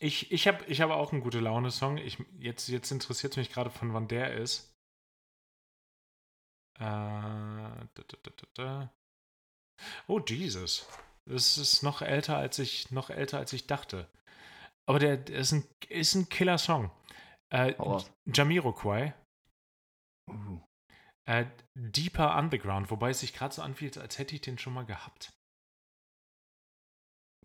Ich, 0.00 0.30
ich 0.32 0.46
habe 0.46 0.62
ich 0.66 0.82
hab 0.82 0.90
auch 0.90 1.12
einen 1.12 1.22
gute 1.22 1.40
Laune-Song. 1.40 1.96
Ich, 1.96 2.18
jetzt 2.40 2.68
jetzt 2.68 2.90
interessiert 2.90 3.32
es 3.32 3.36
mich 3.38 3.50
gerade, 3.50 3.70
von 3.70 3.94
wann 3.94 4.06
der 4.06 4.34
ist. 4.34 4.70
Äh, 6.78 6.82
da, 6.82 7.86
da, 7.94 8.46
da. 8.54 8.92
Oh, 10.08 10.20
Jesus. 10.20 10.86
Das 11.28 11.56
ist 11.58 11.82
noch 11.82 12.02
älter, 12.02 12.36
als 12.36 12.58
ich, 12.58 12.90
noch 12.90 13.10
älter, 13.10 13.38
als 13.38 13.52
ich 13.52 13.66
dachte. 13.66 14.08
Aber 14.88 14.98
der, 14.98 15.16
der 15.16 15.38
ist 15.38 15.52
ein, 15.52 15.64
ist 15.88 16.14
ein 16.14 16.28
Killer-Song. 16.28 16.90
Äh. 17.50 17.74
Jamiroquai, 18.26 19.14
Uh. 20.30 20.60
äh, 21.28 21.46
Deeper 21.74 22.36
Underground, 22.38 22.90
wobei 22.90 23.10
es 23.10 23.20
sich 23.20 23.34
gerade 23.34 23.54
so 23.54 23.60
anfühlt, 23.62 23.98
als 23.98 24.18
hätte 24.18 24.34
ich 24.34 24.40
den 24.40 24.56
schon 24.58 24.72
mal 24.72 24.86
gehabt. 24.86 25.32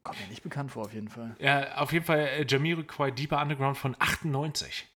Kommt 0.03 0.19
mir 0.21 0.27
nicht 0.27 0.43
bekannt 0.43 0.71
vor, 0.71 0.85
auf 0.85 0.93
jeden 0.93 1.09
Fall. 1.09 1.35
Ja, 1.39 1.77
auf 1.77 1.91
jeden 1.91 2.05
Fall 2.05 2.19
äh, 2.19 2.45
Jamiroquai 2.47 3.11
Deeper 3.11 3.41
Underground 3.41 3.77
von 3.77 3.95
98. 3.99 4.87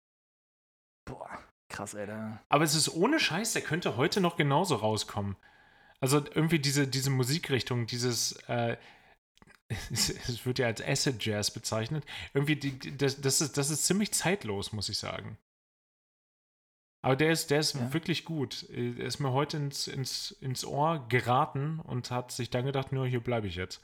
Boah, 1.07 1.43
krass. 1.69 1.93
Da. 1.93 2.41
Aber 2.49 2.65
es 2.65 2.75
ist 2.75 2.91
ohne 2.91 3.19
Scheiß, 3.19 3.53
der 3.55 3.63
könnte 3.63 3.97
heute 3.97 4.21
noch 4.21 4.37
genauso 4.37 4.77
rauskommen. 4.77 5.37
Also 6.01 6.19
irgendwie 6.19 6.59
diese, 6.59 6.89
diese 6.89 7.11
Musikrichtung, 7.11 7.87
dieses, 7.87 8.33
äh, 8.49 8.77
es, 9.91 10.45
wird 10.47 10.59
ja 10.59 10.67
als 10.67 10.83
Acid 10.83 11.25
Jazz 11.25 11.51
bezeichnet. 11.51 12.05
Irgendwie, 12.35 12.57
die, 12.57 12.97
das, 12.97 13.21
das, 13.21 13.41
ist, 13.41 13.57
das 13.57 13.71
ist 13.71 13.85
ziemlich 13.87 14.13
zeitlos, 14.13 14.73
muss 14.73 14.89
ich 14.89 14.99
sagen. 14.99 15.39
Aber 17.03 17.17
der 17.17 17.33
ist, 17.33 17.51
der 17.51 17.61
ist 17.61 17.75
Ja. 17.75 17.93
wirklich 17.93 18.25
gut. 18.25 18.69
Er 18.71 19.07
ist 19.07 19.21
mir 19.21 19.33
heute 19.33 19.57
ins, 19.57 19.87
ins, 19.87 20.33
ins 20.33 20.65
Ohr 20.65 21.07
geraten 21.09 21.81
und 21.81 22.11
hat 22.11 22.33
sich 22.33 22.51
dann 22.51 22.67
gedacht, 22.67 22.93
nur 22.93 23.07
hier 23.07 23.21
bleibe 23.21 23.47
ich 23.47 23.55
jetzt. 23.55 23.81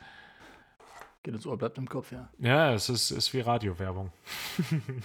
Geht 1.22 1.34
ins 1.34 1.46
Ohr, 1.46 1.56
bleibt 1.56 1.78
im 1.78 1.88
Kopf, 1.88 2.12
ja. 2.12 2.28
Ja, 2.38 2.72
es 2.74 2.88
ist, 2.88 3.10
ist 3.10 3.32
wie 3.32 3.40
Radiowerbung. 3.40 4.12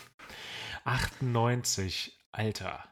98, 0.84 2.18
Alter. 2.32 2.84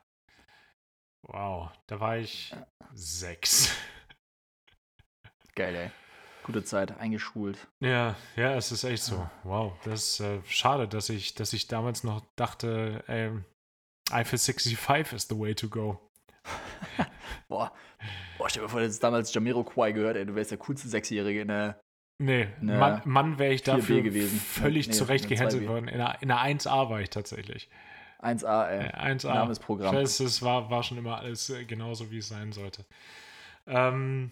Wow, 1.24 1.72
da 1.88 2.00
war 2.00 2.18
ich 2.18 2.56
sechs. 2.94 3.72
Geil, 5.56 5.76
ey. 5.76 5.92
Gute 6.44 6.64
Zeit, 6.64 6.98
eingeschult. 7.00 7.68
Ja, 7.80 8.16
ja, 8.36 8.56
es 8.56 8.72
ist 8.72 8.84
echt 8.84 9.04
so. 9.04 9.30
Wow, 9.44 9.74
das 9.84 10.04
ist 10.04 10.20
äh, 10.22 10.40
schade, 10.48 10.88
dass 10.88 11.10
ich, 11.10 11.36
dass 11.36 11.54
ich 11.54 11.68
damals 11.68 12.04
noch 12.04 12.22
dachte, 12.36 13.04
ähm, 13.08 13.46
Eiffel 14.12 14.40
65 14.40 15.14
is 15.14 15.28
the 15.28 15.38
way 15.38 15.54
to 15.54 15.68
go. 15.70 16.00
Boah. 17.48 17.72
Boah, 18.38 18.50
stell 18.50 18.64
dir 18.64 18.70
vor, 18.70 18.80
du 18.80 18.86
hättest 18.86 19.04
damals 19.04 19.34
Jamiroquai 19.34 19.92
gehört, 19.92 20.16
ey. 20.18 20.26
Du 20.26 20.34
wärst 20.36 20.52
der 20.52 20.58
coolste 20.58 20.88
Sechsjährige 20.88 21.42
in 21.42 21.48
der. 21.50 21.80
Nee, 22.22 22.50
Ne, 22.60 22.78
Mann, 22.78 23.02
Mann 23.06 23.40
wäre 23.40 23.54
ich 23.54 23.62
4B 23.62 23.66
dafür 23.66 24.02
gewesen. 24.02 24.40
völlig 24.40 24.88
Nee, 24.88 24.94
zurecht 24.94 25.28
gehänselt 25.30 25.64
2B. 25.64 25.68
worden. 25.68 25.88
In 25.88 26.00
der, 26.00 26.18
in 26.22 26.28
der 26.30 26.38
1A 26.40 26.90
war 26.90 27.00
ich 27.02 27.10
tatsächlich. 27.10 27.70
1A, 28.22 28.68
Äh, 28.70 28.78
ey. 28.88 29.14
1A. 29.14 29.34
Name 29.34 29.54
Programm. 29.56 29.96
Das, 29.96 30.18
das 30.18 30.42
war, 30.42 30.70
war 30.70 30.84
schon 30.84 30.98
immer 30.98 31.18
alles 31.20 31.50
äh, 31.50 31.64
genauso, 31.66 32.12
wie 32.12 32.18
es 32.18 32.28
sein 32.28 32.52
sollte. 32.52 32.86
Ähm, 33.68 34.32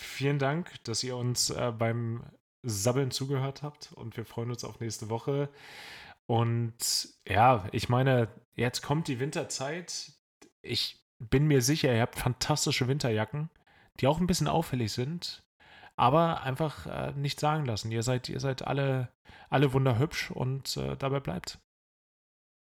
vielen 0.00 0.38
Dank, 0.38 0.82
dass 0.84 1.02
ihr 1.02 1.16
uns 1.16 1.50
äh, 1.50 1.72
beim 1.76 2.24
Sabbeln 2.62 3.10
zugehört 3.10 3.62
habt 3.62 3.92
und 3.92 4.16
wir 4.16 4.24
freuen 4.24 4.50
uns 4.50 4.64
auf 4.64 4.80
nächste 4.80 5.08
Woche. 5.08 5.48
Und 6.26 7.08
ja, 7.26 7.66
ich 7.72 7.88
meine, 7.88 8.28
jetzt 8.54 8.82
kommt 8.82 9.08
die 9.08 9.18
Winterzeit. 9.18 10.12
Ich 10.62 11.04
bin 11.18 11.46
mir 11.46 11.62
sicher, 11.62 11.92
ihr 11.92 12.02
habt 12.02 12.18
fantastische 12.18 12.88
Winterjacken, 12.88 13.50
die 13.98 14.06
auch 14.06 14.20
ein 14.20 14.26
bisschen 14.26 14.48
auffällig 14.48 14.92
sind, 14.92 15.42
aber 15.96 16.42
einfach 16.42 16.86
äh, 16.86 17.12
nicht 17.12 17.40
sagen 17.40 17.64
lassen. 17.64 17.90
Ihr 17.90 18.02
seid, 18.02 18.28
ihr 18.28 18.40
seid 18.40 18.62
alle, 18.62 19.08
alle 19.48 19.72
wunderhübsch 19.72 20.30
und 20.30 20.76
äh, 20.76 20.96
dabei 20.96 21.20
bleibt. 21.20 21.58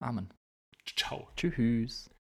Amen. 0.01 0.33
Ciao. 0.97 1.29
Tschüss. 1.35 2.12